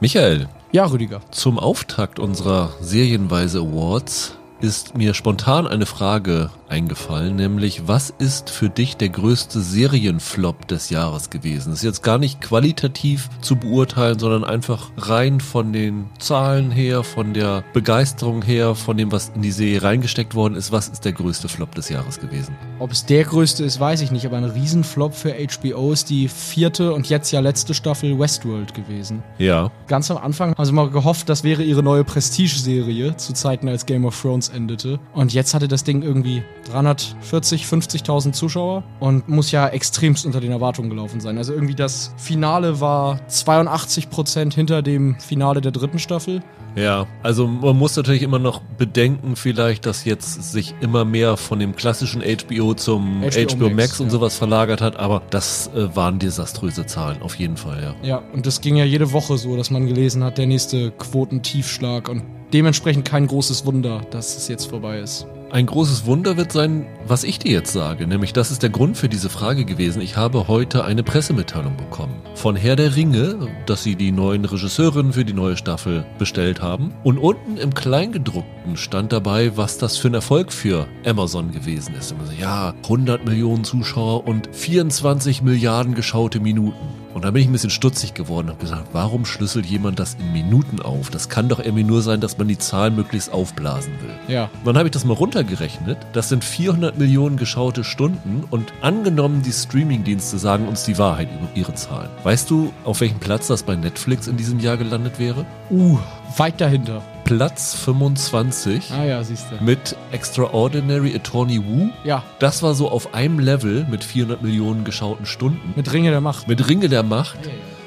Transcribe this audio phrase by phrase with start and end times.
[0.00, 1.20] Michael, Ja, Rüdiger.
[1.30, 8.68] zum Auftakt unserer Serienweise Awards ist mir spontan eine Frage eingefallen, nämlich was ist für
[8.68, 11.70] dich der größte Serienflop des Jahres gewesen?
[11.70, 17.04] Das ist jetzt gar nicht qualitativ zu beurteilen, sondern einfach rein von den Zahlen her,
[17.04, 20.72] von der Begeisterung her, von dem, was in die Serie reingesteckt worden ist.
[20.72, 22.56] Was ist der größte Flop des Jahres gewesen?
[22.78, 26.28] Ob es der größte ist, weiß ich nicht, aber ein Riesenflop für HBO ist die
[26.28, 29.22] vierte und jetzt ja letzte Staffel Westworld gewesen.
[29.38, 33.68] Ja, Ganz am Anfang haben sie mal gehofft, das wäre ihre neue Prestige-Serie, zu Zeiten
[33.68, 34.98] als Game of Thrones endete.
[35.12, 40.52] Und jetzt hatte das Ding irgendwie 340, 50.000 Zuschauer und muss ja extremst unter den
[40.52, 41.38] Erwartungen gelaufen sein.
[41.38, 46.42] Also irgendwie das Finale war 82% hinter dem Finale der dritten Staffel.
[46.76, 51.58] Ja, also man muss natürlich immer noch bedenken vielleicht, dass jetzt sich immer mehr von
[51.58, 54.10] dem klassischen HBO zum HBO, HBO Max, Max, und ja.
[54.10, 57.94] sowas verlagert hat, aber das äh, waren desaströse Zahlen, auf jeden Fall, ja.
[58.06, 62.10] Ja, und das ging ja jede Woche so, dass man gelesen hat, der nächste Quotentiefschlag
[62.10, 65.26] und dementsprechend kein großes Wunder, dass es jetzt vorbei ist.
[65.48, 68.96] Ein großes Wunder wird sein, was ich dir jetzt sage, nämlich das ist der Grund
[68.96, 70.02] für diese Frage gewesen.
[70.02, 75.12] Ich habe heute eine Pressemitteilung bekommen von Herr der Ringe, dass sie die neuen Regisseurinnen
[75.12, 76.92] für die neue Staffel bestellt haben.
[77.04, 82.12] Und unten im Kleingedruckten stand dabei, was das für ein Erfolg für Amazon gewesen ist.
[82.40, 87.05] Ja, 100 Millionen Zuschauer und 24 Milliarden geschaute Minuten.
[87.16, 90.18] Und da bin ich ein bisschen stutzig geworden und habe gesagt, warum schlüsselt jemand das
[90.20, 91.08] in Minuten auf?
[91.08, 94.10] Das kann doch irgendwie nur sein, dass man die Zahl möglichst aufblasen will.
[94.28, 95.96] Ja, Dann habe ich das mal runtergerechnet.
[96.12, 101.48] Das sind 400 Millionen geschaute Stunden und angenommen, die Streamingdienste sagen uns die Wahrheit über
[101.54, 102.10] ihre Zahlen.
[102.22, 105.46] Weißt du, auf welchem Platz das bei Netflix in diesem Jahr gelandet wäre?
[105.70, 105.98] uh,
[106.36, 107.00] weit dahinter.
[107.26, 109.62] Platz 25 Ah ja, siehst du.
[109.64, 111.88] mit Extraordinary Attorney Wu.
[112.04, 115.72] Ja, Das war so auf einem Level mit 400 Millionen geschauten Stunden.
[115.74, 116.46] mit Ringe der Macht.
[116.46, 117.38] Mit Ringe der Macht.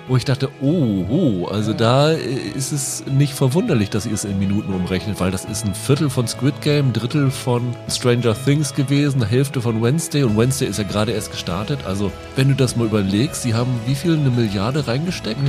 [0.10, 4.40] Wo ich dachte, oh, oh, also da ist es nicht verwunderlich, dass ihr es in
[4.40, 8.74] Minuten umrechnet, weil das ist ein Viertel von Squid Game, ein Drittel von Stranger Things
[8.74, 11.82] gewesen, eine Hälfte von Wednesday und Wednesday ist ja gerade erst gestartet.
[11.86, 15.42] Also wenn du das mal überlegst, sie haben wie viel, eine Milliarde reingesteckt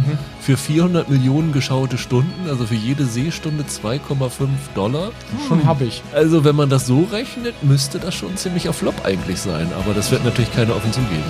[0.42, 5.12] für 400 Millionen geschaute Stunden, also für jede Seestunde 2,5 Dollar.
[5.48, 6.02] Schon hab ich.
[6.12, 9.94] Also wenn man das so rechnet, müsste das schon ein ziemlicher Flop eigentlich sein, aber
[9.94, 11.24] das wird natürlich keiner offen zugeben.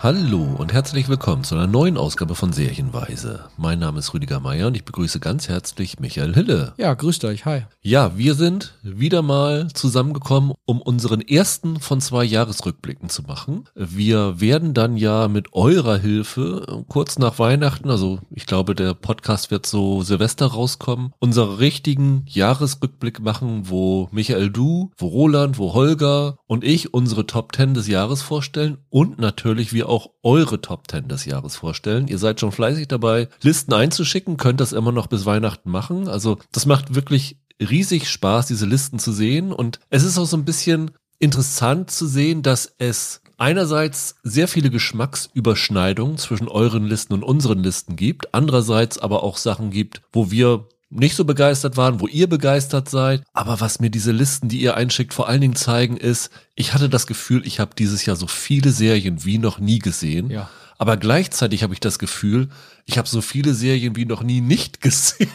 [0.00, 3.46] Hallo und herzlich willkommen zu einer neuen Ausgabe von Serienweise.
[3.56, 6.72] Mein Name ist Rüdiger Meier und ich begrüße ganz herzlich Michael Hille.
[6.76, 7.62] Ja, grüßt euch, hi.
[7.82, 13.64] Ja, wir sind wieder mal zusammengekommen, um unseren ersten von zwei Jahresrückblicken zu machen.
[13.74, 19.50] Wir werden dann ja mit eurer Hilfe kurz nach Weihnachten, also ich glaube, der Podcast
[19.50, 26.36] wird so Silvester rauskommen, unseren richtigen Jahresrückblick machen, wo Michael du, wo Roland, wo Holger
[26.46, 31.08] und ich unsere Top 10 des Jahres vorstellen und natürlich wir auch eure Top 10
[31.08, 32.08] des Jahres vorstellen.
[32.08, 36.08] Ihr seid schon fleißig dabei, Listen einzuschicken, könnt das immer noch bis Weihnachten machen.
[36.08, 39.52] Also das macht wirklich riesig Spaß, diese Listen zu sehen.
[39.52, 44.70] Und es ist auch so ein bisschen interessant zu sehen, dass es einerseits sehr viele
[44.70, 50.66] Geschmacksüberschneidungen zwischen euren Listen und unseren Listen gibt, andererseits aber auch Sachen gibt, wo wir
[50.90, 53.22] nicht so begeistert waren, wo ihr begeistert seid.
[53.32, 56.88] Aber was mir diese Listen, die ihr einschickt, vor allen Dingen zeigen, ist, ich hatte
[56.88, 60.30] das Gefühl, ich habe dieses Jahr so viele Serien wie noch nie gesehen.
[60.30, 60.48] Ja.
[60.80, 62.50] Aber gleichzeitig habe ich das Gefühl,
[62.86, 65.28] ich habe so viele Serien wie noch nie nicht gesehen.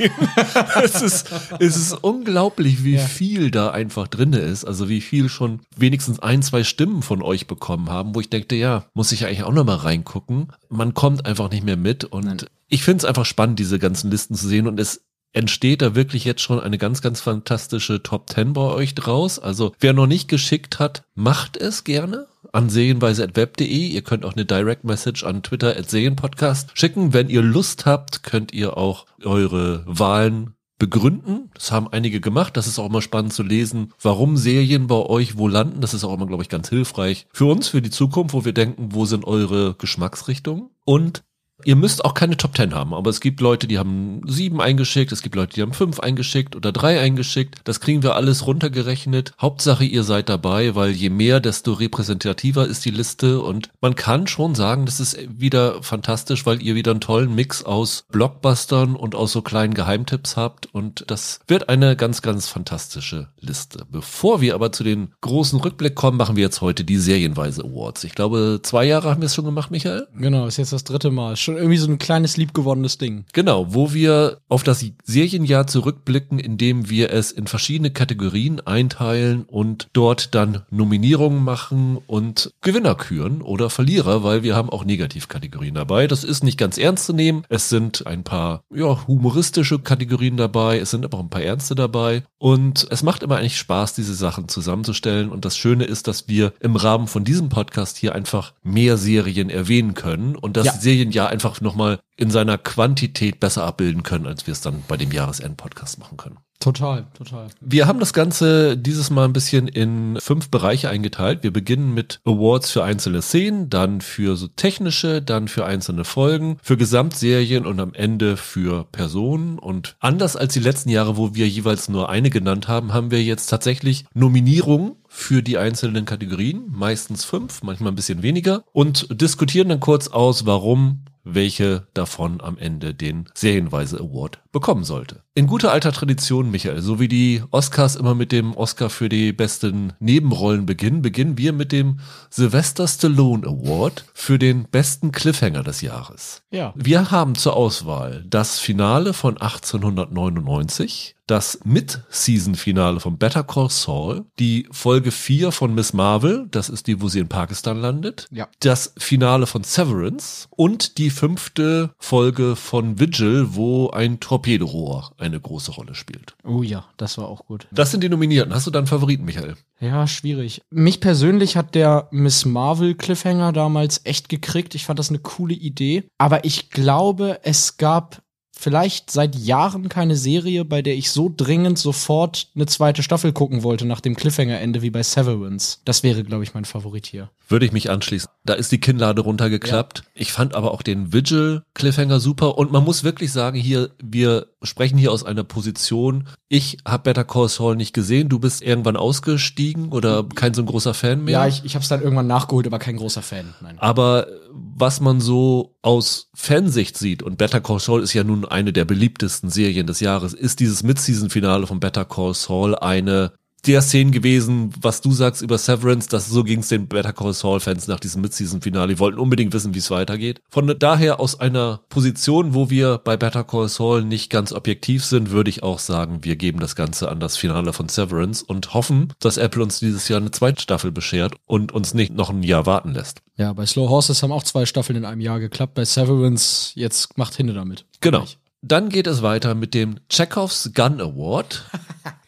[0.81, 3.05] es, ist, es ist unglaublich, wie Ja.
[3.05, 4.63] viel da einfach drinne ist.
[4.65, 8.55] Also wie viel schon wenigstens ein, zwei Stimmen von euch bekommen haben, wo ich denke,
[8.55, 10.47] ja, muss ich eigentlich auch noch mal reingucken.
[10.69, 12.05] Man kommt einfach nicht mehr mit.
[12.05, 12.37] Und Nein.
[12.69, 14.65] ich finde es einfach spannend, diese ganzen Listen zu sehen.
[14.65, 15.01] Und es
[15.33, 19.39] entsteht da wirklich jetzt schon eine ganz, ganz fantastische Top 10 bei euch draus.
[19.39, 23.65] Also wer noch nicht geschickt hat, macht es gerne an sehenweise.web.de.
[23.65, 27.13] Ihr könnt auch eine Direct Message an Twitter at Sehenpodcast schicken.
[27.13, 31.49] Wenn ihr Lust habt, könnt ihr auch eure Wahlen begründen.
[31.53, 32.57] Das haben einige gemacht.
[32.57, 35.81] Das ist auch immer spannend zu lesen, warum Serien bei euch wo landen.
[35.81, 38.53] Das ist auch immer, glaube ich, ganz hilfreich für uns, für die Zukunft, wo wir
[38.53, 40.69] denken, wo sind eure Geschmacksrichtungen.
[40.85, 41.23] Und
[41.65, 45.11] Ihr müsst auch keine Top 10 haben, aber es gibt Leute, die haben sieben eingeschickt,
[45.11, 47.61] es gibt Leute, die haben fünf eingeschickt oder drei eingeschickt.
[47.63, 49.33] Das kriegen wir alles runtergerechnet.
[49.39, 54.27] Hauptsache, ihr seid dabei, weil je mehr, desto repräsentativer ist die Liste und man kann
[54.27, 59.15] schon sagen, das ist wieder fantastisch, weil ihr wieder einen tollen Mix aus Blockbustern und
[59.15, 63.85] aus so kleinen Geheimtipps habt und das wird eine ganz, ganz fantastische Liste.
[63.89, 68.03] Bevor wir aber zu den großen Rückblick kommen, machen wir jetzt heute die Serienweise Awards.
[68.03, 70.07] Ich glaube, zwei Jahre haben wir es schon gemacht, Michael.
[70.17, 71.35] Genau, ist jetzt das dritte Mal.
[71.53, 73.25] Schon irgendwie so ein kleines liebgewonnenes Ding.
[73.33, 79.89] Genau, wo wir auf das Serienjahr zurückblicken, indem wir es in verschiedene Kategorien einteilen und
[79.93, 86.07] dort dann Nominierungen machen und Gewinner küren oder Verlierer, weil wir haben auch Negativkategorien dabei.
[86.07, 87.43] Das ist nicht ganz ernst zu nehmen.
[87.49, 91.75] Es sind ein paar ja, humoristische Kategorien dabei, es sind aber auch ein paar ernste
[91.75, 96.27] dabei und es macht immer eigentlich Spaß, diese Sachen zusammenzustellen und das Schöne ist, dass
[96.27, 100.73] wir im Rahmen von diesem Podcast hier einfach mehr Serien erwähnen können und das Ja.
[100.73, 105.11] Serienjahr einfach nochmal in seiner Quantität besser abbilden können, als wir es dann bei dem
[105.11, 106.37] Jahresend-Podcast machen können.
[106.63, 107.47] Total, total.
[107.59, 111.43] Wir haben das Ganze dieses Mal ein bisschen in fünf Bereiche eingeteilt.
[111.43, 116.57] Wir beginnen mit Awards für einzelne Szenen, dann für so technische, dann für einzelne Folgen,
[116.63, 119.59] für Gesamtserien und am Ende für Personen.
[119.59, 123.21] Und anders als die letzten Jahre, wo wir jeweils nur eine genannt haben, haben wir
[123.21, 129.67] jetzt tatsächlich Nominierungen für die einzelnen Kategorien, meistens fünf, manchmal ein bisschen weniger, und diskutieren
[129.67, 135.22] dann kurz aus, warum welche davon am Ende den Serienweise Award bekommen sollte.
[135.35, 139.33] In guter alter Tradition, Michael, so wie die Oscars immer mit dem Oscar für die
[139.33, 141.99] besten Nebenrollen beginnen, beginnen wir mit dem
[142.29, 146.43] Sylvester Stallone Award für den besten Cliffhanger des Jahres.
[146.51, 146.71] Ja.
[146.75, 154.67] Wir haben zur Auswahl das Finale von 1899, das Mid-Season-Finale von Better Call Saul, die
[154.71, 158.49] Folge 4 von Miss Marvel, das ist die, wo sie in Pakistan landet, Ja.
[158.59, 165.71] das Finale von Severance und die fünfte Folge von Vigil, wo ein Torpedorohr eine große
[165.71, 166.35] Rolle spielt.
[166.43, 167.67] Oh ja, das war auch gut.
[167.71, 168.53] Das sind die Nominierten.
[168.53, 169.55] Hast du dann Favoriten, Michael?
[169.79, 170.61] Ja, schwierig.
[170.69, 174.75] Mich persönlich hat der Miss Marvel Cliffhanger damals echt gekriegt.
[174.75, 176.03] Ich fand das eine coole Idee.
[176.17, 178.21] Aber ich glaube, es gab
[178.55, 183.63] vielleicht seit Jahren keine Serie, bei der ich so dringend sofort eine zweite Staffel gucken
[183.63, 185.79] wollte nach dem Cliffhanger-Ende wie bei Severance.
[185.85, 187.29] Das wäre, glaube ich, mein Favorit hier.
[187.49, 188.29] Würde ich mich anschließen.
[188.45, 190.03] Da ist die Kinnlade runtergeklappt.
[190.13, 194.47] Ich fand aber auch den Vigil Cliffhanger super und man muss wirklich sagen, hier, wir
[194.61, 196.27] sprechen hier aus einer Position.
[196.47, 198.29] Ich habe Better Call Saul nicht gesehen.
[198.29, 201.33] Du bist irgendwann ausgestiegen oder kein so ein großer Fan mehr.
[201.33, 203.53] Ja, ich, ich habe es dann irgendwann nachgeholt, aber kein großer Fan.
[203.61, 203.77] Nein.
[203.79, 208.73] Aber was man so aus Fansicht sieht, und Better Call Saul ist ja nun eine
[208.73, 213.33] der beliebtesten Serien des Jahres, ist dieses Mid-Season-Finale von Better Call Saul eine
[213.65, 217.33] der Szenen gewesen, was du sagst über Severance, dass so ging es den Better Call
[217.33, 218.93] Saul-Fans nach diesem Mid-Season-Finale.
[218.93, 220.41] Die wollten unbedingt wissen, wie es weitergeht.
[220.49, 225.31] Von daher aus einer Position, wo wir bei Better Call Saul nicht ganz objektiv sind,
[225.31, 229.13] würde ich auch sagen, wir geben das Ganze an das Finale von Severance und hoffen,
[229.19, 232.65] dass Apple uns dieses Jahr eine zweite Staffel beschert und uns nicht noch ein Jahr
[232.65, 233.21] warten lässt.
[233.37, 235.73] Ja, bei Slow Horses haben auch zwei Staffeln in einem Jahr geklappt.
[235.73, 237.85] Bei Severance, jetzt macht Hinde damit.
[238.01, 238.25] Genau.
[238.65, 241.65] Dann geht es weiter mit dem Chekhovs Gun Award.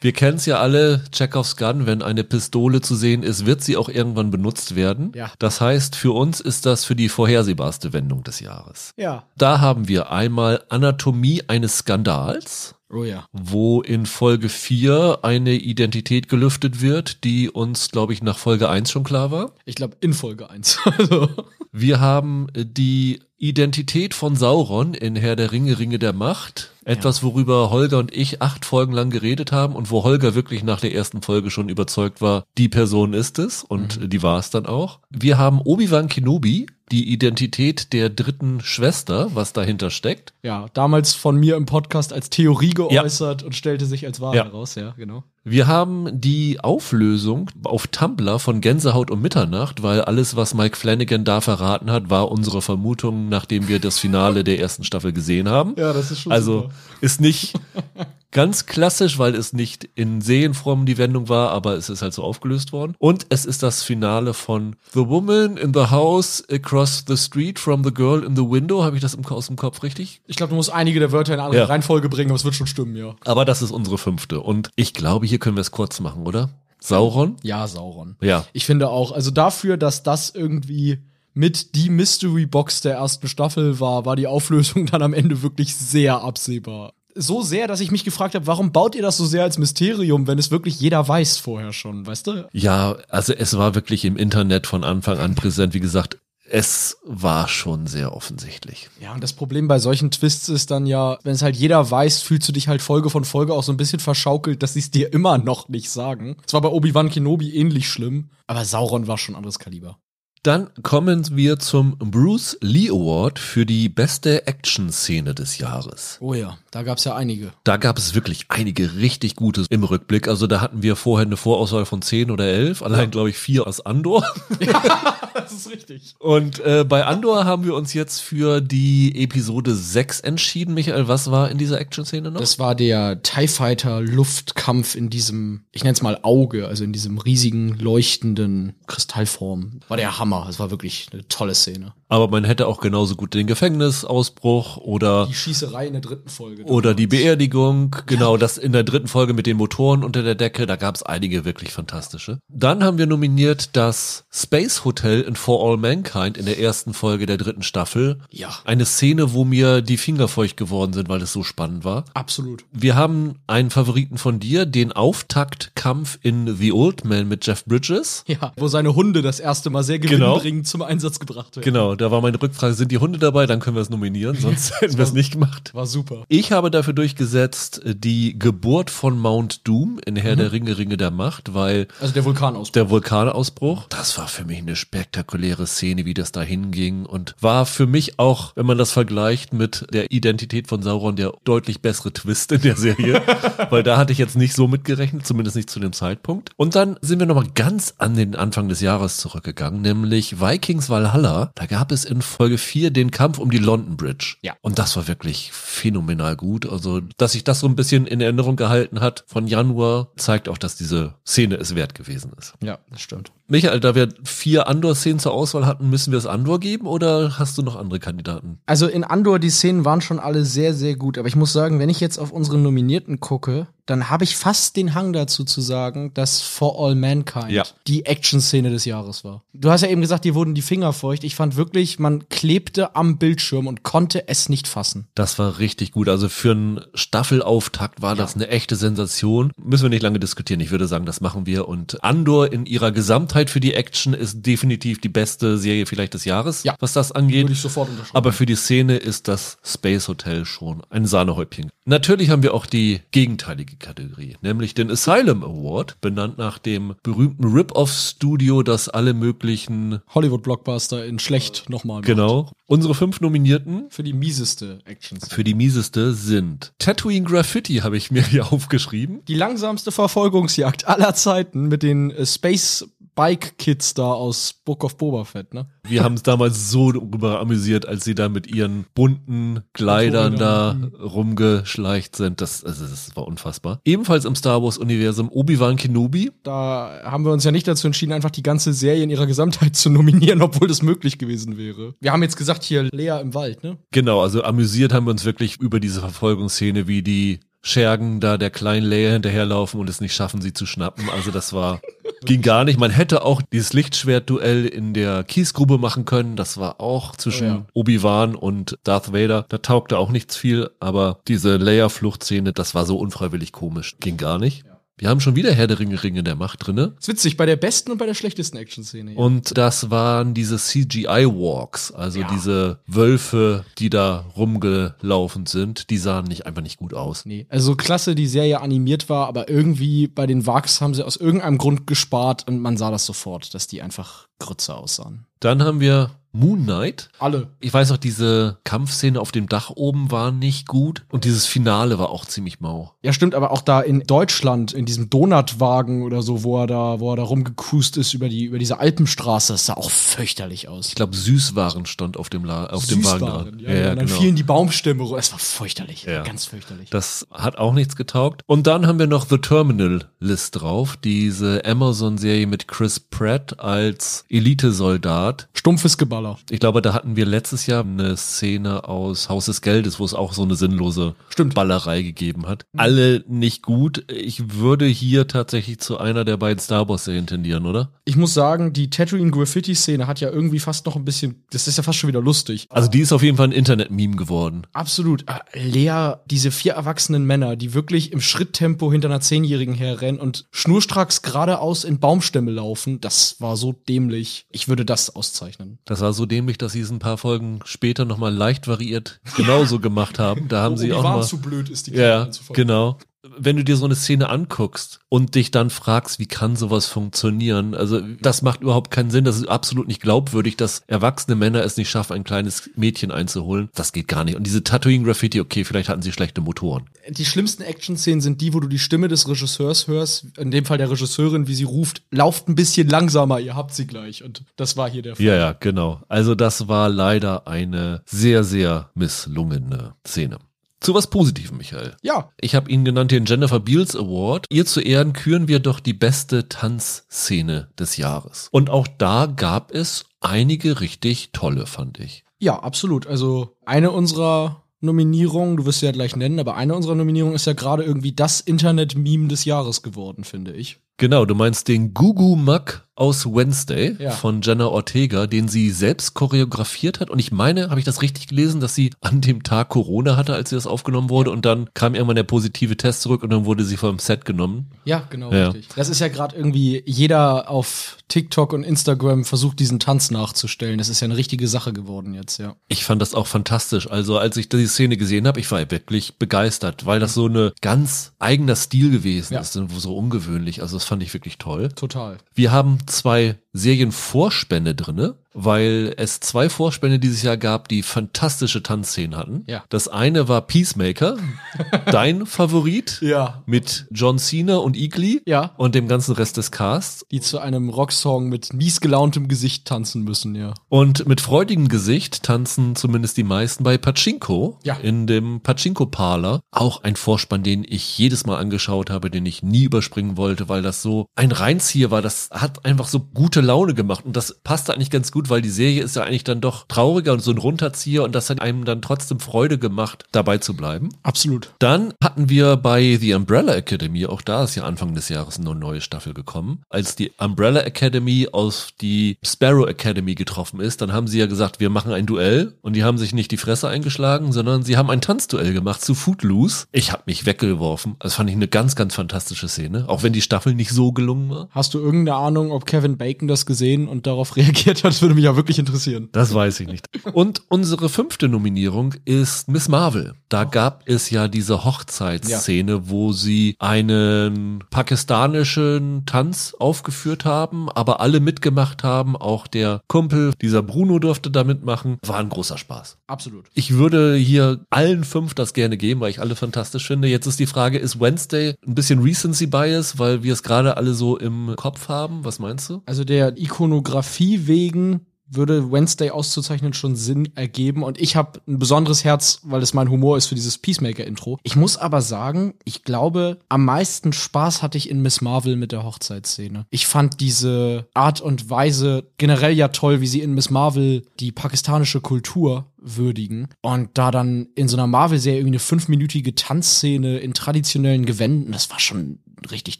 [0.02, 3.78] Wir kennen es ja alle, Chekhovs Gun, wenn eine Pistole zu sehen ist, wird sie
[3.78, 5.14] auch irgendwann benutzt werden.
[5.16, 5.32] Ja.
[5.40, 8.92] Das heißt, für uns ist das für die vorhersehbarste Wendung des Jahres.
[8.98, 9.24] Ja.
[9.38, 13.26] Da haben wir einmal Anatomie eines Skandals, Oh ja.
[13.32, 18.92] wo in Folge 4 eine Identität gelüftet wird, die uns, glaube ich, nach Folge 1
[18.92, 19.54] schon klar war.
[19.64, 20.80] Ich glaube in Folge 1.
[20.98, 21.30] also.
[21.72, 26.72] Wir haben die Identität von Sauron in Herr der Ringe, Ringe der Macht.
[26.86, 30.80] Etwas, worüber Holger und ich acht Folgen lang geredet haben und wo Holger wirklich nach
[30.80, 34.52] der ersten Folge schon überzeugt war, die Person ist es und äh, die war es
[34.52, 35.00] dann auch.
[35.10, 40.34] Wir haben Obi-Wan Kenobi, die Identität der dritten Schwester, was dahinter steckt.
[40.44, 44.46] Ja, damals von mir im Podcast als Theorie geäußert und stellte sich als wahr Ja.
[44.46, 45.24] heraus, ja, genau.
[45.44, 51.24] Wir haben die Auflösung auf Tumblr von Gänsehaut um Mitternacht, weil alles, was Mike Flanagan
[51.24, 55.74] da verraten hat, war unsere Vermutung, nachdem wir das Finale der ersten Staffel gesehen haben.
[55.78, 56.74] Ja, das ist schon Also super.
[57.02, 57.54] ist nicht
[58.36, 62.22] ganz klassisch, weil es nicht in Serienform die Wendung war, aber es ist halt so
[62.22, 62.94] aufgelöst worden.
[63.00, 67.86] Und es ist das Finale von The Woman in the House Across the Street from
[67.86, 68.84] the Girl in the Window.
[68.84, 70.20] Habe ich das im, aus dem Kopf richtig?
[70.28, 71.68] Ich glaube, du musst einige der Wörter in eine andere Ja.
[71.68, 73.16] Reihenfolge bringen, aber es wird schon stimmen, ja.
[73.24, 74.42] Aber das ist unsere fünfte.
[74.42, 76.50] Und ich glaube, hier können wir es kurz machen, oder?
[76.82, 77.38] Sauron?
[77.42, 78.18] Ja, Sauron.
[78.20, 78.46] Ja.
[78.52, 81.00] Ich finde auch, also dafür, dass das irgendwie
[81.34, 85.74] mit die Mystery Box der ersten Staffel war, war die Auflösung dann am Ende wirklich
[85.74, 86.92] sehr absehbar.
[87.16, 90.28] So sehr, dass ich mich gefragt habe, warum baut ihr das so sehr als Mysterium,
[90.28, 92.48] wenn es wirklich jeder weiß vorher schon, weißt du?
[92.52, 95.74] Ja, also es war wirklich im Internet von Anfang an präsent.
[95.74, 96.18] Wie gesagt,
[96.48, 98.90] es war schon sehr offensichtlich.
[99.02, 102.22] Ja, und das Problem bei solchen Twists ist dann ja, wenn es halt jeder weiß,
[102.22, 104.92] fühlst du dich halt Folge von Folge auch so ein bisschen verschaukelt, dass sie es
[104.92, 106.38] dir immer noch nicht sagen.
[106.46, 109.98] Es war bei Obi-Wan Kenobi ähnlich schlimm, aber Sauron war schon anderes Kaliber.
[110.46, 116.20] Dann kommen wir zum Bruce Lee Award für die beste Action-Szene des Jahres.
[116.22, 117.52] Oh ja, da gab's ja einige.
[117.64, 120.28] Da gab es wirklich einige richtig gute im Rückblick.
[120.28, 122.84] Also da hatten wir vorher eine Vorauswahl von 10 oder 11.
[122.84, 124.24] Allein, glaube ich, vier aus Andor.
[125.46, 126.16] das ist richtig.
[126.20, 130.74] Und äh, bei Andor haben wir uns jetzt für die Episode 6 entschieden.
[130.74, 132.40] Michael, was war in dieser Action-Szene noch?
[132.40, 136.94] Das war der TIE Fighter Luftkampf in diesem, ich nenne es mal Auge, also in
[136.94, 139.80] diesem riesigen, leuchtenden Kristallform.
[139.88, 140.46] War der Hammer.
[140.48, 141.94] Das war wirklich eine tolle Szene.
[142.08, 146.64] Aber man hätte auch genauso gut den Gefängnisausbruch oder Die Schießerei in der dritten Folge.
[146.66, 150.66] oder die Beerdigung, genau, das in der dritten Folge mit den Motoren unter der Decke,
[150.66, 152.40] da gab es einige wirklich fantastische.
[152.48, 157.26] Dann haben wir nominiert das Space Hotel in For All Mankind in der ersten Folge
[157.26, 158.20] der dritten Staffel.
[158.30, 158.50] Ja.
[158.66, 162.06] Eine Szene, wo mir die Finger feucht geworden sind, weil es so spannend war.
[162.14, 162.66] Absolut.
[162.72, 168.24] Wir haben einen Favoriten von dir, den Auftaktkampf in The Old Man mit Jeff Bridges.
[168.28, 170.34] Ja, wo seine Hunde das erste Mal sehr Genau.
[170.38, 171.66] gewinnbringend zum Einsatz gebracht werden.
[171.66, 173.46] Genau, da war meine Rückfrage, sind die Hunde dabei?
[173.46, 175.74] Dann können wir es nominieren, sonst hätten wir es nicht gemacht.
[175.74, 176.24] War super.
[176.28, 180.98] Ich habe dafür durchgesetzt äh, die Geburt von Mount Doom in Herr der Ringe, Ringe
[180.98, 182.74] der Macht, weil Also der Vulkanausbruch.
[182.74, 187.66] der Vulkanausbruch, das war für mich eine spektakuläre Szene, wie das da hinging und war
[187.66, 192.12] für mich auch, wenn man das vergleicht mit der Identität von Sauron, der deutlich bessere
[192.14, 193.22] Twist in der Serie,
[193.70, 196.52] weil da hatte ich jetzt nicht so mitgerechnet, zumindest nicht zu dem Zeitpunkt.
[196.58, 201.52] Und dann sind wir nochmal ganz an den Anfang des Jahres zurückgegangen, nämlich Vikings Valhalla.
[201.56, 204.38] Da gab es in Folge 4 den Kampf um die London Bridge.
[204.42, 204.56] Ja.
[204.62, 206.68] Und das war wirklich phänomenal gut.
[206.68, 210.58] Also, dass sich das so ein bisschen in Erinnerung gehalten hat von Januar, zeigt auch,
[210.58, 212.54] dass diese Szene es wert gewesen ist.
[212.62, 213.32] Ja, das stimmt.
[213.48, 217.58] Michael, da wir vier Andor-Szenen zur Auswahl hatten, müssen wir es Andor geben oder hast
[217.58, 218.58] du noch andere Kandidaten?
[218.66, 221.18] Also in Andor, die Szenen waren schon alle sehr, sehr gut.
[221.20, 224.76] Aber ich muss sagen, wenn ich jetzt auf unsere Nominierten gucke, dann habe ich fast
[224.78, 227.64] den Hang dazu zu sagen, dass For All Mankind Ja.
[227.86, 229.44] die Action-Szene des Jahres war.
[229.54, 231.24] Du hast ja eben gesagt, dir wurden die Finger feucht.
[231.24, 235.08] Ich fand wirklich, man klebte am Bildschirm und konnte es nicht fassen.
[235.14, 236.10] Das war richtig gut.
[236.10, 239.52] Also für einen Staffelauftakt war das eine echte Sensation.
[239.64, 240.62] Müssen wir nicht lange diskutieren.
[240.62, 241.68] Ich würde sagen, das machen wir.
[241.68, 246.26] Und Andor in ihrer Gesamtheit für die Action ist definitiv die beste Serie vielleicht des
[246.26, 246.76] Jahres, Ja.
[246.80, 247.44] was das angeht.
[247.44, 248.16] Würde ich sofort unterschreiben.
[248.18, 251.70] Aber für die Szene ist das Space Hotel schon ein Sahnehäubchen.
[251.88, 257.44] Natürlich haben wir auch die gegenteilige Kategorie, nämlich den Asylum Award, benannt nach dem berühmten
[257.46, 261.98] Rip-Off-Studio, das alle möglichen, Hollywood-Blockbuster in schlecht nochmal.
[261.98, 262.06] macht.
[262.08, 265.36] genau, unsere fünf Nominierten Für die mieseste Action-Szene.
[265.36, 269.22] für die mieseste sind Tatooine Graffiti, habe ich mir hier aufgeschrieben.
[269.28, 274.98] Die langsamste Verfolgungsjagd aller Zeiten mit den äh, Space Bike Kids da aus Book of
[274.98, 275.68] Boba Fett, ne?
[275.88, 280.78] Wir haben es damals so darüber amüsiert, als sie da mit ihren bunten Kleidern da
[281.02, 282.42] rumgeschleicht sind.
[282.42, 283.80] Das, also das war unfassbar.
[283.86, 286.32] Ebenfalls im Star Wars-Universum Obi-Wan Kenobi.
[286.44, 289.76] Da haben wir uns ja nicht dazu entschieden, einfach die ganze Serie in ihrer Gesamtheit
[289.76, 291.94] zu nominieren, obwohl das möglich gewesen wäre.
[292.02, 293.78] Wir haben jetzt gesagt, hier Lea im Wald, ne?
[293.92, 298.52] Genau, also amüsiert haben wir uns wirklich über diese Verfolgungsszene, wie die Schergen da der
[298.52, 301.10] kleinen Leia hinterherlaufen und es nicht schaffen, sie zu schnappen.
[301.10, 301.82] Also das war,
[302.24, 302.80] ging gar nicht.
[302.80, 306.36] Man hätte auch dieses Lichtschwertduell in der Kiesgrube machen können.
[306.36, 307.66] Das war auch zwischen Oh ja.
[307.74, 309.48] Obi-Wan und Darth Vader.
[309.50, 313.96] Da taugte auch nichts viel, aber diese Leia-Fluchtszene, das war so unfreiwillig komisch.
[314.00, 314.64] Ging gar nicht.
[314.98, 316.94] Wir haben schon wieder Herr der Ringe, Ringe der Macht drinne.
[317.00, 319.12] Ist witzig, bei der besten und bei der schlechtesten Action-Szene.
[319.12, 319.18] ja.
[319.18, 322.30] Und das waren diese CGI-Walks, also Ja.
[322.34, 327.26] diese Wölfe, die da rumgelaufen sind, die sahen nicht einfach nicht gut aus.
[327.26, 331.18] Nee, also klasse, die Serie animiert war, aber irgendwie bei den Wags haben sie aus
[331.18, 335.26] irgendeinem Grund gespart und man sah das sofort, dass die einfach Grütze aussahen.
[335.42, 337.10] Dann haben wir Moon Knight.
[337.20, 337.48] Alle.
[337.60, 341.98] Ich weiß noch, diese Kampfszene auf dem Dach oben war nicht gut und dieses Finale
[341.98, 342.94] war auch ziemlich mau.
[343.02, 347.00] Ja, stimmt, aber auch da in Deutschland, in diesem Donutwagen oder so, wo er da,
[347.00, 350.90] wo er da rumgecruised ist über die, über diese Alpenstraße, das sah auch fürchterlich aus.
[350.90, 353.20] Ich glaube, Süßwaren stand auf dem, La auf dem Wagen.
[353.20, 353.60] Dran.
[353.60, 355.18] ja, ja, und dann fielen die Baumstämme rum.
[355.18, 356.04] Es war fürchterlich.
[356.04, 356.24] Ja.
[356.24, 356.90] Ganz fürchterlich.
[356.90, 358.42] Das hat auch nichts getaugt.
[358.46, 364.26] Und dann haben wir noch The Terminal List drauf, diese Amazon-Serie mit Chris Pratt als
[364.30, 365.48] Elitesoldat.
[365.54, 366.40] Stumpfes Geballer.
[366.50, 370.14] Ich glaube, da hatten wir letztes Jahr eine Szene aus Haus des Geldes, wo es
[370.14, 371.54] auch so eine sinnlose Stimmt.
[371.54, 372.66] Ballerei gegeben hat.
[372.78, 374.06] Alle nicht gut.
[374.12, 377.92] Ich würde hier tatsächlich zu einer der beiden Star Wars-Serien tendieren, oder?
[378.06, 381.78] Ich muss sagen, die Tatooine Graffiti-Szene hat ja irgendwie fast noch ein bisschen, das ist
[381.78, 382.68] ja fast schon wieder lustig.
[382.70, 384.68] Also die ist auf jeden Fall ein Internet-Meme geworden.
[384.74, 385.24] Absolut.
[385.28, 390.46] Ah, Lea, diese vier erwachsenen Männer, die wirklich im Schritttempo hinter einer Zehnjährigen herrennen und
[390.52, 394.46] schnurstracks geradeaus in Baumstämme laufen, das war so dämlich.
[394.52, 395.80] Ich würde das auszeichnen.
[395.86, 399.80] Das war so dämlich, dass sie es ein paar Folgen später nochmal leicht variiert genauso
[399.80, 400.48] gemacht haben.
[400.48, 402.56] Da haben sie auch mal zu blöd ist, die Ja, anzufangen.
[402.56, 402.98] genau.
[403.38, 407.74] Wenn du dir so eine Szene anguckst und dich dann fragst, wie kann sowas funktionieren?
[407.74, 409.26] Also das macht überhaupt keinen Sinn.
[409.26, 413.70] Das ist absolut nicht glaubwürdig, dass erwachsene Männer es nicht schaffen, ein kleines Mädchen einzuholen.
[413.76, 414.36] Das geht gar nicht.
[414.36, 416.90] Und diese Tattooing-Graffiti, okay, vielleicht hatten sie schlechte Motoren.
[417.10, 420.78] Die schlimmsten Action-Szenen sind die, wo du die Stimme des Regisseurs hörst, in dem Fall
[420.78, 424.24] der Regisseurin, wie sie ruft, lauft ein bisschen langsamer, ihr habt sie gleich.
[424.24, 425.26] Und das war hier der Fall.
[425.26, 426.02] Ja, ja, genau.
[426.08, 430.40] Also das war leider eine sehr, sehr misslungene Szene.
[430.82, 431.96] Zu was Positivem, Michael.
[432.02, 432.32] Ja.
[432.40, 434.46] Ich habe ihn genannt den Jennifer Beals Award.
[434.50, 438.50] Ihr zu Ehren küren wir doch die beste Tanzszene des Jahres.
[438.52, 442.26] Und auch da gab es einige richtig tolle, fand ich.
[442.40, 443.08] Ja, absolut.
[443.08, 447.48] Also eine unserer Nominierungen, du wirst sie ja gleich nennen, aber eine unserer Nominierungen ist
[447.48, 450.80] ja gerade irgendwie das Internet-Meme des Jahres geworden, finde ich.
[450.98, 454.12] Genau, du meinst den Gugu Muck aus Wednesday Ja.
[454.12, 457.10] von Jenna Ortega, den sie selbst choreografiert hat.
[457.10, 460.34] Und ich meine, habe ich das richtig gelesen, dass sie an dem Tag Corona hatte,
[460.34, 461.32] als sie das aufgenommen wurde.
[461.32, 464.68] Und dann kam irgendwann der positive Test zurück und dann wurde sie vom Set genommen.
[464.86, 465.50] Ja, genau, Ja.
[465.50, 465.68] richtig.
[465.76, 470.78] Das ist ja gerade irgendwie, jeder auf TikTok und Instagram versucht, diesen Tanz nachzustellen.
[470.78, 472.56] Das ist ja eine richtige Sache geworden jetzt, ja.
[472.70, 473.92] Ich fand das auch fantastisch.
[473.92, 477.52] Also als ich die Szene gesehen habe, ich war wirklich begeistert, weil das so eine
[477.62, 479.42] ganz eigener Stil gewesen Ja.
[479.42, 480.62] ist, so ungewöhnlich.
[480.62, 481.70] Also fand ich wirklich toll.
[481.70, 482.18] Total.
[482.34, 489.16] Wir haben zwei Serienvorspänne drinne, weil es zwei Vorspänne dieses Jahr gab, die fantastische Tanzszenen
[489.18, 489.44] hatten.
[489.48, 489.64] Ja.
[489.70, 491.18] Das eine war Peacemaker,
[491.92, 493.44] dein Favorit, Ja.
[493.46, 495.52] mit John Cena und Igli Ja.
[495.58, 497.06] und dem ganzen Rest des Casts.
[497.12, 500.54] Die zu einem Rocksong mit mies gelauntem Gesicht tanzen müssen, ja.
[500.70, 504.76] Und mit freudigem Gesicht tanzen zumindest die meisten bei Pachinko Ja.
[504.76, 506.40] in dem Pachinko-Parler.
[506.52, 510.62] Auch ein Vorspann, den ich jedes Mal angeschaut habe, den ich nie überspringen wollte, weil
[510.62, 512.02] das so ein Reinzieher war.
[512.02, 515.50] Das hat einfach so gute Laune gemacht und das passte eigentlich ganz gut, weil die
[515.50, 518.66] Serie ist ja eigentlich dann doch trauriger und so ein Runterzieher und das hat einem
[518.66, 520.90] dann trotzdem Freude gemacht, dabei zu bleiben.
[521.04, 521.52] Absolut.
[521.60, 525.56] Dann hatten wir bei The Umbrella Academy, auch da ist ja Anfang des Jahres eine
[525.56, 531.08] neue Staffel gekommen, als die Umbrella Academy auf die Sparrow Academy getroffen ist, dann haben
[531.08, 534.32] sie ja gesagt, wir machen ein Duell und die haben sich nicht die Fresse eingeschlagen,
[534.32, 536.66] sondern sie haben ein Tanzduell gemacht zu Footloose.
[536.72, 537.96] Ich habe mich weggeworfen.
[538.00, 541.30] Das fand ich eine ganz, ganz fantastische Szene, auch wenn die Staffel nicht so gelungen
[541.30, 541.48] war.
[541.52, 544.86] Hast du irgendeine Ahnung, ob Kevin Bacon das gesehen und darauf reagiert hat?
[544.86, 546.10] Das würde mich ja wirklich interessieren.
[546.12, 546.88] Das weiß ich nicht.
[547.14, 550.14] Und unsere fünfte Nominierung ist Miss Marvel.
[550.30, 558.20] Da gab es ja diese Hochzeitsszene, wo sie einen pakistanischen Tanz aufgeführt haben, aber alle
[558.20, 559.16] mitgemacht haben.
[559.16, 561.98] Auch der Kumpel, dieser Bruno durfte da mitmachen.
[562.06, 562.98] War ein großer Spaß.
[563.08, 563.46] Absolut.
[563.54, 567.08] Ich würde hier allen fünf das gerne geben, weil ich alle fantastisch finde.
[567.08, 570.94] Jetzt ist die Frage, ist Wednesday ein bisschen Recency Bias, weil wir es gerade alle
[570.94, 572.26] so im Kopf haben?
[572.26, 572.82] Was meinst du?
[572.86, 579.04] Also der Ikonografie wegen würde Wednesday auszuzeichnen schon Sinn ergeben und ich habe ein besonderes
[579.04, 581.40] Herz, weil es mein Humor ist für dieses Peacemaker-Intro.
[581.44, 585.72] Ich muss aber sagen, ich glaube, am meisten Spaß hatte ich in Miss Marvel mit
[585.72, 586.66] der Hochzeitsszene.
[586.70, 591.32] Ich fand diese Art und Weise generell ja toll, wie sie in Miss Marvel die
[591.32, 597.34] pakistanische Kultur würdigen und da dann in so einer Marvel-Serie irgendwie eine fünfminütige Tanzszene in
[597.34, 599.80] traditionellen Gewänden, das war schon ein richtig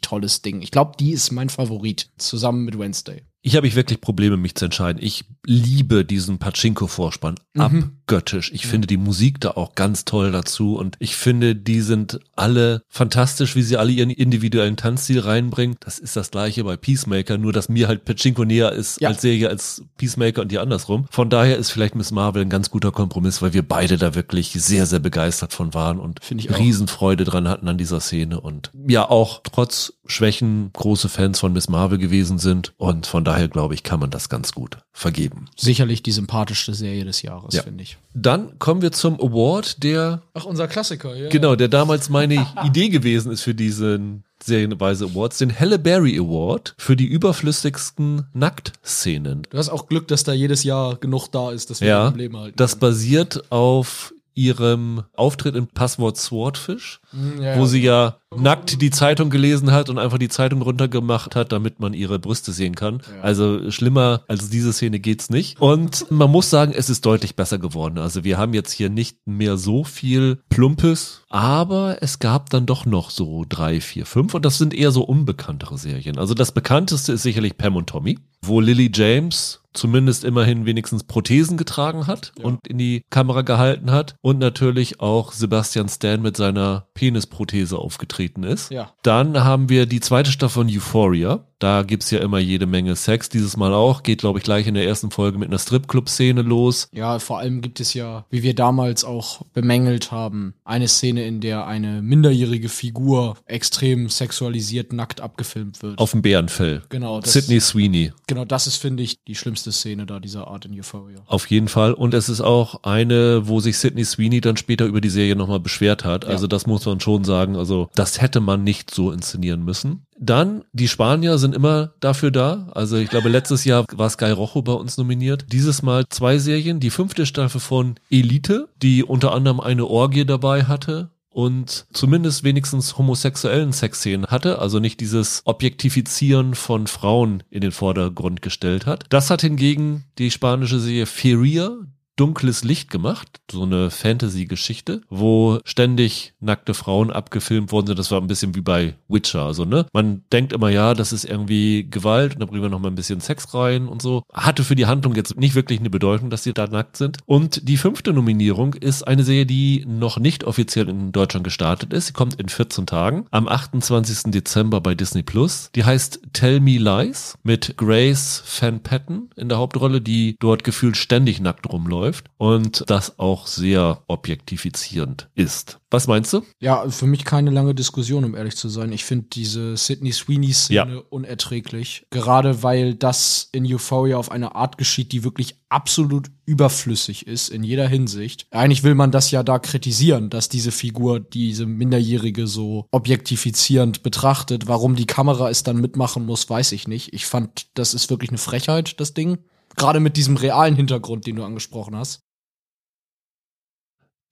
[0.00, 0.60] tolles Ding.
[0.62, 3.22] Ich glaube, die ist mein Favorit, zusammen mit Wednesday.
[3.46, 5.00] Ich habe ich wirklich Probleme, mich zu entscheiden.
[5.00, 8.50] Ich liebe diesen Pachinko-Vorspann abgöttisch.
[8.52, 12.82] Ich finde die Musik da auch ganz toll dazu und ich finde, die sind alle
[12.88, 15.76] fantastisch, wie sie alle ihren individuellen Tanzstil reinbringen.
[15.78, 19.10] Das ist das gleiche bei Peacemaker, nur dass mir halt Pachinko näher ist Ja.
[19.10, 21.06] als Serie als Peacemaker und die andersrum.
[21.12, 24.54] Von daher ist vielleicht Miss Marvel ein ganz guter Kompromiss, weil wir beide da wirklich
[24.54, 26.58] sehr, sehr begeistert von waren und Finde ich auch.
[26.58, 31.68] Riesenfreude dran hatten an dieser Szene und ja auch trotz Schwächen große Fans von Miss
[31.68, 35.46] Marvel gewesen sind und von daher glaube ich, kann man das ganz gut vergeben.
[35.56, 37.62] Sicherlich die sympathischste Serie des Jahres, Ja.
[37.62, 37.98] finde ich.
[38.14, 41.28] Dann kommen wir zum Award, der Ach, unser Klassiker, ja.
[41.28, 46.74] genau, der damals meine Idee gewesen ist für diesen Serienweise Awards, den Halle Berry Award
[46.78, 49.42] für die überflüssigsten Nacktszenen.
[49.50, 52.16] Du hast auch Glück, dass da jedes Jahr genug da ist, dass wir Ja, am
[52.16, 52.56] Leben halten.
[52.56, 52.80] das können.
[52.80, 57.66] basiert auf ihrem Auftritt im Passwort Swordfish, Hm, ja, wo ja.
[57.66, 61.94] sie ja nackt die Zeitung gelesen hat und einfach die Zeitung runtergemacht hat, damit man
[61.94, 63.00] ihre Brüste sehen kann.
[63.22, 65.60] Also schlimmer als diese Szene geht's nicht.
[65.60, 67.98] Und man muss sagen, es ist deutlich besser geworden.
[67.98, 72.84] Also wir haben jetzt hier nicht mehr so viel Plumpes, aber es gab dann doch
[72.84, 76.18] noch so drei, vier, fünf und das sind eher so unbekanntere Serien.
[76.18, 81.56] Also das bekannteste ist sicherlich Pam und Tommy, wo Lily James zumindest immerhin wenigstens Prothesen
[81.56, 82.44] getragen hat Ja.
[82.44, 84.16] und in die Kamera gehalten hat.
[84.20, 88.70] Und natürlich auch Sebastian Stan mit seiner Penisprothese aufgetreten ist.
[88.70, 88.92] Ja.
[89.02, 91.44] Dann haben wir die zweite Staffel von Euphoria.
[91.58, 93.28] Da gibt's ja immer jede Menge Sex.
[93.30, 94.02] Dieses Mal auch.
[94.02, 96.88] Geht, glaube ich, gleich in der ersten Folge mit einer Stripclub-Szene los.
[96.92, 101.40] Ja, vor allem gibt es ja, wie wir damals auch bemängelt haben, eine Szene, in
[101.40, 105.98] der eine minderjährige Figur extrem sexualisiert nackt abgefilmt wird.
[105.98, 106.82] Auf dem Bärenfell.
[106.90, 108.12] genau, das, Sydney Sweeney.
[108.26, 111.18] genau das ist, finde ich, die schlimmste Szene da dieser Art in Euphoria.
[111.26, 111.92] Auf jeden Fall.
[111.92, 115.60] Und es ist auch eine, wo sich Sydney Sweeney dann später über die Serie nochmal
[115.60, 116.24] beschwert hat.
[116.24, 116.30] Ja.
[116.30, 117.56] Also das muss man schon sagen.
[117.56, 120.06] Also das hätte man nicht so inszenieren müssen.
[120.18, 122.68] Dann, die Spanier sind immer dafür da.
[122.72, 125.46] Also ich glaube, letztes Jahr war Sky Rojo bei uns nominiert.
[125.52, 126.80] Dieses Mal zwei Serien.
[126.80, 132.96] Die fünfte Staffel von Elite, die unter anderem eine Orgie dabei hatte und zumindest wenigstens
[132.96, 139.04] homosexuellen Sexszenen hatte, also nicht dieses Objektifizieren von Frauen in den Vordergrund gestellt hat.
[139.10, 141.76] Das hat hingegen die spanische Serie Feria
[142.16, 147.98] dunkles Licht gemacht, so eine Fantasy-Geschichte, wo ständig nackte Frauen abgefilmt worden sind.
[147.98, 149.86] Das war ein bisschen wie bei Witcher, also ne?
[149.92, 152.94] Man denkt immer, ja, das ist irgendwie Gewalt und da bringen wir noch mal ein
[152.94, 154.22] bisschen Sex rein und so.
[154.32, 157.18] Hatte für die Handlung jetzt nicht wirklich eine Bedeutung, dass sie da nackt sind.
[157.26, 162.06] Und die fünfte Nominierung ist eine Serie, die noch nicht offiziell in Deutschland gestartet ist.
[162.06, 164.32] Sie kommt in 14 Tagen, am 28.
[164.32, 165.70] Dezember bei Disney Plus.
[165.74, 170.96] Die heißt Tell Me Lies mit Grace Van Patten in der Hauptrolle, die dort gefühlt
[170.96, 172.05] ständig nackt rumläuft
[172.36, 175.78] und das auch sehr objektifizierend ist.
[175.90, 176.42] Was meinst du?
[176.60, 178.92] Ja, für mich keine lange Diskussion, um ehrlich zu sein.
[178.92, 182.06] Ich finde diese Sydney Sweeney-Szene unerträglich.
[182.10, 187.62] Gerade weil das in Euphoria auf eine Art geschieht, die wirklich absolut überflüssig ist in
[187.62, 188.46] jeder Hinsicht.
[188.50, 194.66] Eigentlich will man das ja da kritisieren, dass diese Figur diese Minderjährige so objektifizierend betrachtet.
[194.66, 197.12] Warum die Kamera es dann mitmachen muss, weiß ich nicht.
[197.14, 199.38] Ich fand, das ist wirklich eine Frechheit, das Ding.
[199.76, 202.20] Gerade mit diesem realen Hintergrund, den du angesprochen hast.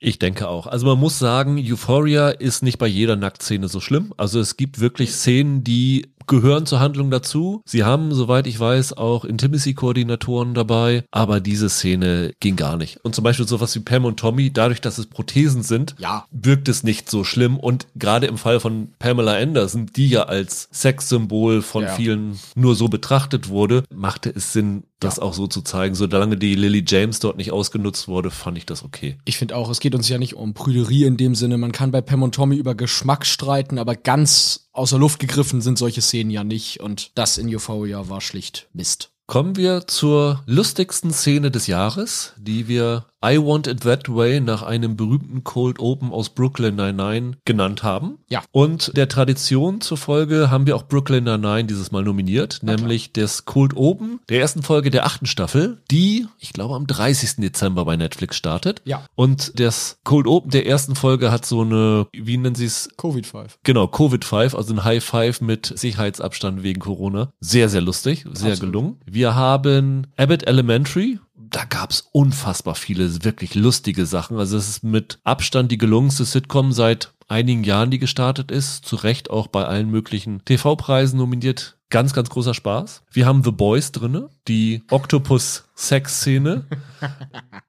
[0.00, 0.66] Ich denke auch.
[0.66, 4.12] Also man muss sagen, Euphoria ist nicht bei jeder Nacktszene so schlimm.
[4.18, 7.62] Also es gibt wirklich Szenen, die gehören zur Handlung dazu.
[7.66, 12.98] Sie haben, soweit ich weiß, auch Intimacy-Koordinatoren dabei, aber diese Szene ging gar nicht.
[13.04, 16.26] Und zum Beispiel sowas wie Pam und Tommy, dadurch, dass es Prothesen sind, Ja.
[16.30, 17.59] wirkt es nicht so schlimm.
[17.59, 21.94] Und gerade im Fall von Pamela Anderson, die ja als Sexsymbol von Ja.
[21.94, 25.94] vielen nur so betrachtet wurde, machte es Sinn, das auch so zu zeigen.
[25.94, 29.18] Solange die Lily James dort nicht ausgenutzt wurde, fand ich das okay.
[29.24, 31.59] Ich finde auch, es geht uns ja nicht um Prüderie in dem Sinne.
[31.59, 35.78] Man kann bei Pam und Tommy über Geschmack streiten, aber ganz außer Luft gegriffen sind
[35.78, 36.80] solche Szenen ja nicht.
[36.80, 39.11] Und das in Euphoria war schlicht Mist.
[39.26, 44.63] Kommen wir zur lustigsten Szene des Jahres, die wir I Want It That Way nach
[44.63, 48.19] einem berühmten Cold Open aus Brooklyn Nine-Nine genannt haben.
[48.29, 48.43] Ja.
[48.53, 53.75] Und der Tradition zufolge haben wir auch Brooklyn Nine-Nine dieses Mal nominiert, nämlich das Cold
[53.77, 57.37] Open der ersten Folge der achten Staffel, die, ich glaube, am 30.
[57.37, 58.83] Dezember bei Netflix startet.
[58.85, 59.07] Ja.
[59.15, 63.27] Und das Cold Open der ersten Folge hat so eine, wie nennen sie es, Covid
[63.27, 63.59] 5.
[63.63, 67.31] Genau, Covid-5, also ein High Five mit Sicherheitsabstand wegen Corona.
[67.41, 68.61] Sehr, sehr lustig, sehr Absolut.
[68.61, 68.97] gelungen.
[69.07, 71.19] Wir haben Abbott Elementary.
[71.50, 74.38] Da gab's unfassbar viele wirklich lustige Sachen.
[74.38, 78.85] Also es ist mit Abstand die gelungenste Sitcom seit einigen Jahren, die gestartet ist.
[78.85, 81.76] Zu Recht auch bei allen möglichen TV-Preisen nominiert.
[81.90, 83.03] Ganz, ganz großer Spaß.
[83.12, 86.64] Wir haben The Boys drinne, die Octopus-Sex-Szene.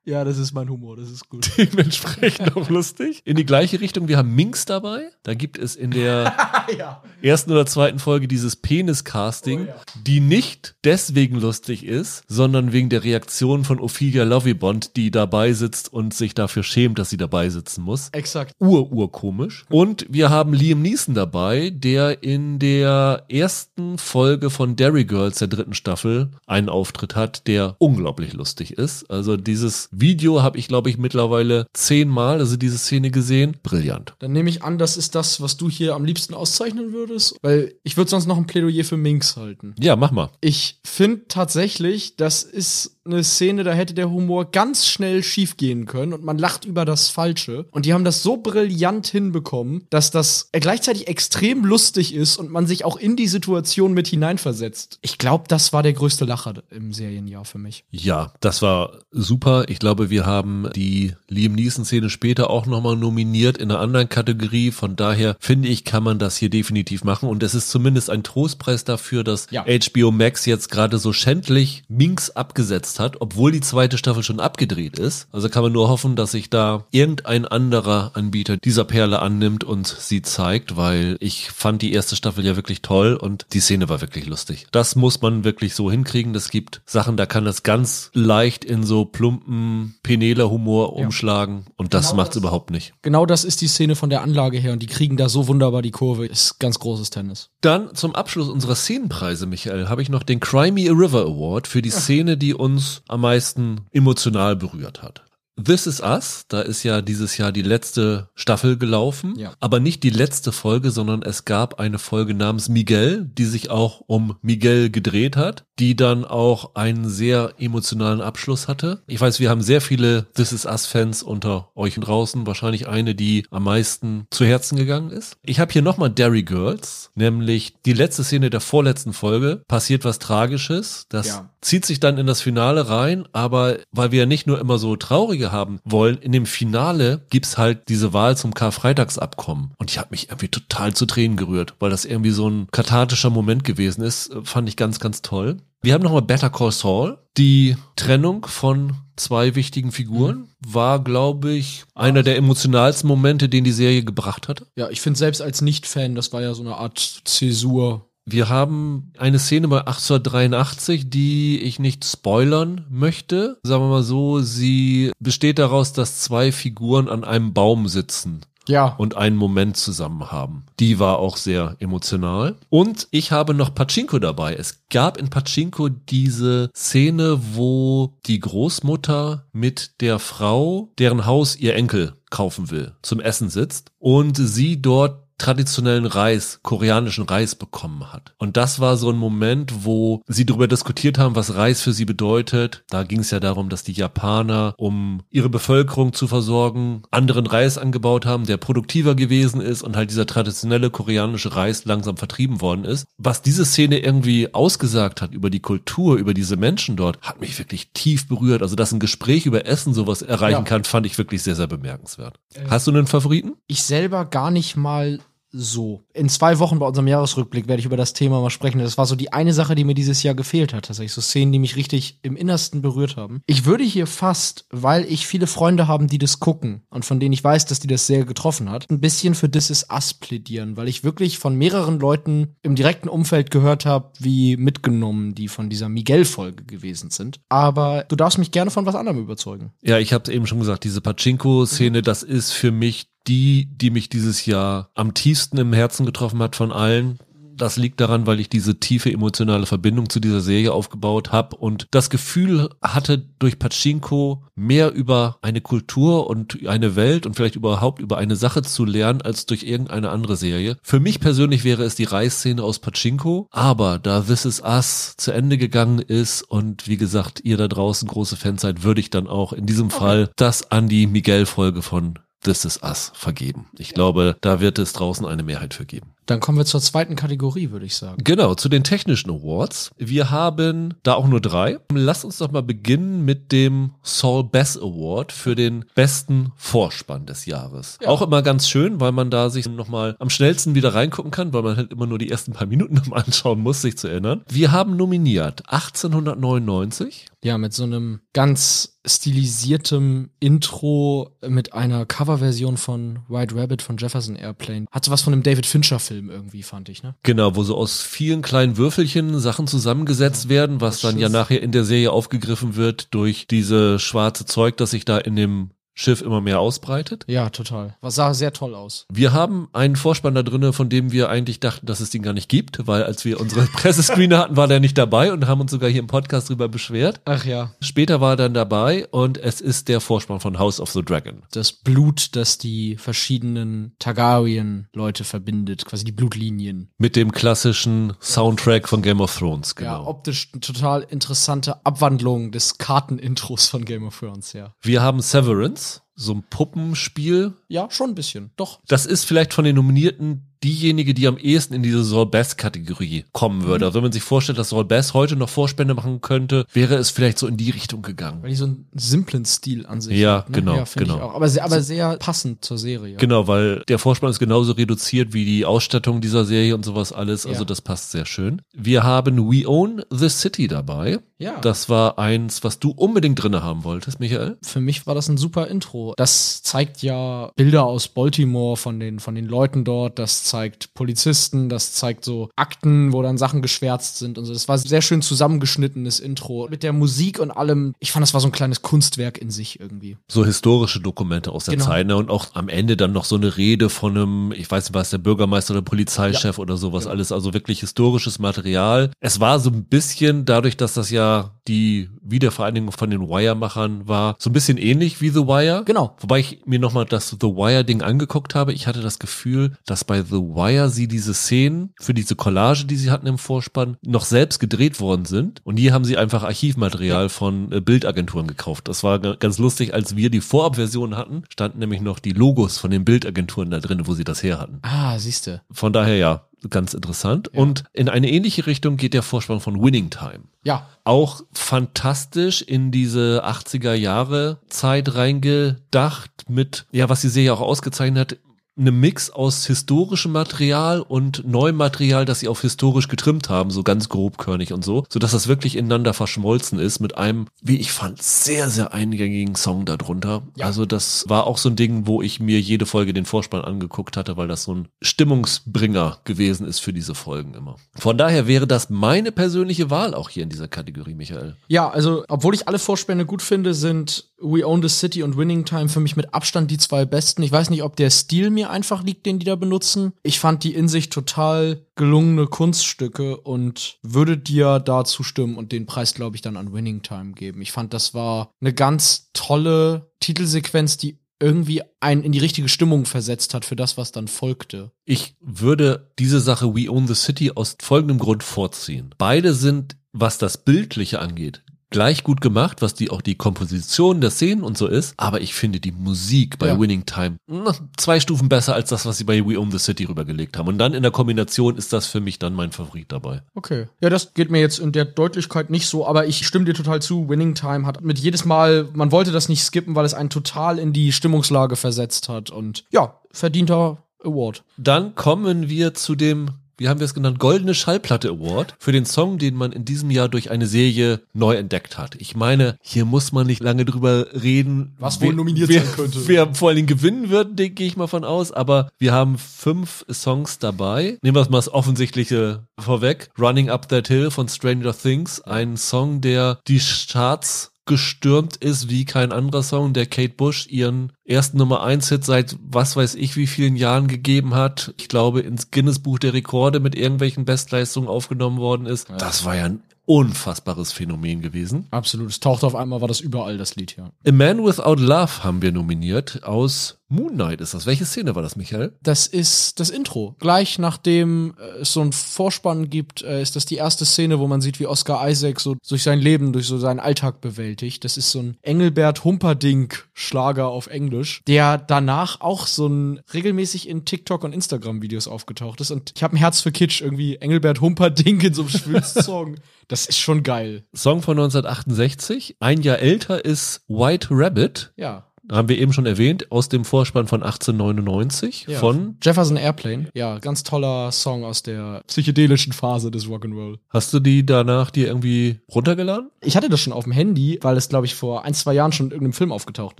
[0.07, 1.49] Ja, das ist mein Humor, das ist gut.
[1.57, 3.23] Dementsprechend auch lustig.
[3.25, 5.09] In die gleiche Richtung, wir haben Minx dabei.
[5.23, 6.31] Da gibt es in der
[6.77, 7.01] ja.
[7.23, 9.75] ersten oder zweiten Folge dieses Penis-Casting, Oh ja.
[10.05, 15.91] die nicht deswegen lustig ist, sondern wegen der Reaktion von Ophelia Lovibond, die dabei sitzt
[15.91, 18.09] und sich dafür schämt, dass sie dabei sitzen muss.
[18.11, 18.53] Exakt.
[18.59, 19.65] Ur-urkomisch.
[19.69, 25.47] Und wir haben Liam Neeson dabei, der in der ersten Folge von Derry Girls der
[25.47, 29.09] dritten Staffel einen Auftritt hat, der unglaublich lustig ist.
[29.09, 33.57] Also dieses Video habe ich, glaube ich, mittlerweile zehnmal, also diese Szene gesehen.
[33.63, 34.13] Brillant.
[34.19, 37.73] Dann nehme ich an, das ist das, was du hier am liebsten auszeichnen würdest, weil
[37.83, 39.73] ich würde sonst noch ein Plädoyer für Minx halten.
[39.79, 40.29] Ja, mach mal.
[40.39, 45.85] Ich finde tatsächlich, das ist eine Szene, da hätte der Humor ganz schnell schief gehen
[45.85, 47.65] können und man lacht über das Falsche.
[47.71, 52.65] Und die haben das so brillant hinbekommen, dass das gleichzeitig extrem lustig ist und man
[52.65, 54.97] sich auch in die Situation mit hineinversetzt.
[55.01, 57.85] Ich glaube, das war der größte Lacher im Serienjahr für mich.
[57.91, 59.65] Ja, das war super.
[59.67, 64.71] Ich glaube, wir haben die Liam Neeson-Szene später auch nochmal nominiert in einer anderen Kategorie.
[64.71, 67.29] Von daher finde ich, kann man das hier definitiv machen.
[67.29, 69.65] Und es ist zumindest ein Trostpreis dafür, dass Ja.
[69.65, 74.39] HBO Max jetzt gerade so schändlich Minx abgesetzt gepasst hat, obwohl die zweite Staffel schon
[74.39, 75.27] abgedreht ist.
[75.31, 79.87] Also kann man nur hoffen, dass sich da irgendein anderer Anbieter dieser Perle annimmt und
[79.87, 84.01] sie zeigt, weil ich fand die erste Staffel ja wirklich toll und die Szene war
[84.01, 84.67] wirklich lustig.
[84.71, 86.33] Das muss man wirklich so hinkriegen.
[86.33, 91.05] Das gibt Sachen, da kann das ganz leicht in so plumpen Penela-Humor Ja.
[91.05, 92.93] umschlagen und das Genau macht's das- überhaupt nicht.
[93.01, 95.81] Genau das ist die Szene von der Anlage her und die kriegen da so wunderbar
[95.81, 96.25] die Kurve.
[96.25, 97.49] Ist ganz großes Tennis.
[97.61, 101.67] Dann zum Abschluss unserer Szenenpreise, Michael, habe ich noch den Cry Me a River Award
[101.67, 105.24] für die Szene, die uns am meisten emotional berührt hat.
[105.63, 109.53] This Is Us, da ist ja dieses Jahr die letzte Staffel gelaufen, Ja.
[109.61, 114.01] aber nicht die letzte Folge, sondern es gab eine Folge namens Miguel, die sich auch
[114.05, 119.01] um Miguel gedreht hat, die dann auch einen sehr emotionalen Abschluss hatte.
[119.07, 123.15] Ich weiß, wir haben sehr viele This Is Us Fans unter euch draußen, wahrscheinlich eine,
[123.15, 125.37] die am meisten zu Herzen gegangen ist.
[125.41, 130.19] Ich habe hier nochmal Derry Girls, nämlich die letzte Szene der vorletzten Folge, passiert was
[130.19, 131.49] Tragisches, das Ja.
[131.61, 134.97] zieht sich dann in das Finale rein, aber weil wir ja nicht nur immer so
[134.97, 139.73] traurige haben wollen, in dem Finale gibt's halt diese Wahl zum Karfreitagsabkommen.
[139.77, 143.29] Und ich habe mich irgendwie total zu Tränen gerührt, weil das irgendwie so ein kathartischer
[143.29, 144.33] Moment gewesen ist.
[144.33, 145.57] Äh, Fand ich ganz, ganz toll.
[145.81, 147.19] Wir haben nochmal Better Call Saul.
[147.37, 153.71] Die Trennung von zwei wichtigen Figuren war, glaube ich, einer der emotionalsten Momente, den die
[153.71, 154.67] Serie gebracht hatte.
[154.75, 158.09] Ja, ich finde selbst als Nicht-Fan, das war ja so eine Art Zäsur.
[158.27, 163.59] Wir haben eine Szene bei 1883, die ich nicht spoilern möchte.
[163.63, 168.95] Sagen wir mal so, sie besteht daraus, dass zwei Figuren an einem Baum sitzen Ja.
[168.97, 170.65] und einen Moment zusammen haben.
[170.79, 172.55] Die war auch sehr emotional.
[172.69, 174.55] Und ich habe noch Pachinko dabei.
[174.55, 181.75] Es gab in Pachinko diese Szene, wo die Großmutter mit der Frau, deren Haus ihr
[181.75, 188.33] Enkel kaufen will, zum Essen sitzt und sie dort traditionellen Reis, koreanischen Reis bekommen hat.
[188.37, 192.05] Und das war so ein Moment, wo sie darüber diskutiert haben, was Reis für sie
[192.05, 192.83] bedeutet.
[192.89, 197.77] Da ging es ja darum, dass die Japaner, um ihre Bevölkerung zu versorgen, anderen Reis
[197.77, 202.85] angebaut haben, der produktiver gewesen ist und halt dieser traditionelle koreanische Reis langsam vertrieben worden
[202.85, 203.05] ist.
[203.17, 207.57] Was diese Szene irgendwie ausgesagt hat über die Kultur, über diese Menschen dort, hat mich
[207.59, 208.61] wirklich tief berührt.
[208.61, 210.61] Also, dass ein Gespräch über Essen sowas erreichen Ja.
[210.63, 212.39] kann, fand ich wirklich sehr, sehr bemerkenswert.
[212.69, 213.53] Hast du einen Favoriten?
[213.67, 215.19] Ich selber gar nicht mal
[215.55, 216.03] so.
[216.13, 218.79] In zwei Wochen bei unserem Jahresrückblick werde ich über das Thema mal sprechen.
[218.79, 220.85] Das war so die eine Sache, die mir dieses Jahr gefehlt hat.
[220.85, 223.41] Tatsächlich so Szenen, die mich richtig im Innersten berührt haben.
[223.45, 227.33] Ich würde hier fast, weil ich viele Freunde haben, die das gucken und von denen
[227.33, 230.77] ich weiß, dass die das sehr getroffen hat, ein bisschen für This Is Us plädieren,
[230.77, 235.69] weil ich wirklich von mehreren Leuten im direkten Umfeld gehört habe, wie mitgenommen die von
[235.69, 237.39] dieser Miguel-Folge gewesen sind.
[237.49, 239.71] Aber du darfst mich gerne von was anderem überzeugen.
[239.81, 244.09] Ja, ich habe eben schon gesagt, diese Pachinko-Szene, das ist für mich die, die mich
[244.09, 247.19] dieses Jahr am tiefsten im Herzen getroffen hat von allen.
[247.57, 251.87] Das liegt daran, weil ich diese tiefe emotionale Verbindung zu dieser Serie aufgebaut habe und
[251.91, 258.01] das Gefühl hatte, durch Pachinko mehr über eine Kultur und eine Welt und vielleicht überhaupt
[258.01, 260.75] über eine Sache zu lernen, als durch irgendeine andere Serie.
[260.83, 265.31] Für mich persönlich wäre es die Reisszene aus Pachinko, aber da This Is Us zu
[265.31, 269.27] Ende gegangen ist und wie gesagt, ihr da draußen große Fans seid, würde ich dann
[269.27, 273.67] auch in diesem Fall das an die Miguel-Folge von This Is Us vergeben.
[273.77, 276.15] Ich glaube, da wird es draußen eine Mehrheit für geben.
[276.25, 278.23] Dann kommen wir zur zweiten Kategorie, würde ich sagen.
[278.23, 279.91] Genau, zu den technischen Awards.
[279.97, 281.77] Wir haben da auch nur drei.
[281.93, 287.45] Lass uns doch mal beginnen mit dem Saul Bass Award für den besten Vorspann des
[287.45, 287.99] Jahres.
[288.01, 288.07] Ja.
[288.07, 291.61] Auch immer ganz schön, weil man da sich nochmal am schnellsten wieder reingucken kann, weil
[291.61, 294.43] man halt immer nur die ersten paar Minuten nochmal anschauen muss, sich zu erinnern.
[294.49, 303.19] Wir haben nominiert 1899, Ja, mit so einem ganz stilisiertem Intro mit einer Coverversion von
[303.29, 304.87] White Rabbit von Jefferson Airplane.
[304.89, 307.13] Hat so was von einem David Fincher Film irgendwie, fand ich, ne?
[307.21, 311.71] Genau, wo so aus vielen kleinen Würfelchen Sachen zusammengesetzt werden, was dann ja nachher in
[311.71, 316.41] der Serie aufgegriffen wird durch diese schwarze Zeug, das sich da in dem Schiff immer
[316.41, 317.23] mehr ausbreitet.
[317.27, 317.95] Ja, total.
[318.01, 319.05] Was sah sehr toll aus.
[319.11, 322.33] Wir haben einen Vorspann da drinne, von dem wir eigentlich dachten, dass es den gar
[322.33, 325.71] nicht gibt, weil als wir unsere Pressescreener hatten, war der nicht dabei und haben uns
[325.71, 327.21] sogar hier im Podcast drüber beschwert.
[327.25, 327.71] Ach ja.
[327.79, 331.43] Später war er dann dabei und es ist der Vorspann von House of the Dragon.
[331.51, 336.89] Das Blut, das die verschiedenen Targaryen-Leute verbindet, quasi die Blutlinien.
[336.97, 340.09] Mit dem klassischen Soundtrack von Game of Thrones, Ja, genau.
[340.09, 344.73] optisch eine total interessante Abwandlung des Kartenintros von Game of Thrones, ja.
[344.81, 345.84] wir haben Severance,
[346.15, 348.51] so ein Puppenspiel, Ja, schon ein bisschen.
[348.55, 348.79] Doch.
[348.87, 353.63] Das ist vielleicht von den Nominierten diejenige, die am ehesten in diese Saul Bass-Kategorie kommen
[353.65, 353.85] würde.
[353.85, 357.11] Also wenn man sich vorstellt, dass Saul Bass heute noch Vorspende machen könnte, wäre es
[357.11, 358.39] vielleicht so in die Richtung gegangen.
[358.41, 360.55] Weil die so einen simplen Stil an sich Ja, hat, ne?
[360.57, 361.19] genau, Ja, genau.
[361.29, 363.17] Aber, sehr, aber sehr passend zur Serie.
[363.17, 367.45] Genau, weil der Vorspann ist genauso reduziert wie die Ausstattung dieser Serie und sowas alles.
[367.45, 367.65] Also Ja.
[367.65, 368.61] das passt sehr schön.
[368.73, 371.19] Wir haben We Own the City dabei.
[371.37, 371.59] Ja.
[371.59, 374.57] Das war eins, was du unbedingt drinne haben wolltest, Michael.
[374.63, 376.13] Für mich war das ein super Intro.
[376.17, 380.17] Das zeigt ja Bilder aus Baltimore von den, von den Leuten dort.
[380.17, 380.54] Das zeigt
[380.93, 381.69] Polizisten.
[381.69, 384.53] Das zeigt so Akten, wo dann Sachen geschwärzt sind und so.
[384.53, 386.67] Das war sehr schön zusammengeschnittenes Intro.
[386.69, 387.93] Mit der Musik und allem.
[387.99, 390.17] Ich fand, das war so ein kleines Kunstwerk in sich irgendwie.
[390.27, 391.85] So historische Dokumente aus der Genau.
[391.87, 392.15] Zeit ne?
[392.15, 395.09] und auch am Ende dann noch so eine Rede von einem, ich weiß nicht, was
[395.09, 397.13] der Bürgermeister oder Polizeichef oder sowas Genau.
[397.15, 399.11] alles, also wirklich historisches Material.
[399.19, 404.35] Es war so ein bisschen dadurch, dass das ja die Wiedervereinigung von den Wire-Machern war,
[404.39, 405.83] so ein bisschen ähnlich wie The Wire.
[405.85, 406.15] Genau.
[406.19, 408.73] Wobei ich mir nochmal das The Wire-Ding angeguckt habe.
[408.73, 412.95] Ich hatte das Gefühl, dass bei The Wire sie diese Szenen für diese Collage, die
[412.95, 415.61] sie hatten im Vorspann, noch selbst gedreht worden sind.
[415.63, 418.87] Und hier haben sie einfach Archivmaterial von äh, Bildagenturen gekauft.
[418.87, 422.77] Das war ga- ganz lustig, als wir die Vorabversion hatten, standen nämlich noch die Logos
[422.77, 424.79] von den Bildagenturen da drin, wo sie das her hatten.
[424.81, 425.61] Ah, siehste.
[425.71, 427.47] Von daher ja, ganz interessant.
[427.49, 430.87] Und in eine ähnliche Richtung geht der Vorspann von Winning Time Ja.
[431.03, 438.31] auch fantastisch in diese 80er Jahre Zeit reingedacht mit, ja, was die Serie auch ausgezeichnet
[438.33, 438.39] hat,
[438.77, 443.83] eine Mix aus historischem Material und neuem Material, das sie auf historisch getrimmt haben, so
[443.83, 447.91] ganz grobkörnig und so, so dass das wirklich ineinander verschmolzen ist mit einem, wie ich
[447.91, 450.43] fand, sehr, sehr eingängigen Song darunter.
[450.57, 450.65] Ja.
[450.65, 454.17] Also das war auch so ein Ding, wo ich mir jede Folge den Vorspann angeguckt
[454.17, 457.77] hatte, weil das so ein Stimmungsbringer gewesen ist für diese Folgen immer.
[457.95, 461.55] Von daher wäre das meine persönliche Wahl auch hier in dieser Kategorie, Michael.
[461.67, 465.65] Ja, also, obwohl ich alle Vorspänne gut finde, sind We Own the City und Winning
[465.65, 467.41] Time für mich mit Abstand die zwei besten.
[467.43, 470.13] Ich weiß nicht, ob der Stil mir einfach liegt, den die da benutzen.
[470.23, 475.85] Ich fand die in sich total gelungene Kunststücke und würde dir da zustimmen und den
[475.85, 477.61] Preis, glaube ich, dann an Winning Time geben.
[477.61, 483.05] Ich fand, das war eine ganz tolle Titelsequenz, die irgendwie einen in die richtige Stimmung
[483.05, 484.91] versetzt hat für das, was dann folgte.
[485.03, 489.13] Ich würde diese Sache We Own the City aus folgendem Grund vorziehen.
[489.17, 494.31] Beide sind, was das Bildliche angeht, gleich gut gemacht, was die auch die Komposition der
[494.31, 495.13] Szenen und so ist.
[495.17, 496.79] Aber ich finde die Musik bei Ja.
[496.79, 500.05] Winning Time na, zwei Stufen besser als das, was sie bei We Own the City
[500.05, 500.67] rübergelegt haben.
[500.67, 503.43] Und dann in der Kombination ist das für mich dann mein Favorit dabei.
[503.53, 503.87] Okay.
[504.01, 507.01] Ja, das geht mir jetzt in der Deutlichkeit nicht so, aber ich stimme dir total
[507.01, 507.29] zu.
[507.29, 510.79] Winning Time hat mit jedes Mal, man wollte das nicht skippen, weil es einen total
[510.79, 514.63] in die Stimmungslage versetzt hat und ja, verdienter Award.
[514.77, 519.05] Dann kommen wir zu dem, wie haben wir es genannt, Goldene Schallplatte Award für den
[519.05, 522.15] Song, den man in diesem Jahr durch eine Serie neu entdeckt hat.
[522.15, 526.27] Ich meine, hier muss man nicht lange drüber reden, Was wohl nominiert wer, sein könnte.
[526.27, 528.51] Wer vor allen Dingen gewinnen wird, denke ich mal von aus.
[528.51, 531.17] Aber wir haben fünf Songs dabei.
[531.21, 533.29] Nehmen wir mal das Offensichtliche vorweg.
[533.39, 535.41] Running Up That Hill von Stranger Things.
[535.41, 541.13] Ein Song, der die Charts gestürmt ist wie kein anderer Song, der Kate Bush ihren
[541.23, 544.93] ersten Nummer 1 Hit seit was weiß ich wie vielen Jahren gegeben hat.
[544.97, 549.09] Ich glaube ins Guinness Buch der Rekorde mit irgendwelchen Bestleistungen aufgenommen worden ist.
[549.17, 551.87] Das war ja ein unfassbares Phänomen gewesen.
[551.91, 552.29] Absolut.
[552.29, 554.11] Es tauchte auf einmal, war das überall, das Lied, ja.
[554.25, 557.85] A Man Without Love haben wir nominiert aus Moon Knight ist das.
[557.85, 558.93] Welche Szene war das, Michael?
[559.01, 560.35] Das ist das Intro.
[560.39, 564.47] Gleich nachdem äh, es so einen Vorspann gibt, äh, ist das die erste Szene, wo
[564.47, 568.03] man sieht, wie Oscar Isaac so durch sein Leben, durch so seinen Alltag bewältigt.
[568.03, 574.03] Das ist so ein Engelbert Humperdinck-Schlager auf Englisch, der danach auch so ein regelmäßig in
[574.03, 575.91] TikTok und Instagram-Videos aufgetaucht ist.
[575.91, 579.55] Und ich habe ein Herz für Kitsch, irgendwie Engelbert Humperdinck in so einem Schwülst-Song.
[579.87, 580.83] Das ist schon geil.
[580.95, 582.57] Song von 1968.
[582.59, 584.91] Ein Jahr älter ist White Rabbit.
[584.95, 585.27] Ja.
[585.51, 588.79] Haben wir eben schon erwähnt, aus dem Vorspann von 1899 Ja.
[588.79, 589.17] von.
[589.21, 590.09] Jefferson Airplane.
[590.13, 593.77] Ja, ganz toller Song aus der psychedelischen Phase des Rock'n'Roll.
[593.89, 596.29] Hast du die danach dir irgendwie runtergeladen?
[596.41, 598.91] Ich hatte das schon auf dem Handy, weil es, glaube ich, vor ein, zwei Jahren
[598.91, 599.99] schon in irgendeinem Film aufgetaucht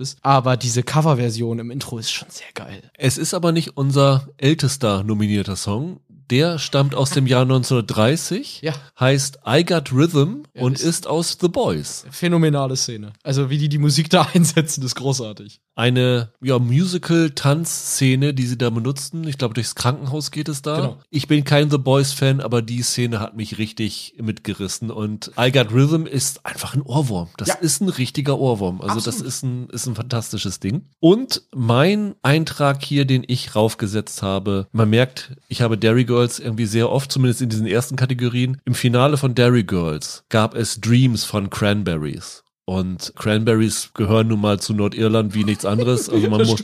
[0.00, 0.18] ist.
[0.22, 2.90] Aber diese Coverversion im Intro ist schon sehr geil.
[2.96, 6.00] Es ist aber nicht unser ältester nominierter Song.
[6.30, 8.72] Der stammt aus dem Jahr 1930, Ja.
[8.98, 12.04] heißt I Got Rhythm Ja, und ist- ist aus The Boys.
[12.10, 13.12] Phänomenale Szene.
[13.22, 15.60] Also, wie die die Musik da einsetzen, ist großartig.
[15.76, 19.26] Eine ja, Musical-Tanzszene, die sie da benutzten.
[19.28, 20.76] Ich glaube, durchs Krankenhaus geht es da.
[20.76, 20.98] Genau.
[21.10, 24.90] Ich bin kein The Boys-Fan, aber die Szene hat mich richtig mitgerissen.
[24.90, 27.28] Und I Got Rhythm ist einfach ein Ohrwurm.
[27.36, 27.54] Das Ja.
[27.56, 28.80] ist ein richtiger Ohrwurm.
[28.80, 29.26] Also das Absolut.
[29.28, 30.86] ist ein, ist ein fantastisches Ding.
[30.98, 36.64] Und mein Eintrag hier, den ich raufgesetzt habe, man merkt, ich habe Dairy Girls irgendwie
[36.64, 38.56] sehr oft, zumindest in diesen ersten Kategorien.
[38.64, 42.42] Im Finale von Dairy Girls gab es Dreams von Cranberries.
[42.68, 46.10] Und Cranberries gehören nun mal zu Nordirland wie nichts anderes.
[46.16, 46.62] Also man, muss,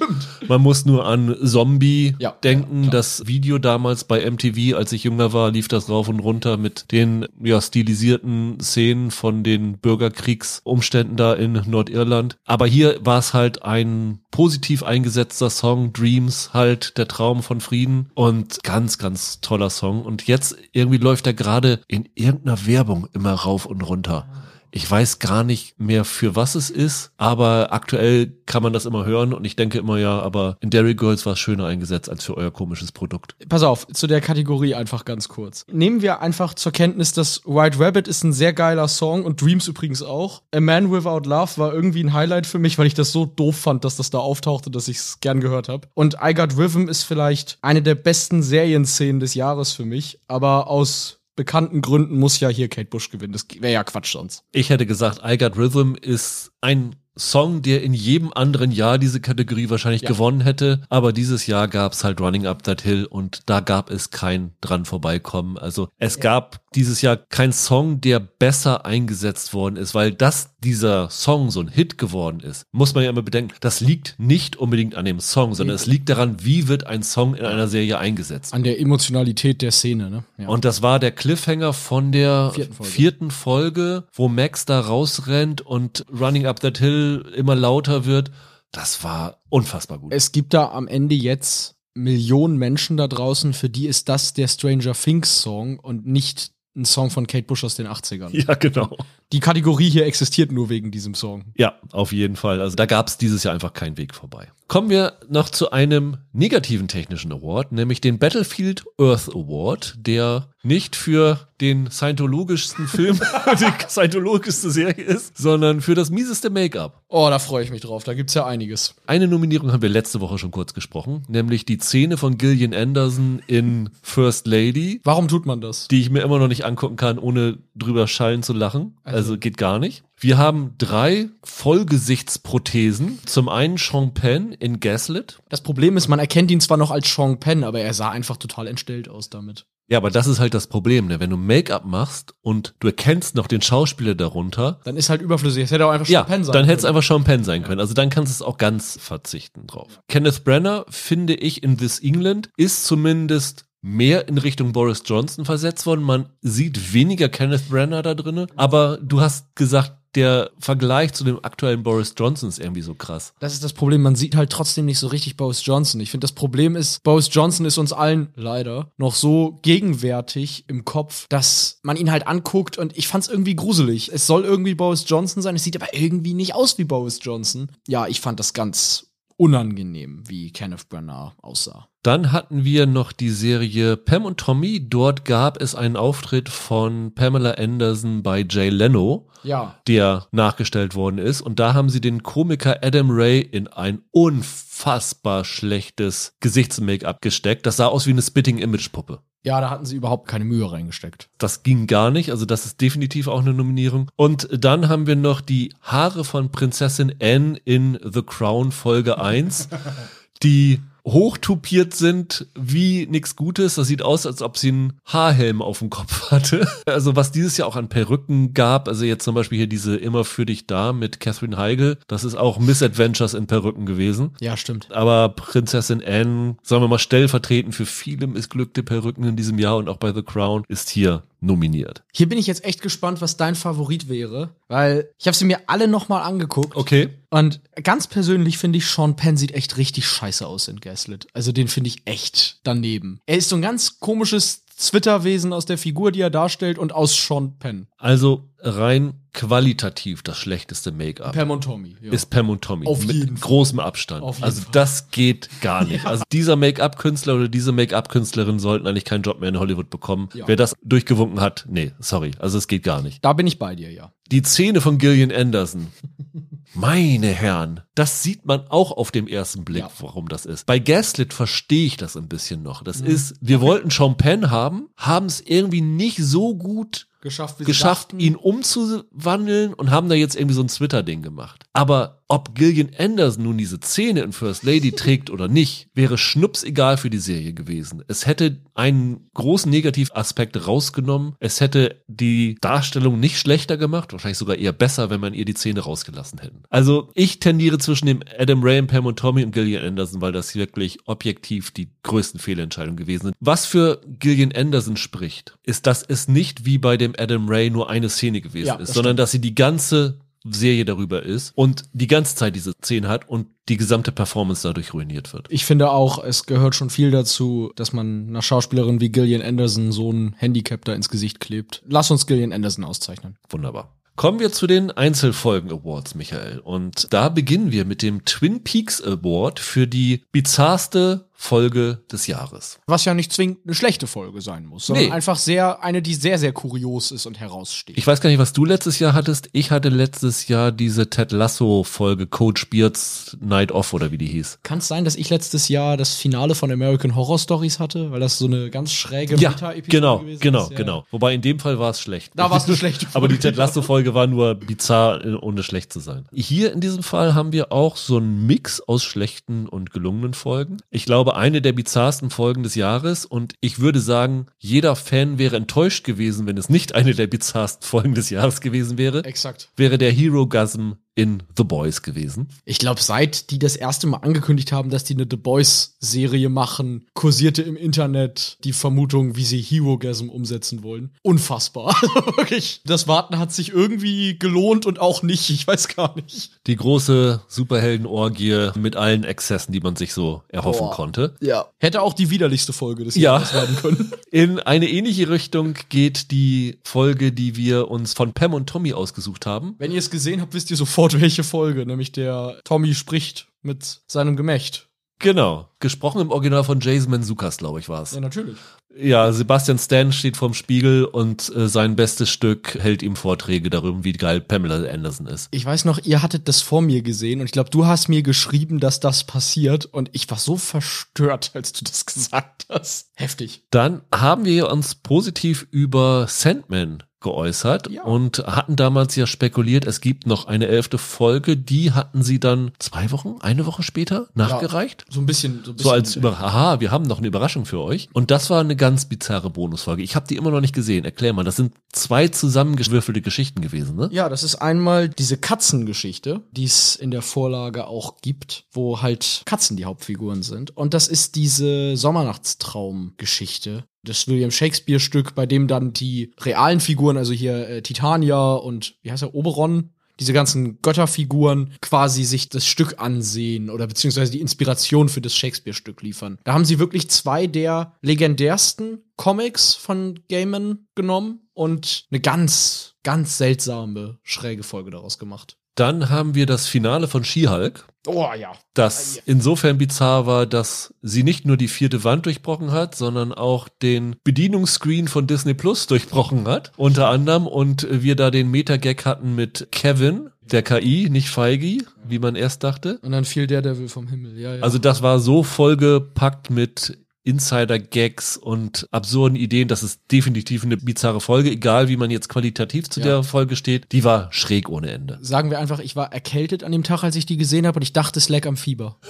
[0.49, 2.85] man muss nur an Zombie Ja, denken.
[2.85, 6.57] ja, das Video damals bei MTV, als ich jünger war, lief das rauf und runter
[6.57, 12.37] mit den ja, stilisierten Szenen von den Bürgerkriegsumständen da in Nordirland.
[12.47, 18.11] Aber hier war es halt ein positiv eingesetzter Song, Dreams, halt der Traum von Frieden
[18.15, 20.03] und ganz, ganz toller Song.
[20.03, 24.27] Und jetzt irgendwie läuft er gerade in irgendeiner Werbung immer rauf und runter.
[24.75, 29.05] Ich weiß gar nicht mehr, für was es ist, aber aktuell kann man das immer
[29.05, 32.25] hören und ich denke immer, ja, aber in Dairy Girls war es schöner eingesetzt als
[32.25, 33.37] für euer komisches Produkt.
[33.51, 35.67] Pass auf, zu der Kategorie einfach ganz kurz.
[35.71, 39.69] Nehmen wir einfach zur Kenntnis, dass White Rabbit ist ein sehr geiler Song und Dreams
[39.69, 40.43] übrigens auch.
[40.55, 43.57] A Man Without Love war irgendwie ein Highlight für mich, weil ich das so doof
[43.57, 45.89] fand, dass das da auftauchte, dass ich es gern gehört habe.
[45.93, 50.69] Und I Got Rhythm ist vielleicht eine der besten Serienszenen des Jahres für mich, aber
[50.69, 53.33] aus bekannten Gründen muss ja hier Kate Bush gewinnen.
[53.33, 54.45] Das wäre ja Quatsch sonst.
[54.53, 59.21] Ich hätte gesagt, I Got Rhythm ist ein Song, der in jedem anderen Jahr diese
[59.21, 60.09] Kategorie wahrscheinlich Ja.
[60.09, 63.91] gewonnen hätte, aber dieses Jahr gab es halt Running Up That Hill und da gab
[63.91, 65.59] es kein dran vorbeikommen.
[65.59, 71.11] Also es gab dieses Jahr keinen Song, der besser eingesetzt worden ist, weil dass dieser
[71.11, 74.95] Song so ein Hit geworden ist, muss man ja immer bedenken, das liegt nicht unbedingt
[74.95, 78.55] an dem Song, sondern es liegt daran, wie wird ein Song in einer Serie eingesetzt.
[78.55, 80.25] An der Emotionalität der Szene, ne?
[80.39, 80.49] Ja.
[80.49, 82.93] Und das war der Cliffhanger von der Vierten Folge.
[82.93, 87.02] vierten Folge, wo Max da rausrennt und Running Up That Hill
[87.37, 88.31] immer lauter wird.
[88.71, 90.13] Das war unfassbar gut.
[90.13, 94.49] Es gibt da am Ende jetzt Millionen Menschen da draußen, für die ist das der
[94.49, 98.31] Stranger Things Song und nicht ein Song von Kate Bush aus den 80ern.
[98.33, 98.97] Ja, genau.
[99.33, 101.53] Die Kategorie hier existiert nur wegen diesem Song.
[101.57, 102.61] Ja, auf jeden Fall.
[102.61, 104.51] Also da gab es dieses Jahr einfach keinen Weg vorbei.
[104.73, 110.97] Kommen wir noch zu einem negativen technischen Award, nämlich den Battlefield Earth Award, der nicht
[110.97, 113.21] für den scientologischsten Film,
[113.61, 117.03] die scientologischste Serie ist, sondern für das mieseste Make-up.
[117.09, 118.05] Oh, da freue ich mich drauf.
[118.05, 118.95] Da gibt's ja einiges.
[119.07, 123.43] Eine Nominierung haben wir letzte Woche schon kurz gesprochen, nämlich die Szene von Gillian Anderson
[123.47, 125.87] in First Lady, Warum tut man das?
[125.89, 128.97] die ich mir immer noch nicht angucken kann, ohne drüber schallen zu lachen.
[129.05, 130.03] Also geht gar nicht.
[130.23, 133.19] Wir haben drei Vollgesichtsprothesen.
[133.27, 135.41] Zum einen Sean Penn in Gaslit.
[135.49, 138.37] Das Problem ist, man erkennt ihn zwar noch als Sean Penn, aber er sah einfach
[138.37, 139.67] total entstellt aus damit.
[139.89, 141.19] Ja, aber das ist halt das Problem, ne?
[141.19, 145.65] Wenn du Make-up machst und du erkennst noch den Schauspieler darunter, Dann ist halt überflüssig.
[145.65, 146.97] Es hätte auch einfach Sean ja, Penn sein dann hätte es können.
[146.97, 147.81] einfach Sean Penn sein können.
[147.81, 150.01] Also dann kannst du es auch ganz verzichten drauf.
[150.07, 155.85] Kenneth Brenner, finde ich, in This England ist zumindest mehr in Richtung Boris Johnson versetzt
[155.85, 156.05] worden.
[156.05, 161.43] Man sieht weniger Kenneth Brenner da drinne, aber du hast gesagt, der Vergleich zu dem
[161.45, 163.35] aktuellen Boris Johnson ist irgendwie so krass.
[163.41, 164.03] Das ist das Problem.
[164.03, 166.01] Man sieht halt trotzdem nicht so richtig Boris Johnson.
[166.01, 170.85] Ich finde, das Problem ist, Boris Johnson ist uns allen leider noch so gegenwärtig im
[170.85, 174.11] Kopf, dass man ihn halt anguckt und ich fand's irgendwie gruselig.
[174.13, 177.71] Es soll irgendwie Boris Johnson sein, es sieht aber irgendwie nicht aus wie Boris Johnson.
[177.89, 181.89] Ja, ich fand das ganz unangenehm, wie Kenneth Branagh aussah.
[182.03, 184.89] Dann hatten wir noch die Serie Pam und Tommy.
[184.89, 189.29] Dort gab es einen Auftritt von Pamela Anderson bei Jay Leno.
[189.45, 189.75] Ja.
[189.89, 191.41] der nachgestellt worden ist.
[191.41, 197.67] Und da haben sie den Komiker Adam Ray in ein unfassbar schlechtes Gesichtsmake-up gesteckt.
[197.67, 199.19] Das sah aus wie eine Spitting-Image-Puppe.
[199.45, 201.29] Ja, da hatten sie überhaupt keine Mühe reingesteckt.
[201.39, 204.09] Das ging gar nicht, also das ist definitiv auch eine Nominierung.
[204.15, 209.69] Und dann haben wir noch die Haare von Prinzessin Anne in The Crown Folge 1,
[210.45, 213.75] die hochtupiert sind wie nix Gutes.
[213.75, 216.67] Das sieht aus, als ob sie einen Haarhelm auf dem Kopf hatte.
[216.85, 220.25] Also was dieses Jahr auch an Perücken gab, also jetzt zum Beispiel hier diese Immer
[220.25, 224.33] für dich da mit Catherine Heigl, das ist auch Misadventures in Perücken gewesen.
[224.41, 224.91] Ja, stimmt.
[224.93, 229.89] Aber Prinzessin Anne, sagen wir mal stellvertretend für viele missglückte Perücken in diesem Jahr und
[229.89, 232.05] auch bei The Crown, ist hier nominiert.
[232.13, 235.61] Hier bin ich jetzt echt gespannt, was dein Favorit wäre, weil ich habe sie mir
[235.67, 236.77] alle nochmal angeguckt.
[236.77, 237.11] Okay.
[237.31, 241.27] Und ganz persönlich finde ich, Sean Penn sieht echt richtig scheiße aus in Gaslit.
[241.33, 243.21] Also den finde ich echt daneben.
[243.27, 247.15] Er ist so ein ganz komisches Zwitterwesen aus der Figur, die er darstellt und aus
[247.15, 247.87] Sean Penn.
[248.03, 251.35] Also rein qualitativ das schlechteste Make-up.
[251.35, 251.97] Pam und Tommy.
[252.03, 252.13] Ja.
[252.13, 252.87] ist Pam und Tommy.
[252.87, 253.49] Auf mit jeden Fall.
[253.49, 254.23] großem Abstand.
[254.25, 256.05] Auf jeden also das geht gar nicht.
[256.13, 260.29] Also dieser Make-up-Künstler oder diese Make-up-Künstlerin sollten eigentlich keinen Job mehr in Hollywood bekommen.
[260.35, 260.49] Ja.
[260.49, 262.33] Wer das durchgewunken hat, nee, sorry.
[262.41, 263.25] Also es geht gar nicht.
[263.25, 264.13] da bin ich bei dir, ja.
[264.33, 265.87] Die Szene von Gillian Anderson.
[266.75, 269.91] Meine Herren, das sieht man auch auf dem ersten Blick, Ja.
[270.01, 270.67] warum das ist.
[270.67, 272.83] Bei Gaslit verstehe ich das ein bisschen noch.
[272.83, 278.15] Das ist, wir wollten Sean Penn haben, haben es irgendwie nicht so gut Geschafft, geschafft,
[278.19, 281.65] ihn umzuwandeln und haben da jetzt irgendwie so ein Twitter-Ding gemacht.
[281.73, 286.65] Aber ob Gillian Anderson nun diese Szene in First Lady trägt oder nicht, wäre schnups
[286.65, 288.03] egal für die Serie gewesen.
[288.09, 291.35] Es hätte einen großen Negativaspekt rausgenommen.
[291.41, 295.53] Es hätte die Darstellung nicht schlechter gemacht, wahrscheinlich sogar eher besser, wenn man ihr die
[295.53, 296.63] Szene rausgelassen hätten.
[296.71, 300.55] Also ich tendiere zwischen dem Adam Ray, Pam und Tommy und Gillian Anderson, weil das
[300.55, 303.37] wirklich objektiv die größten Fehlentscheidungen gewesen sind.
[303.41, 307.91] Was für Gillian Anderson spricht, ist, dass es nicht wie bei dem Adam Ray nur
[307.91, 309.19] eine Szene gewesen Ja, ist, das sondern stimmt.
[309.19, 313.47] dass sie die ganze Serie darüber ist und die ganze Zeit diese Szene hat und
[313.69, 315.47] die gesamte Performance dadurch ruiniert wird.
[315.51, 319.93] Ich finde auch, es gehört schon viel dazu, dass man einer Schauspielerin wie Gillian Anderson
[319.93, 321.83] so ein Handicap da ins Gesicht klebt.
[321.87, 323.37] Lass uns Gillian Anderson auszeichnen.
[323.49, 323.95] Wunderbar.
[324.15, 326.59] Kommen wir zu den Einzelfolgen Awards, Michael.
[326.59, 332.79] Und da beginnen wir mit dem Twin Peaks Award für die bizarrste Folge des Jahres.
[332.87, 335.11] Was ja nicht zwingend eine schlechte Folge sein muss, sondern Nee.
[335.11, 337.99] einfach sehr, eine, die sehr, sehr kurios ist und heraussticht.
[337.99, 339.49] Ich weiß gar nicht, was du letztes Jahr hattest.
[339.53, 344.29] Ich hatte letztes Jahr diese Ted Lasso Folge Coach Beards Night Off oder wie die
[344.29, 344.61] hieß.
[344.63, 348.21] Kann es sein, dass ich letztes Jahr das Finale von American Horror Stories hatte, weil
[348.21, 350.71] das so eine ganz schräge Ja, Meta-Episode genau, gewesen genau, ist?
[350.71, 350.77] Ja.
[350.77, 351.07] genau.
[351.11, 352.33] Wobei in dem Fall war es schlecht.
[352.37, 353.49] Da war es eine schlechte Aber die Folge.
[353.49, 356.27] Ted Lasso Folge war nur bizarr, ohne schlecht zu sein.
[356.33, 360.77] Hier in diesem Fall haben wir auch so einen Mix aus schlechten und gelungenen Folgen.
[360.91, 365.57] Ich glaube, eine der bizarrsten Folgen des Jahres und ich würde sagen, jeder Fan wäre
[365.57, 369.71] enttäuscht gewesen, wenn es nicht eine der bizarrsten Folgen des Jahres gewesen wäre, Exakt.
[369.77, 372.49] wäre der Hero-Gasm in The Boys gewesen.
[372.65, 377.07] Ich glaube, seit die das erste Mal angekündigt haben, dass die eine The Boys-Serie machen,
[377.15, 381.11] kursierte im Internet die Vermutung, wie sie Hero-Gasm umsetzen wollen.
[381.23, 381.95] Unfassbar.
[382.03, 382.81] Also wirklich.
[382.85, 385.51] Das Warten hat sich irgendwie gelohnt und auch nicht.
[385.51, 386.51] Ich weiß gar nicht.
[386.67, 390.95] Die große Superhelden-Orgie mit allen Exzessen, die man sich so erhoffen Boah.
[390.95, 391.35] konnte.
[391.41, 391.67] Ja.
[391.79, 393.35] Hätte auch die widerlichste Folge des Ja.
[393.35, 394.13] Jahres werden können.
[394.31, 399.47] In eine ähnliche Richtung geht die Folge, die wir uns von Pam und Tommy ausgesucht
[399.47, 399.75] haben.
[399.79, 401.87] Wenn ihr es gesehen habt, wisst ihr sofort, welche Folge.
[401.87, 404.89] Nämlich der Tommy spricht mit seinem Gemächt.
[405.23, 405.69] Genau.
[405.79, 408.13] Gesprochen im Original von Jason Manzukas, glaube ich, war es.
[408.13, 408.59] Ja, natürlich.
[408.95, 414.05] Ja, Sebastian Stan steht vorm Spiegel und äh, sein bestes Stück hält ihm Vorträge darüber,
[414.05, 415.49] wie geil Pamela Anderson ist.
[415.51, 418.23] Ich weiß noch, ihr hattet das vor mir gesehen und ich glaube, du hast mir
[418.23, 423.11] geschrieben, dass das passiert und ich war so verstört, als du das gesagt hast.
[423.15, 423.63] Heftig.
[423.71, 428.05] Dann haben wir uns positiv über Sandman geäußert Ja.
[428.05, 432.73] und hatten damals ja spekuliert, es gibt noch eine elfte Folge, die hatten sie dann
[432.79, 435.05] zwei Wochen, eine Woche später nachgereicht.
[435.09, 435.63] So ein bisschen.
[435.65, 438.09] So, ein bisschen So als über, haha, wir haben noch eine Überraschung für euch.
[438.13, 440.03] Und das war eine ganz bizarre Bonusfolge.
[440.03, 441.05] Ich habe die immer noch nicht gesehen.
[441.05, 444.09] Erklär mal, das sind zwei zusammengewürfelte Geschichten gewesen, ne?
[444.13, 449.43] Ja, das ist einmal diese Katzengeschichte, die es in der Vorlage auch gibt, wo halt
[449.45, 450.77] Katzen die Hauptfiguren sind.
[450.77, 453.85] Und das ist diese Sommernachtstraum-Geschichte.
[454.05, 459.13] Das William Shakespeare-Stück, bei dem dann die realen Figuren, also hier äh, Titania und wie
[459.13, 459.91] heißt er, Oberon,
[460.21, 466.03] diese ganzen Götterfiguren quasi sich das Stück ansehen oder beziehungsweise die Inspiration für das Shakespeare-Stück
[466.03, 466.39] liefern.
[466.45, 473.39] Da haben sie wirklich zwei der legendärsten Comics von Gaiman genommen und eine ganz, ganz
[473.39, 475.57] seltsame, schräge Folge daraus gemacht.
[475.75, 478.53] Dann haben wir das Finale von She-Hulk, Oh ja.
[478.75, 483.69] das insofern bizarr war, dass sie nicht nur die vierte Wand durchbrochen hat, sondern auch
[483.69, 489.37] den Bedienungsscreen von Disney Plus durchbrochen hat, unter anderem, und wir da den Meta-Gag hatten
[489.37, 492.99] mit Kevin, der KI, nicht Feige, wie man erst dachte.
[493.03, 494.63] Und dann fiel der Devil vom Himmel, ja, ja.
[494.63, 499.69] Also das war so vollgepackt mit Insider-Gags und absurden Ideen.
[499.69, 503.07] Das ist definitiv eine bizarre Folge, egal wie man jetzt qualitativ zu Ja.
[503.07, 503.93] der Folge steht.
[503.93, 505.19] Die war schräg ohne Ende.
[505.23, 507.83] Sagen wir einfach, ich war erkältet an dem Tag, als ich die gesehen habe und
[507.83, 508.97] ich dachte, es lag am Fieber.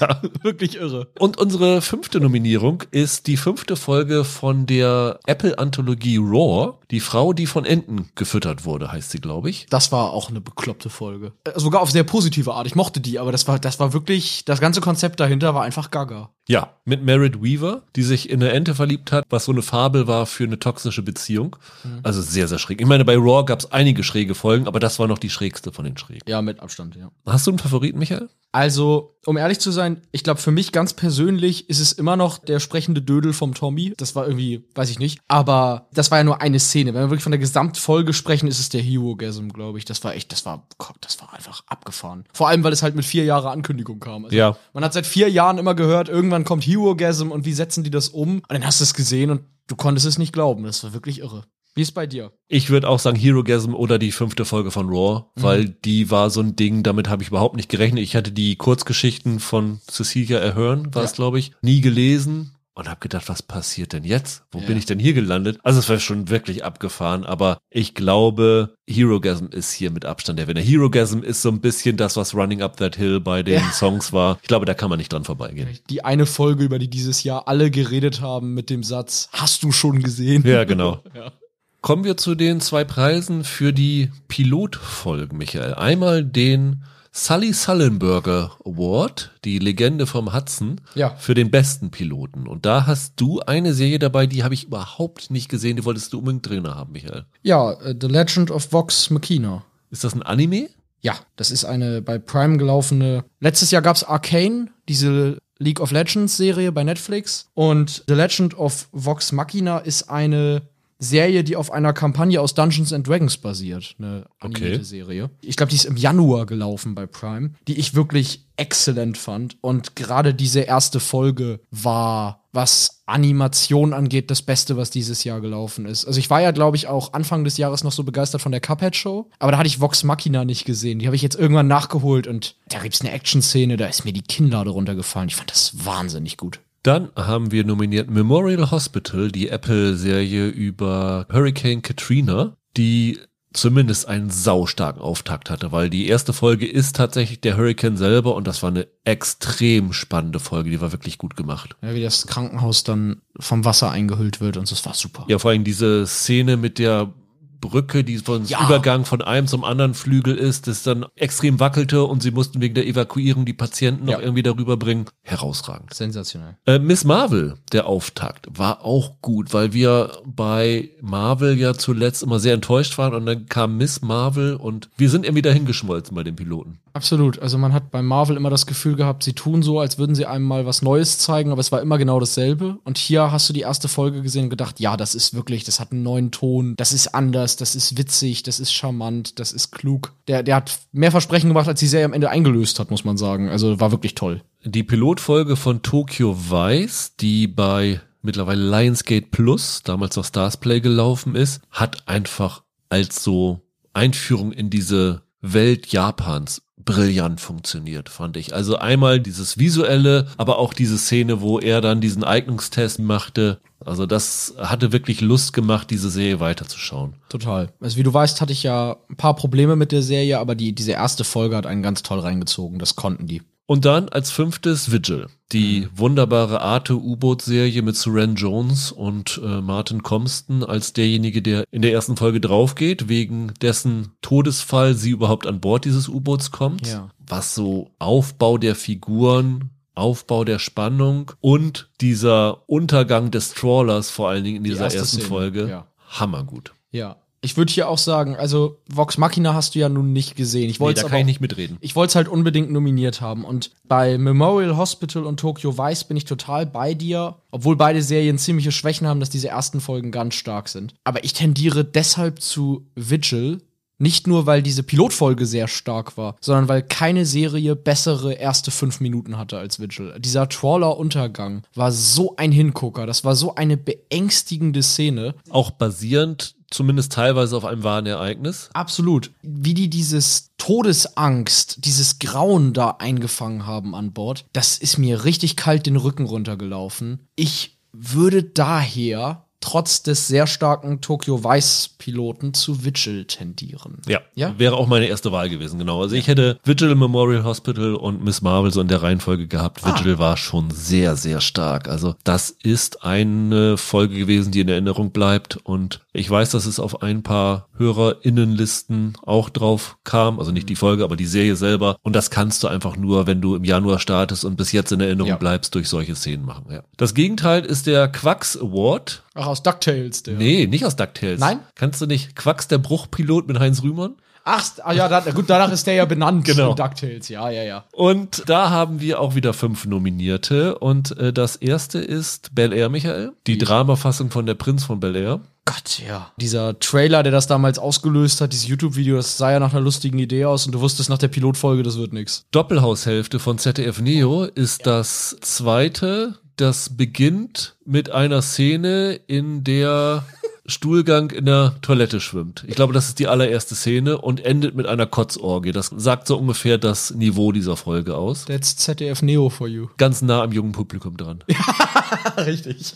[0.00, 0.20] Ja.
[0.42, 1.08] Wirklich irre.
[1.18, 6.74] Und unsere fünfte Nominierung ist die fünfte Folge von der Apple-Anthologie Raw.
[6.90, 9.66] Die Frau, die von Enten gefüttert wurde, heißt sie, glaube ich.
[9.70, 11.32] Das war auch eine bekloppte Folge.
[11.44, 12.66] Äh, Sogar auf sehr positive Art.
[12.66, 15.90] Ich mochte die, aber das war, das war wirklich, das ganze Konzept dahinter war einfach
[15.90, 16.30] gaga.
[16.48, 20.06] Ja, mit Merritt Weaver, die sich in eine Ente verliebt hat, was so eine Fabel
[20.06, 21.56] war für eine toxische Beziehung.
[22.04, 22.80] Also sehr, sehr schräg.
[22.80, 25.72] Ich meine, bei Raw gab es einige schräge Folgen, aber das war noch die schrägste
[25.72, 26.22] von den schrägen.
[26.28, 27.10] Ja, mit Abstand, ja.
[27.26, 28.28] Hast du einen Favoriten, Michael?
[28.52, 32.38] Also, um ehrlich zu sein, ich glaube, für mich ganz persönlich ist es immer noch
[32.38, 33.92] der sprechende Dödel vom Tommy.
[33.96, 35.18] Das war irgendwie, weiß ich nicht.
[35.26, 36.75] Aber das war ja nur eine Szene.
[36.84, 39.84] Wenn wir wirklich von der Gesamtfolge sprechen, ist es der Hero-Gasm, glaube ich.
[39.84, 40.66] Das war echt, das war,
[41.00, 42.24] das war einfach abgefahren.
[42.34, 44.24] Vor allem, weil es halt mit vier Jahre Ankündigung kam.
[44.26, 44.56] Also, Ja.
[44.74, 48.08] Man hat seit vier Jahren immer gehört, irgendwann kommt Hero-Gasm und wie setzen die das
[48.08, 48.36] um?
[48.38, 50.64] Und dann hast du es gesehen und du konntest es nicht glauben.
[50.64, 51.44] Das war wirklich irre.
[51.74, 52.32] Wie ist bei dir?
[52.48, 56.40] Ich würde auch sagen Herogasm oder die fünfte Folge von Raw, weil die war so
[56.40, 58.02] ein Ding, damit habe ich überhaupt nicht gerechnet.
[58.02, 61.16] Ich hatte die Kurzgeschichten von Cecilia Ahern, war es Ja.
[61.16, 64.44] glaube ich, nie gelesen und habe gedacht, was passiert denn jetzt?
[64.52, 64.66] Wo Ja.
[64.66, 65.58] bin ich denn hier gelandet?
[65.64, 70.46] Also es war schon wirklich abgefahren, aber ich glaube, Herogasm ist hier mit Abstand der
[70.46, 70.60] Winner.
[70.60, 73.72] Herogasm ist so ein bisschen das, was Running Up That Hill bei den Ja.
[73.72, 74.38] Songs war.
[74.42, 75.68] Ich glaube, da kann man nicht dran vorbeigehen.
[75.90, 79.72] Die eine Folge, über die dieses Jahr alle geredet haben mit dem Satz, hast du
[79.72, 80.42] schon gesehen?
[80.46, 81.02] Ja, genau.
[81.14, 81.32] Ja.
[81.80, 85.74] Kommen wir zu den zwei Preisen für die Pilotfolgen, Michael.
[85.74, 86.82] Einmal den
[87.18, 91.14] Sully Sullenberger Award, die Legende vom Hudson, Ja.
[91.16, 92.46] für den besten Piloten.
[92.46, 96.12] Und da hast du eine Serie dabei, die habe ich überhaupt nicht gesehen, die wolltest
[96.12, 97.24] du unbedingt drin haben, Michael.
[97.42, 99.64] Ja, äh, The Legend of Vox Machina.
[99.90, 100.68] Ist das ein Anime?
[101.00, 103.24] Ja, das ist eine bei Prime gelaufene.
[103.40, 107.48] Letztes Jahr gab's Arcane, diese League of Legends Serie bei Netflix.
[107.54, 110.60] Und The Legend of Vox Machina ist eine
[110.98, 113.94] Serie, die auf einer Kampagne aus Dungeons and Dragons basiert.
[113.98, 114.84] Eine animierte Okay.
[114.84, 115.30] Serie.
[115.42, 119.58] Ich glaube, die ist im Januar gelaufen bei Prime, die ich wirklich exzellent fand.
[119.60, 125.84] Und gerade diese erste Folge war, was Animation angeht, das Beste, was dieses Jahr gelaufen
[125.84, 126.06] ist.
[126.06, 128.62] Also ich war ja, glaube ich, auch Anfang des Jahres noch so begeistert von der
[128.62, 130.98] Cuphead-Show, aber da hatte ich Vox Machina nicht gesehen.
[130.98, 134.22] Die habe ich jetzt irgendwann nachgeholt und da gibt's eine Action-Szene, da ist mir die
[134.22, 135.28] Kinnlade runtergefallen.
[135.28, 136.60] Ich fand das wahnsinnig gut.
[136.86, 143.18] Dann haben wir nominiert Memorial Hospital, die Apple-Serie über Hurricane Katrina, die
[143.52, 148.46] zumindest einen saustarken Auftakt hatte, weil die erste Folge ist tatsächlich der Hurricane selber und
[148.46, 151.74] das war eine extrem spannende Folge, die war wirklich gut gemacht.
[151.82, 155.24] Ja, wie das Krankenhaus dann vom Wasser eingehüllt wird und so, das war super.
[155.26, 157.12] Ja, vor allem diese Szene mit der
[157.60, 158.64] Brücke, die von Ja.
[158.66, 162.74] Übergang von einem zum anderen Flügel ist, das dann extrem wackelte und sie mussten wegen
[162.74, 164.20] der Evakuierung die Patienten noch Ja.
[164.20, 165.06] irgendwie darüber bringen.
[165.22, 165.92] Herausragend.
[165.94, 166.56] Sensationell.
[166.66, 172.38] Äh, Miss Marvel, der Auftakt, war auch gut, weil wir bei Marvel ja zuletzt immer
[172.38, 176.22] sehr enttäuscht waren und dann kam Miss Marvel und wir sind irgendwie dahin geschmolzen bei
[176.22, 176.78] den Piloten.
[176.96, 177.38] Absolut.
[177.40, 180.24] Also man hat bei Marvel immer das Gefühl gehabt, sie tun so, als würden sie
[180.24, 182.78] einem mal was Neues zeigen, aber es war immer genau dasselbe.
[182.84, 185.78] Und hier hast du die erste Folge gesehen und gedacht, ja, das ist wirklich, das
[185.78, 189.72] hat einen neuen Ton, das ist anders, das ist witzig, das ist charmant, das ist
[189.72, 190.14] klug.
[190.26, 193.18] Der, der hat mehr Versprechen gemacht, als die Serie am Ende eingelöst hat, muss man
[193.18, 193.50] sagen.
[193.50, 194.40] Also war wirklich toll.
[194.64, 201.60] Die Pilotfolge von Tokyo Vice, die bei mittlerweile Lionsgate Plus, damals noch Starsplay gelaufen ist,
[201.70, 203.60] hat einfach als so
[203.92, 208.54] Einführung in diese Welt Japans brillant funktioniert, fand ich.
[208.54, 213.60] Also einmal dieses visuelle, aber auch diese Szene, wo er dann diesen Eignungstest machte.
[213.84, 217.14] Also das hatte wirklich Lust gemacht, diese Serie weiterzuschauen.
[217.28, 217.68] Total.
[217.80, 220.74] Also wie du weißt, hatte ich ja ein paar Probleme mit der Serie, aber die,
[220.74, 222.78] diese erste Folge hat einen ganz toll reingezogen.
[222.78, 223.42] Das konnten die.
[223.66, 230.62] Und dann als fünftes Vigil, die wunderbare Arte-U-Boot-Serie mit Suran Jones und äh, Martin Comston
[230.62, 235.84] als derjenige, der in der ersten Folge draufgeht, wegen dessen Todesfall sie überhaupt an Bord
[235.84, 236.86] dieses U-Boots kommt.
[236.86, 237.10] Ja.
[237.26, 244.44] Was so Aufbau der Figuren, Aufbau der Spannung und dieser Untergang des Trawlers vor allen
[244.44, 245.68] Dingen in dieser erste ersten Szene, Folge.
[245.68, 245.86] ja.
[246.08, 246.72] Hammergut.
[246.92, 247.16] Ja.
[247.42, 250.68] Ich würde hier auch sagen, also Vox Machina hast du ja nun nicht gesehen.
[250.70, 251.76] Ich Nee, wollte da es kann ich nicht mitreden.
[251.80, 253.44] Ich wollte es halt unbedingt nominiert haben.
[253.44, 257.36] Und bei Memorial Hospital und Tokyo Vice bin ich total bei dir.
[257.50, 260.94] Obwohl beide Serien ziemliche Schwächen haben, dass diese ersten Folgen ganz stark sind.
[261.04, 263.62] Aber ich tendiere deshalb zu Vigil.
[263.98, 269.00] Nicht nur, weil diese Pilotfolge sehr stark war, sondern weil keine Serie bessere erste fünf
[269.00, 270.14] Minuten hatte als Vigil.
[270.18, 273.06] Dieser Trawler-Untergang war so ein Hingucker.
[273.06, 275.34] Das war so eine beängstigende Szene.
[275.48, 278.70] Auch basierend zumindest teilweise auf einem wahren Ereignis.
[278.74, 279.30] Absolut.
[279.42, 285.56] Wie die dieses Todesangst, dieses Grauen da eingefangen haben an Bord, das ist mir richtig
[285.56, 287.28] kalt den Rücken runtergelaufen.
[287.36, 293.98] Ich würde daher trotz des sehr starken Tokyo Vice Piloten zu Vigil tendieren.
[294.06, 294.54] Ja, Ja?
[294.58, 296.02] wäre auch meine erste Wahl gewesen, genau.
[296.02, 299.80] Also ich hätte Vigil Memorial Hospital und Miss Marvel so in der Reihenfolge gehabt.
[299.82, 299.88] Ah.
[299.98, 301.88] Vigil war schon sehr, sehr stark.
[301.88, 305.56] Also das ist eine Folge gewesen, die in Erinnerung bleibt.
[305.56, 310.38] Und ich weiß, dass es auf ein paar HörerInnenlisten auch drauf kam.
[310.38, 311.96] Also nicht die Folge, aber die Serie selber.
[312.02, 315.00] Und das kannst du einfach nur, wenn du im Januar startest und bis jetzt in
[315.00, 315.36] Erinnerung Ja.
[315.36, 316.66] bleibst, durch solche Szenen machen.
[316.70, 316.82] Ja.
[316.96, 319.22] Das Gegenteil ist der Quacks Award.
[319.34, 320.34] Ach, aus DuckTales, der.
[320.34, 321.40] Nee, nicht aus DuckTales.
[321.40, 321.60] Nein?
[321.74, 324.16] Kannst du nicht Quacks der Bruchpilot mit Heinz Rühmann?
[324.44, 326.44] Ach, ah, ja, da, gut, danach ist der ja benannt.
[326.46, 326.74] Genau.
[326.74, 327.84] DuckTales, ja, ja, ja.
[327.92, 330.78] Und da haben wir auch wieder fünf Nominierte.
[330.78, 333.32] Und äh, das erste ist Bel Air, Michael.
[333.46, 335.40] Die Dramafassung von Der Prinz von Bel Air.
[335.64, 336.30] Gott, ja.
[336.36, 340.18] Dieser Trailer, der das damals ausgelöst hat, dieses YouTube-Video, das sah ja nach einer lustigen
[340.18, 342.44] Idee aus und du wusstest nach der Pilotfolge, das wird nix.
[342.52, 346.36] Doppelhaushälfte von ZDF Neo ist das zweite.
[346.56, 350.24] Das beginnt mit einer Szene, in der
[350.64, 352.64] Stuhlgang in der Toilette schwimmt.
[352.66, 355.72] Ich glaube, das ist die allererste Szene und endet mit einer Kotzorgie.
[355.72, 358.46] Das sagt so ungefähr das Niveau dieser Folge aus.
[358.46, 359.88] That's ZDF Neo for you.
[359.98, 361.44] Ganz nah am jungen Publikum dran.
[362.38, 362.94] Richtig.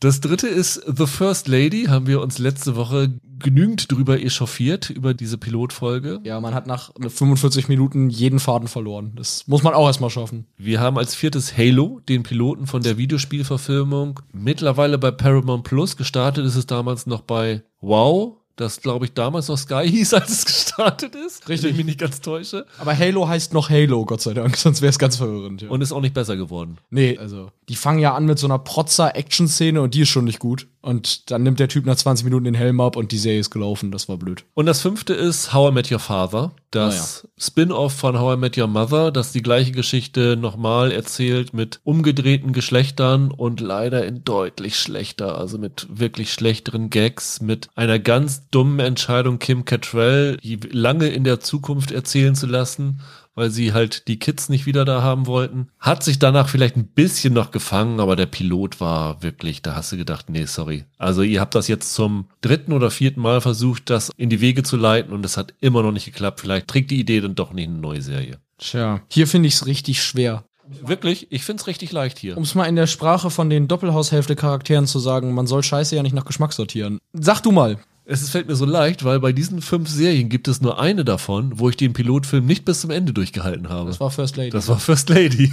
[0.00, 5.12] Das dritte ist The First Lady, haben wir uns letzte Woche genügend drüber echauffiert, über
[5.12, 6.20] diese Pilotfolge.
[6.24, 9.12] Ja, man hat nach 45 Minuten jeden Faden verloren.
[9.14, 10.46] Das muss man auch erstmal schaffen.
[10.56, 16.46] Wir haben als viertes Halo, den Piloten von der Videospielverfilmung, mittlerweile bei Paramount Plus gestartet.
[16.46, 20.44] Ist es damals noch bei Wow, das glaube ich damals noch Sky hieß, als es
[20.46, 20.69] gestartet
[21.14, 21.48] ist.
[21.48, 21.62] Richtig.
[21.62, 22.66] Wenn ich mich nicht ganz täusche.
[22.78, 25.62] Aber Halo heißt noch Halo, Gott sei Dank, sonst wäre es ganz verwirrend.
[25.62, 25.70] Ja.
[25.70, 26.78] Und ist auch nicht besser geworden.
[26.90, 30.40] nee, also die fangen ja an mit so einer Protzer-Action-Szene und die ist schon nicht
[30.40, 30.66] gut.
[30.82, 33.50] Und dann nimmt der Typ nach 20 Minuten den Helm ab und die Serie ist
[33.50, 33.92] gelaufen.
[33.92, 34.44] Das war blöd.
[34.54, 36.52] Und das fünfte ist How I Met Your Father.
[36.72, 41.80] Das Spin-off von How I Met Your Mother, das die gleiche Geschichte nochmal erzählt mit
[41.84, 48.48] umgedrehten Geschlechtern und leider in deutlich schlechter, also mit wirklich schlechteren Gags, mit einer ganz
[48.50, 53.00] dummen Entscheidung Kim Cattrall, die lange in der Zukunft erzählen zu lassen
[53.40, 55.68] weil sie halt die Kids nicht wieder da haben wollten.
[55.78, 59.92] Hat sich danach vielleicht ein bisschen noch gefangen, aber der Pilot war wirklich, da hast
[59.92, 60.84] du gedacht, nee, sorry.
[60.98, 64.62] Also ihr habt das jetzt zum dritten oder vierten Mal versucht, das in die Wege
[64.62, 66.40] zu leiten und es hat immer noch nicht geklappt.
[66.40, 68.40] Vielleicht trägt die Idee dann doch nicht eine neue Serie.
[68.58, 70.44] Tja, hier finde ich es richtig schwer.
[70.82, 72.36] Wirklich, ich find's richtig leicht hier.
[72.36, 76.02] Um es mal in der Sprache von den Doppelhaushälfte-Charakteren zu sagen, man soll Scheiße ja
[76.02, 76.98] nicht nach Geschmack sortieren.
[77.12, 77.78] Sag du mal.
[78.04, 81.58] Es fällt mir so leicht, weil bei diesen fünf Serien gibt es nur eine davon,
[81.58, 83.88] wo ich den Pilotfilm nicht bis zum Ende durchgehalten habe.
[83.88, 84.50] Das war First Lady.
[84.50, 85.52] Das war First Lady.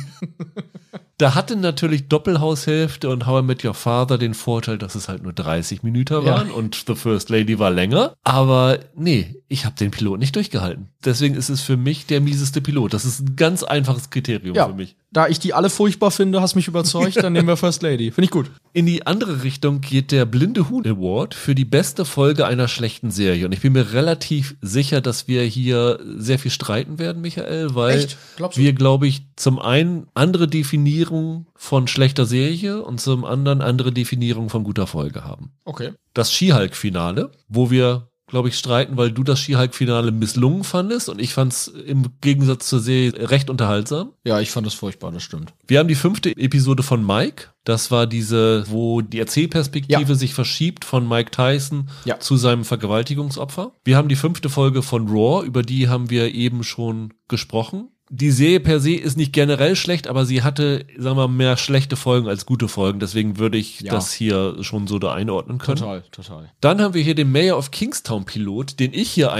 [1.17, 5.23] da hatte natürlich Doppelhaushälfte und How I Met Your Father den Vorteil, dass es halt
[5.23, 8.13] nur 30 Minuten waren und The First Lady war länger.
[8.23, 10.89] Aber nee, ich habe den Pilot nicht durchgehalten.
[11.05, 12.93] Deswegen ist es für mich der mieseste Pilot.
[12.93, 14.95] Das ist ein ganz einfaches Kriterium ja, für mich.
[15.11, 18.11] Da ich die alle furchtbar finde, hast mich überzeugt, dann nehmen wir First Lady.
[18.11, 18.51] Finde ich gut.
[18.73, 23.09] In die andere Richtung geht der Blinde Huhn Award für die beste Folge einer schlechten
[23.09, 23.45] Serie.
[23.45, 28.07] Und ich bin mir relativ sicher, dass wir hier sehr viel streiten werden, Michael, weil
[28.53, 34.49] wir, glaube ich, zum einen andere Definierung von schlechter Serie und zum anderen andere Definierung
[34.49, 35.51] von guter Folge haben.
[35.63, 35.93] Okay.
[36.13, 41.33] Das Skihulk-Finale, wo wir glaube ich, streiten, weil du das Skihulk-Finale misslungen fandest und ich
[41.33, 44.11] fand es im Gegensatz zur Serie recht unterhaltsam.
[44.25, 45.53] Ja, ich fand das furchtbar, das stimmt.
[45.65, 47.45] Wir haben die fünfte Episode von Mike.
[47.63, 50.15] Das war diese, wo die Erzählperspektive Ja.
[50.15, 52.19] sich verschiebt von Mike Tyson Ja.
[52.19, 53.71] zu seinem Vergewaltigungsopfer.
[53.85, 57.89] Wir haben die fünfte Folge von Raw, über die haben wir eben schon gesprochen.
[58.09, 61.57] Die Serie per se ist nicht generell schlecht, aber sie hatte, sagen wir mal, mehr
[61.57, 62.99] schlechte Folgen als gute Folgen.
[62.99, 63.91] Deswegen würde ich Ja.
[63.91, 65.77] das hier schon so da einordnen können.
[65.79, 66.49] Total, total.
[66.61, 69.33] Dann haben wir hier den Mayor of Kingstown Pilot, den ich hier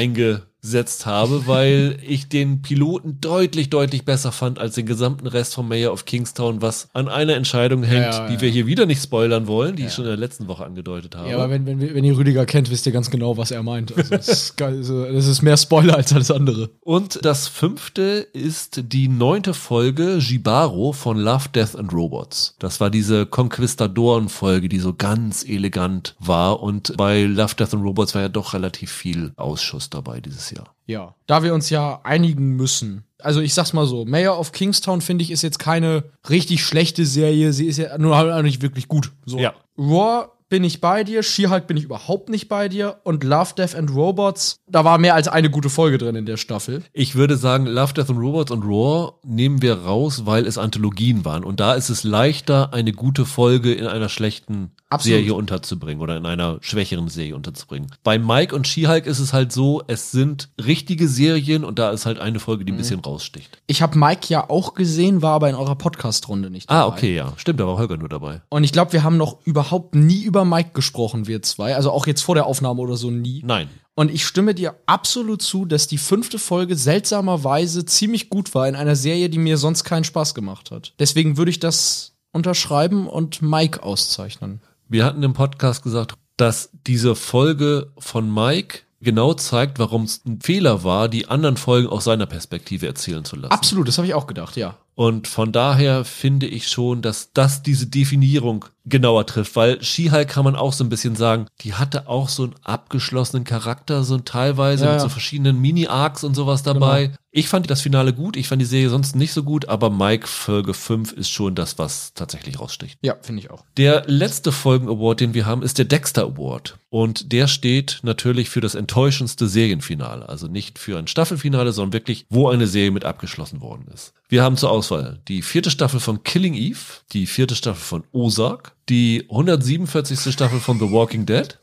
[0.67, 5.67] eingesetzt habe, weil ich den Piloten deutlich, deutlich besser fand als den gesamten Rest vom
[5.67, 8.41] Mayor of Kingstown, was an einer Entscheidung hängt, ja, die ja.
[8.41, 11.29] wir hier wieder nicht spoilern wollen, die ich schon in der letzten Woche angedeutet habe.
[11.29, 13.95] Ja, aber wenn, wenn, wenn ihr Rüdiger kennt, wisst ihr ganz genau, was er meint.
[13.97, 16.69] Also, das, ist, also, das ist mehr Spoiler als alles andere.
[16.81, 22.55] Und das fünfte ist die neunte Folge Jibaro von Love, Death and Robots.
[22.59, 26.61] Das war diese Conquistadoren-Folge, die so ganz elegant war.
[26.61, 30.56] Und bei Love, Death and Robots war ja doch relativ viel Ausschuss dabei dieses Jahr.
[30.85, 31.15] Ja.
[31.25, 33.03] Da wir uns ja einigen müssen.
[33.19, 37.05] Also ich sag's mal so, Mayor of Kingstown finde ich ist jetzt keine richtig schlechte
[37.05, 37.51] Serie.
[37.51, 39.11] Sie ist ja nur halt nicht wirklich gut.
[39.25, 39.39] So.
[39.39, 39.53] Ja.
[39.77, 43.75] Raw bin ich bei dir, She-Hulk bin ich überhaupt nicht bei dir und Love, Death
[43.75, 46.83] and Robots, da war mehr als eine gute Folge drin in der Staffel.
[46.93, 51.25] Ich würde sagen, Love, Death and Robots und Raw nehmen wir raus, weil es Anthologien
[51.25, 51.43] waren.
[51.43, 55.17] Und da ist es leichter, eine gute Folge in einer schlechten Absolut.
[55.17, 57.91] Serie unterzubringen oder in einer schwächeren Serie unterzubringen.
[58.03, 62.05] Bei Mike und She-Hulk ist es halt so, es sind richtige Serien und da ist
[62.05, 63.61] halt eine Folge, die ein bisschen raussticht.
[63.67, 66.95] Ich habe Mike ja auch gesehen, war aber in eurer Podcast-Runde nicht Ah, dabei.
[66.97, 67.33] okay, ja.
[67.35, 68.41] Stimmt, da war Holger nur dabei.
[68.49, 71.75] Und ich glaube, wir haben noch überhaupt nie über Mike gesprochen, wir zwei.
[71.75, 73.41] Also auch jetzt vor der Aufnahme oder so nie.
[73.45, 73.69] Nein.
[73.95, 78.75] Und ich stimme dir absolut zu, dass die fünfte Folge seltsamerweise ziemlich gut war in
[78.75, 80.93] einer Serie, die mir sonst keinen Spaß gemacht hat.
[80.99, 84.61] Deswegen würde ich das unterschreiben und Mike auszeichnen.
[84.89, 90.39] Wir hatten im Podcast gesagt, dass diese Folge von Mike genau zeigt, warum es ein
[90.39, 93.51] Fehler war, die anderen Folgen aus seiner Perspektive erzählen zu lassen.
[93.51, 94.77] Absolut, das habe ich auch gedacht, ja.
[94.95, 100.43] Und von daher finde ich schon, dass das diese Definiierung genauer trifft, weil She-Hulk kann
[100.43, 104.25] man auch so ein bisschen sagen, die hatte auch so einen abgeschlossenen Charakter, so ein
[104.25, 107.11] teilweise Ja, mit so verschiedenen Mini-Arcs und sowas dabei.
[107.29, 110.25] Ich fand das Finale gut, ich fand die Serie sonst nicht so gut, aber Mike
[110.25, 112.97] Folge 5 ist schon das, was tatsächlich raussticht.
[113.03, 113.63] Ja, finde ich auch.
[113.77, 116.79] Der letzte Folgen-Award, den wir haben, ist der Dexter Award.
[116.89, 120.27] Und der steht natürlich für das enttäuschendste Serienfinale.
[120.27, 124.13] Also nicht für ein Staffelfinale, sondern wirklich, wo eine Serie mit abgeschlossen worden ist.
[124.29, 126.79] Wir haben zur Auswahl die vierte Staffel von Killing Eve,
[127.11, 130.31] die vierte Staffel von Ozark, die 147.
[130.33, 131.57] Staffel von The Walking Dead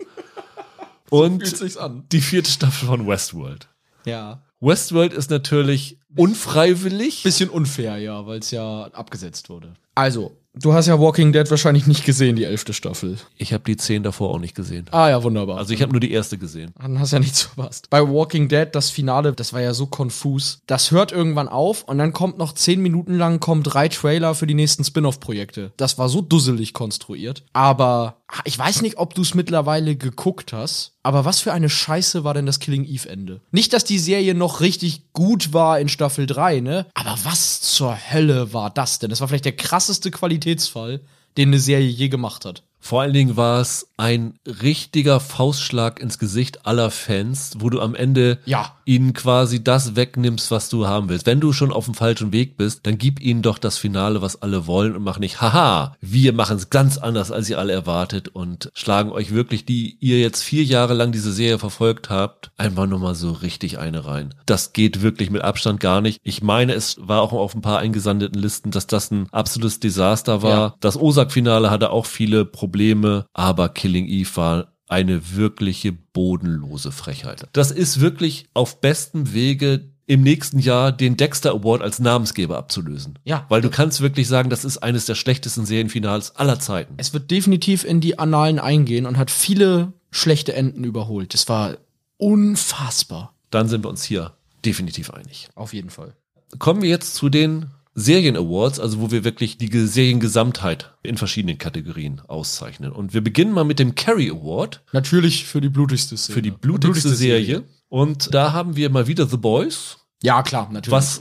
[1.11, 2.05] Und sich's an.
[2.13, 3.69] die vierte Staffel von Westworld.
[4.05, 4.43] Ja.
[4.61, 7.23] Westworld ist natürlich unfreiwillig.
[7.23, 9.75] Bisschen unfair, ja, weil es ja abgesetzt wurde.
[9.95, 13.19] Also, du hast ja Walking Dead wahrscheinlich nicht gesehen, die elfte Staffel.
[13.37, 14.87] Ich habe die zehn davor auch nicht gesehen.
[14.91, 15.59] Ah ja, wunderbar.
[15.59, 16.73] Also ich habe nur die erste gesehen.
[16.81, 17.91] Dann hast ja nichts verpasst.
[17.91, 20.61] Bei Walking Dead, das Finale, das war ja so konfus.
[20.67, 24.47] Das hört irgendwann auf und dann kommt noch zehn Minuten lang kommen drei Trailer für
[24.47, 25.73] die nächsten Spin-off-Projekte.
[25.77, 27.45] Das war so dusselig konstruiert.
[27.53, 30.93] Aber ich weiß nicht, ob du es mittlerweile geguckt hast.
[31.03, 33.41] Aber was für eine Scheiße war denn das Killing Eve Ende?
[33.51, 36.87] Nicht, dass die Serie noch richtig gut war in Staffel 3, ne?
[36.95, 39.11] Aber was zur Hölle war das denn?
[39.11, 41.01] Das war vielleicht der krasseste Qualitätsfall,
[41.37, 42.63] den eine Serie je gemacht hat.
[42.81, 47.95] Vor allen Dingen war es ein richtiger Faustschlag ins Gesicht aller Fans, wo du am
[47.95, 48.77] Ende Ja.
[48.85, 51.27] Ihnen quasi das wegnimmst, was du haben willst.
[51.27, 54.43] Wenn du schon auf dem falschen Weg bist, dann gib ihnen doch das Finale, was
[54.43, 58.29] alle wollen und mach nicht, haha, wir machen es ganz anders, als ihr alle erwartet
[58.29, 62.87] und schlagen euch wirklich, die ihr jetzt vier Jahre lang diese Serie verfolgt habt, einfach
[62.87, 64.35] nur mal so richtig eine rein.
[64.47, 66.21] Das geht wirklich mit Abstand gar nicht.
[66.23, 70.43] Ich meine, es war auch auf ein paar eingesandeten Listen, dass das ein absolutes Desaster
[70.43, 70.51] war.
[70.51, 70.75] Ja.
[70.81, 77.49] Das Osak-Finale hatte auch viele Probleme, aber Killing Eve war eine wirkliche bodenlose Frechheit.
[77.53, 83.19] Das ist wirklich auf bestem Wege im nächsten Jahr den Dexter Award als Namensgeber abzulösen.
[83.25, 83.47] Ja.
[83.49, 86.95] Weil du kannst wirklich sagen, das ist eines der schlechtesten Serienfinals aller Zeiten.
[86.99, 91.33] Es wird definitiv in die Annalen eingehen und hat viele schlechte Enden überholt.
[91.33, 91.79] Das war
[92.19, 93.35] unfassbar.
[93.51, 94.33] Dann sind wir uns hier
[94.65, 95.49] definitiv einig.
[95.55, 96.15] Auf jeden Fall.
[96.59, 101.59] Kommen wir jetzt zu den Serien Awards, also wo wir wirklich die Seriengesamtheit in verschiedenen
[101.59, 102.91] Kategorien auszeichnen.
[102.93, 106.35] Und wir beginnen mal mit dem Carrie Award Natürlich für die blutigste Szene.
[106.35, 107.63] für die blutigste Serie.
[107.89, 110.91] Und da haben wir mal wieder The Boys, Ja, klar, natürlich.
[110.91, 111.21] was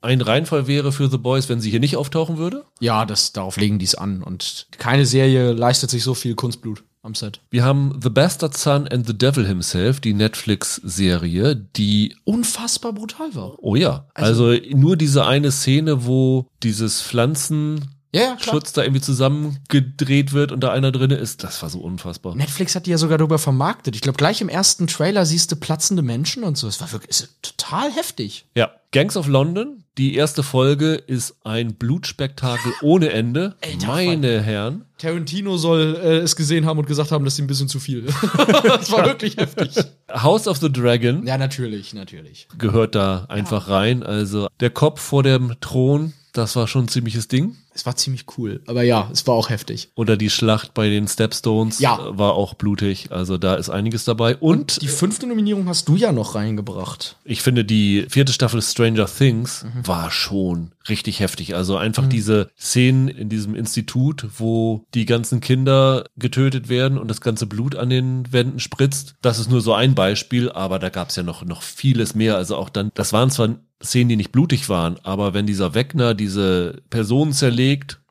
[0.00, 2.64] ein Reinfall wäre für The Boys, wenn sie hier nicht auftauchen würde.
[2.80, 4.22] Ja, das, darauf legen die es an.
[4.22, 7.40] Und keine Serie leistet sich so viel Kunstblut am Set.
[7.50, 13.54] Wir haben The Bastard Son and the Devil Himself, die Netflix-Serie, die, Unfassbar brutal war.
[13.58, 18.60] oh ja, also, nur diese eine Szene, wo dieses Pflanzenschutz Ja, ja, klar.
[18.74, 22.34] da irgendwie zusammengedreht wird und da einer drinne ist, das war so unfassbar.
[22.34, 23.94] Netflix hat die ja sogar darüber vermarktet.
[23.94, 26.66] Ich glaube, gleich im ersten Trailer siehst du platzende Menschen und so.
[26.68, 28.46] Es war wirklich total heftig.
[28.56, 33.54] Ja, Gangs of London, die erste Folge ist ein Blutspektakel ohne Ende.
[33.64, 34.84] Alter Meine Herren.
[34.98, 37.78] Tarantino soll äh, es gesehen haben und gesagt haben, das ist ihm ein bisschen zu
[37.78, 38.02] viel.
[38.64, 39.76] das war wirklich heftig.
[40.10, 42.48] House of the Dragon Ja, natürlich, natürlich.
[42.58, 44.02] gehört da einfach rein.
[44.02, 47.56] Also der Kopf vor dem Thron, das war schon ein ziemliches Ding.
[47.74, 48.62] Es war ziemlich cool.
[48.66, 49.88] Aber ja, es war auch heftig.
[49.96, 51.98] Oder die Schlacht bei den Stepstones Ja.
[52.16, 53.10] war auch blutig.
[53.10, 54.36] Also da ist einiges dabei.
[54.36, 57.16] Und Die fünfte Nominierung hast du ja noch reingebracht.
[57.24, 59.86] ich finde, die vierte Staffel Stranger Things Mhm.
[59.86, 61.54] war schon richtig heftig.
[61.56, 67.20] Also einfach diese Szenen in diesem Institut, wo die ganzen Kinder getötet werden und das
[67.20, 69.14] ganze Blut an den Wänden spritzt.
[69.22, 72.36] Das ist nur so ein Beispiel, aber da gab es ja noch, noch vieles mehr.
[72.36, 73.48] Also auch dann, das waren zwar
[73.82, 77.54] Szenen, die nicht blutig waren, aber wenn dieser Wegner diese Person zerlegt,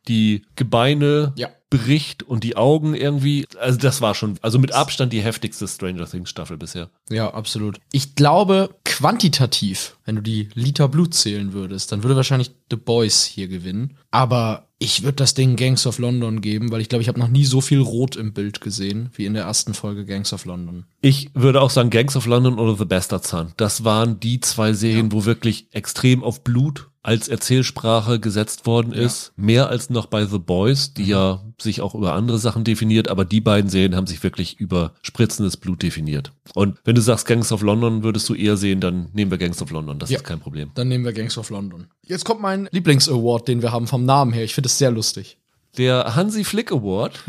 [0.08, 1.48] die Gebeine Ja.
[1.70, 6.06] bricht und die Augen irgendwie, also das war schon, also mit Abstand die heftigste Stranger
[6.06, 6.90] Things Staffel bisher.
[7.10, 7.80] Ja, absolut.
[7.92, 13.24] Ich glaube, quantitativ, wenn du die Liter Blut zählen würdest, dann würde wahrscheinlich The Boys
[13.24, 13.98] hier gewinnen.
[14.12, 17.30] Aber ich würde das Ding Gangs of London geben, weil ich glaube, ich habe noch
[17.30, 20.86] nie so viel Rot im Bild gesehen wie in der ersten Folge Gangs of London.
[21.02, 23.54] Ich würde auch sagen Gangs of London oder The Bastard Son.
[23.58, 29.34] Das waren die zwei Serien, wo wirklich extrem auf Blut als Erzählsprache gesetzt worden ist.
[29.36, 33.26] Mehr als noch bei The Boys, die ja sich auch über andere Sachen definiert, aber
[33.26, 36.32] die beiden Serien haben sich wirklich über spritzendes Blut definiert.
[36.56, 39.62] Und wenn du sagst Gangs of London, würdest du eher sehen, dann nehmen wir Gangs
[39.62, 40.00] of London.
[40.00, 40.18] Das Ja.
[40.18, 40.72] ist kein Problem.
[40.76, 41.88] Dann nehmen wir Gangs of London.
[42.06, 44.46] Jetzt kommt mein Lieblings-Award, den wir haben vom Namen her.
[44.46, 45.38] Ich finde es sehr lustig.
[45.78, 47.20] Der Hansi Flick Award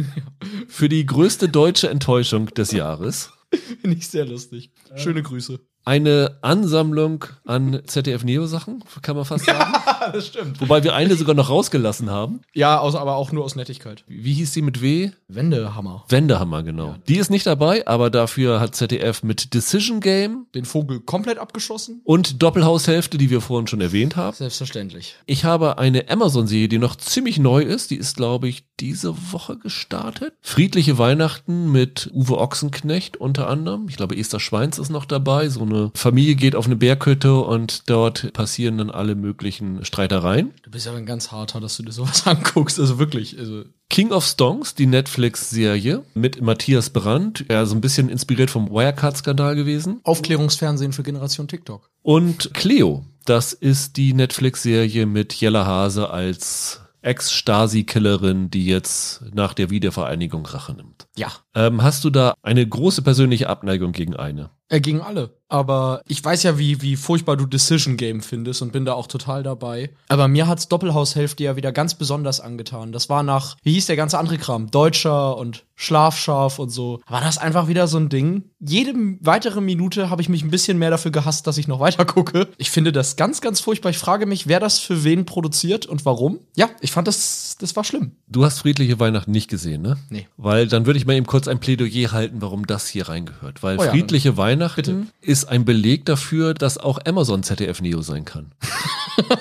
[0.69, 3.31] für die größte deutsche Enttäuschung des Jahres.
[3.81, 4.71] Finde ich sehr lustig.
[4.97, 5.61] Schöne Grüße.
[5.87, 9.75] Eine Ansammlung an ZDF-Neo-Sachen, kann man fast sagen.
[10.13, 10.61] das stimmt.
[10.61, 12.41] Wobei wir eine sogar noch rausgelassen haben.
[12.55, 14.05] Ja, aus, aber auch nur aus Nettigkeit.
[14.09, 15.11] Wie hieß die mit W?
[15.29, 16.05] Wendehammer.
[16.09, 16.97] Wendehammer, genau.
[17.09, 22.01] Die ist nicht dabei, aber dafür hat ZDF mit Decision Game Den Vogel komplett abgeschossen?
[22.05, 24.37] und Doppelhaushälfte, die wir vorhin schon erwähnt haben.
[24.37, 25.17] Selbstverständlich.
[25.27, 27.91] Ich habe eine Amazon-Serie, die noch ziemlich neu ist.
[27.91, 30.35] Die ist, glaube ich, diese Woche gestartet.
[30.41, 33.87] Friedliche Weihnachten mit Uwe Ochsenknecht unter anderem.
[33.89, 35.49] Ich glaube, Esther Schweins ist noch dabei.
[35.49, 40.53] So eine Familie geht auf eine Berghütte und dort passieren dann alle möglichen Streitereien.
[40.63, 42.79] Du bist ja ein ganz harter, dass du dir sowas anguckst.
[42.79, 43.39] Also wirklich.
[43.39, 48.71] Also King of Stonks, die Netflix-Serie mit Matthias Brandt, ja, so ein bisschen inspiriert vom
[48.71, 50.01] Wirecard-Skandal gewesen.
[50.05, 51.91] Aufklärungsfernsehen für Generation TikTok.
[52.03, 59.71] Und Cleo, das ist die Netflix-Serie mit Jella Hase als Ex-Stasi-Killerin, die jetzt nach der
[59.71, 61.07] Wiedervereinigung Rache nimmt.
[61.17, 61.29] Ja.
[61.55, 64.51] Ähm, hast du da eine große persönliche Abneigung gegen eine?
[64.69, 65.37] Er ging alle.
[65.49, 69.07] Aber ich weiß ja, wie, wie furchtbar du Decision Game findest und bin da auch
[69.07, 69.91] total dabei.
[70.09, 72.91] Aber mir hat's Doppelhaushälfte ja wieder ganz besonders angetan.
[72.91, 74.71] Das war nach, wie hieß der ganze andere Kram?
[74.73, 77.01] Deutscher und Schlafscharf und so.
[77.07, 78.51] War das einfach wieder so ein Ding?
[78.59, 82.05] Jede weitere Minute habe ich mich ein bisschen mehr dafür gehasst, dass ich noch weiter
[82.05, 82.49] gucke.
[82.57, 83.91] Ich finde das ganz, ganz furchtbar.
[83.91, 86.41] Ich frage mich, wer das für wen produziert und warum.
[86.57, 88.17] Ja, ich fand das, das war schlimm.
[88.27, 89.99] Du hast Friedliche Weihnachten nicht gesehen, ne?
[90.11, 90.27] Nee.
[90.37, 93.63] Weil dann würde ich mal eben kurz ein Plädoyer halten, warum das hier reingehört.
[93.63, 95.07] Weil Oh ja, Friedliche Weihnachten bitte.
[95.21, 98.53] ist ein Beleg dafür, dass auch Amazon ZDF Neo sein kann.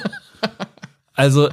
[1.14, 1.50] also,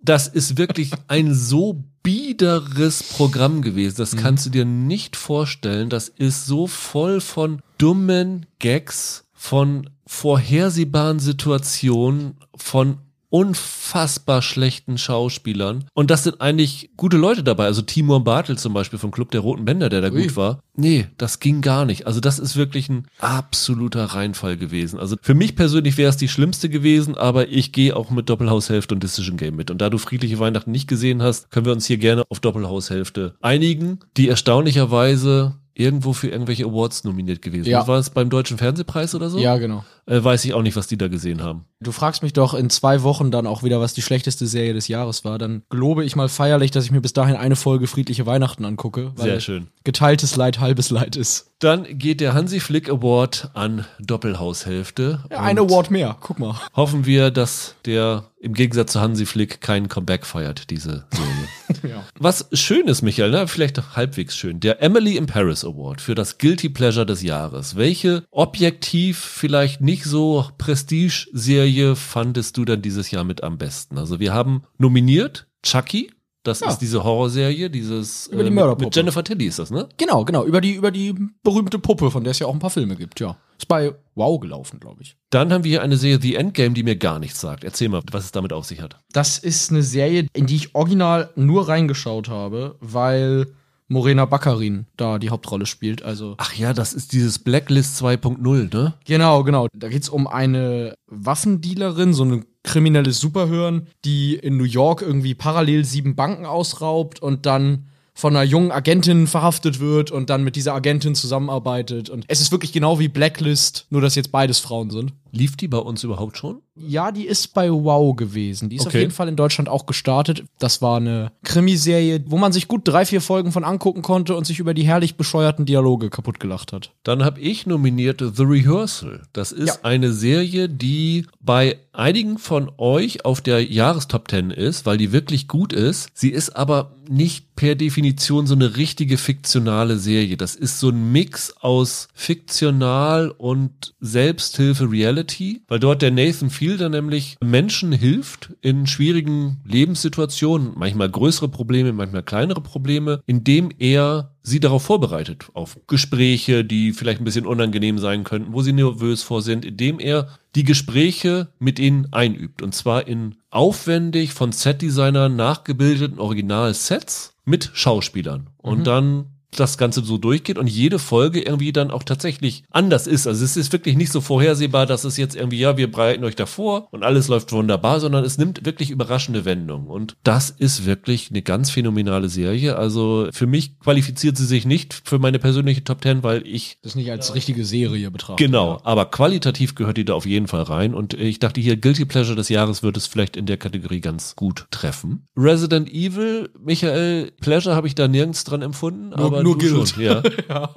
[0.00, 3.96] das ist wirklich ein so biederes Programm gewesen.
[3.98, 5.90] Das kannst du dir nicht vorstellen.
[5.90, 12.98] Das ist so voll von dummen Gags, von vorhersehbaren Situationen, von
[13.30, 15.84] unfassbar schlechten Schauspielern.
[15.94, 17.66] Und das sind eigentlich gute Leute dabei.
[17.66, 20.22] Also Timur Bartel zum Beispiel vom Club der Roten Bänder, der da Ui.
[20.22, 20.62] gut war.
[20.74, 22.06] Nee, das ging gar nicht.
[22.06, 24.98] Also das ist wirklich ein absoluter Reinfall gewesen.
[24.98, 28.94] Also für mich persönlich wäre es die schlimmste gewesen, aber ich gehe auch mit Doppelhaushälfte
[28.94, 29.70] und Decision Game mit.
[29.70, 33.34] Und da du Friedliche Weihnachten nicht gesehen hast, können wir uns hier gerne auf Doppelhaushälfte
[33.40, 37.70] einigen, die erstaunlicherweise irgendwo für irgendwelche Awards nominiert gewesen.
[37.70, 37.86] Ja.
[37.86, 39.38] War es beim Deutschen Fernsehpreis oder so?
[39.38, 39.84] Ja, genau.
[40.06, 41.66] Äh, weiß ich auch nicht, was die da gesehen haben.
[41.80, 44.88] Du fragst mich doch in zwei Wochen dann auch wieder, was die schlechteste Serie des
[44.88, 45.38] Jahres war.
[45.38, 49.12] Dann gelobe ich mal feierlich, dass ich mir bis dahin eine Folge Friedliche Weihnachten angucke.
[49.14, 49.68] Weil Sehr schön.
[49.84, 51.52] Geteiltes Leid, halbes Leid ist.
[51.60, 55.24] Dann geht der Hansi Flick Award an Doppelhaushälfte.
[55.30, 56.16] Ja, ein Award mehr.
[56.20, 56.60] Guck mal.
[56.74, 61.28] Hoffen wir, dass der im Gegensatz zu Hansi Flick keinen Comeback feiert, diese Serie.
[61.82, 62.02] Ja.
[62.18, 63.46] Was schön ist, Michael, ne?
[63.46, 64.58] vielleicht halbwegs schön.
[64.58, 67.76] Der Emily in Paris Award für das Guilty Pleasure des Jahres.
[67.76, 73.98] Welche objektiv vielleicht nicht so Prestige-Serie fandest du dann dieses Jahr mit am besten?
[73.98, 76.10] Also wir haben nominiert Chucky.
[76.44, 76.68] Das Ja.
[76.70, 78.84] ist diese Horrorserie, dieses Über die äh, mit, Mörderpuppe.
[78.86, 79.88] mit Jennifer Tilly ist das, ne?
[79.98, 80.44] Genau, genau.
[80.44, 83.20] Über die, über die berühmte Puppe, von der es ja auch ein paar Filme gibt,
[83.20, 83.36] ja.
[83.58, 85.16] Ist bei Wow gelaufen, glaube ich.
[85.30, 87.64] Dann haben wir hier eine Serie The Endgame, die mir gar nichts sagt.
[87.64, 88.96] Erzähl mal, was es damit auf sich hat.
[89.12, 93.48] Das ist eine Serie, in die ich original nur reingeschaut habe, weil
[93.88, 96.02] Morena Baccarin da die Hauptrolle spielt.
[96.02, 98.94] Also Ach ja, das ist dieses Blacklist 2.0, ne?
[99.06, 99.66] Genau, genau.
[99.74, 105.84] Da geht's um eine Waffendealerin, so ein kriminelles Superhirn, die in New York irgendwie parallel
[105.84, 107.86] sieben Banken ausraubt und dann
[108.18, 112.10] von einer jungen Agentin verhaftet wird und dann mit dieser Agentin zusammenarbeitet.
[112.10, 115.12] Und es ist wirklich genau wie Blacklist, nur dass jetzt beides Frauen sind.
[115.32, 116.62] Lief die bei uns überhaupt schon?
[116.80, 118.68] Ja, die ist bei Wow gewesen.
[118.68, 119.00] Die ist auf Okay.
[119.00, 120.44] jeden Fall in Deutschland auch gestartet.
[120.60, 124.46] Das war eine Krimiserie, wo man sich gut drei, vier Folgen von angucken konnte und
[124.46, 126.92] sich über die herrlich bescheuerten Dialoge kaputt gelacht hat.
[127.02, 129.22] Dann habe ich nominiert The Rehearsal.
[129.32, 129.74] Das ist Ja.
[129.82, 135.48] eine Serie, die bei einigen von euch auf der Jahrestop 10 ist, weil die wirklich
[135.48, 136.10] gut ist.
[136.14, 140.36] Sie ist aber nicht per Definition so eine richtige fiktionale Serie.
[140.36, 146.88] Das ist so ein Mix aus fiktional und Selbsthilfe Reality, weil dort der Nathan Fielder
[146.88, 154.60] nämlich Menschen hilft in schwierigen Lebenssituationen, manchmal größere Probleme, manchmal kleinere Probleme, indem er sie
[154.60, 159.42] darauf vorbereitet, auf Gespräche, die vielleicht ein bisschen unangenehm sein könnten, wo sie nervös vor
[159.42, 162.62] sind, indem er die Gespräche mit ihnen einübt.
[162.62, 168.48] Und zwar in aufwendig von Setdesignern nachgebildeten Original-Sets mit Schauspielern.
[168.58, 169.26] Und dann
[169.56, 173.26] das Ganze so durchgeht und jede Folge irgendwie dann auch tatsächlich anders ist.
[173.26, 176.36] Also es ist wirklich nicht so vorhersehbar, dass es jetzt irgendwie, ja, wir bereiten euch
[176.36, 179.88] davor und alles läuft wunderbar, sondern es nimmt wirklich überraschende Wendungen.
[179.88, 182.76] Und das ist wirklich eine ganz phänomenale Serie.
[182.76, 186.94] Also für mich qualifiziert sie sich nicht für meine persönliche Top 10, weil ich Das
[186.94, 188.46] nicht als richtige Serie betrachtet.
[188.46, 190.94] Genau, aber qualitativ gehört die da auf jeden Fall rein.
[190.94, 194.36] Und ich dachte hier, Guilty Pleasure des Jahres wird es vielleicht in der Kategorie ganz
[194.36, 195.26] gut treffen.
[195.36, 199.88] Resident Evil, Michael, Pleasure habe ich da nirgends dran empfunden, aber nur du Guilt.
[199.90, 200.02] schon.
[200.48, 200.70] Ja.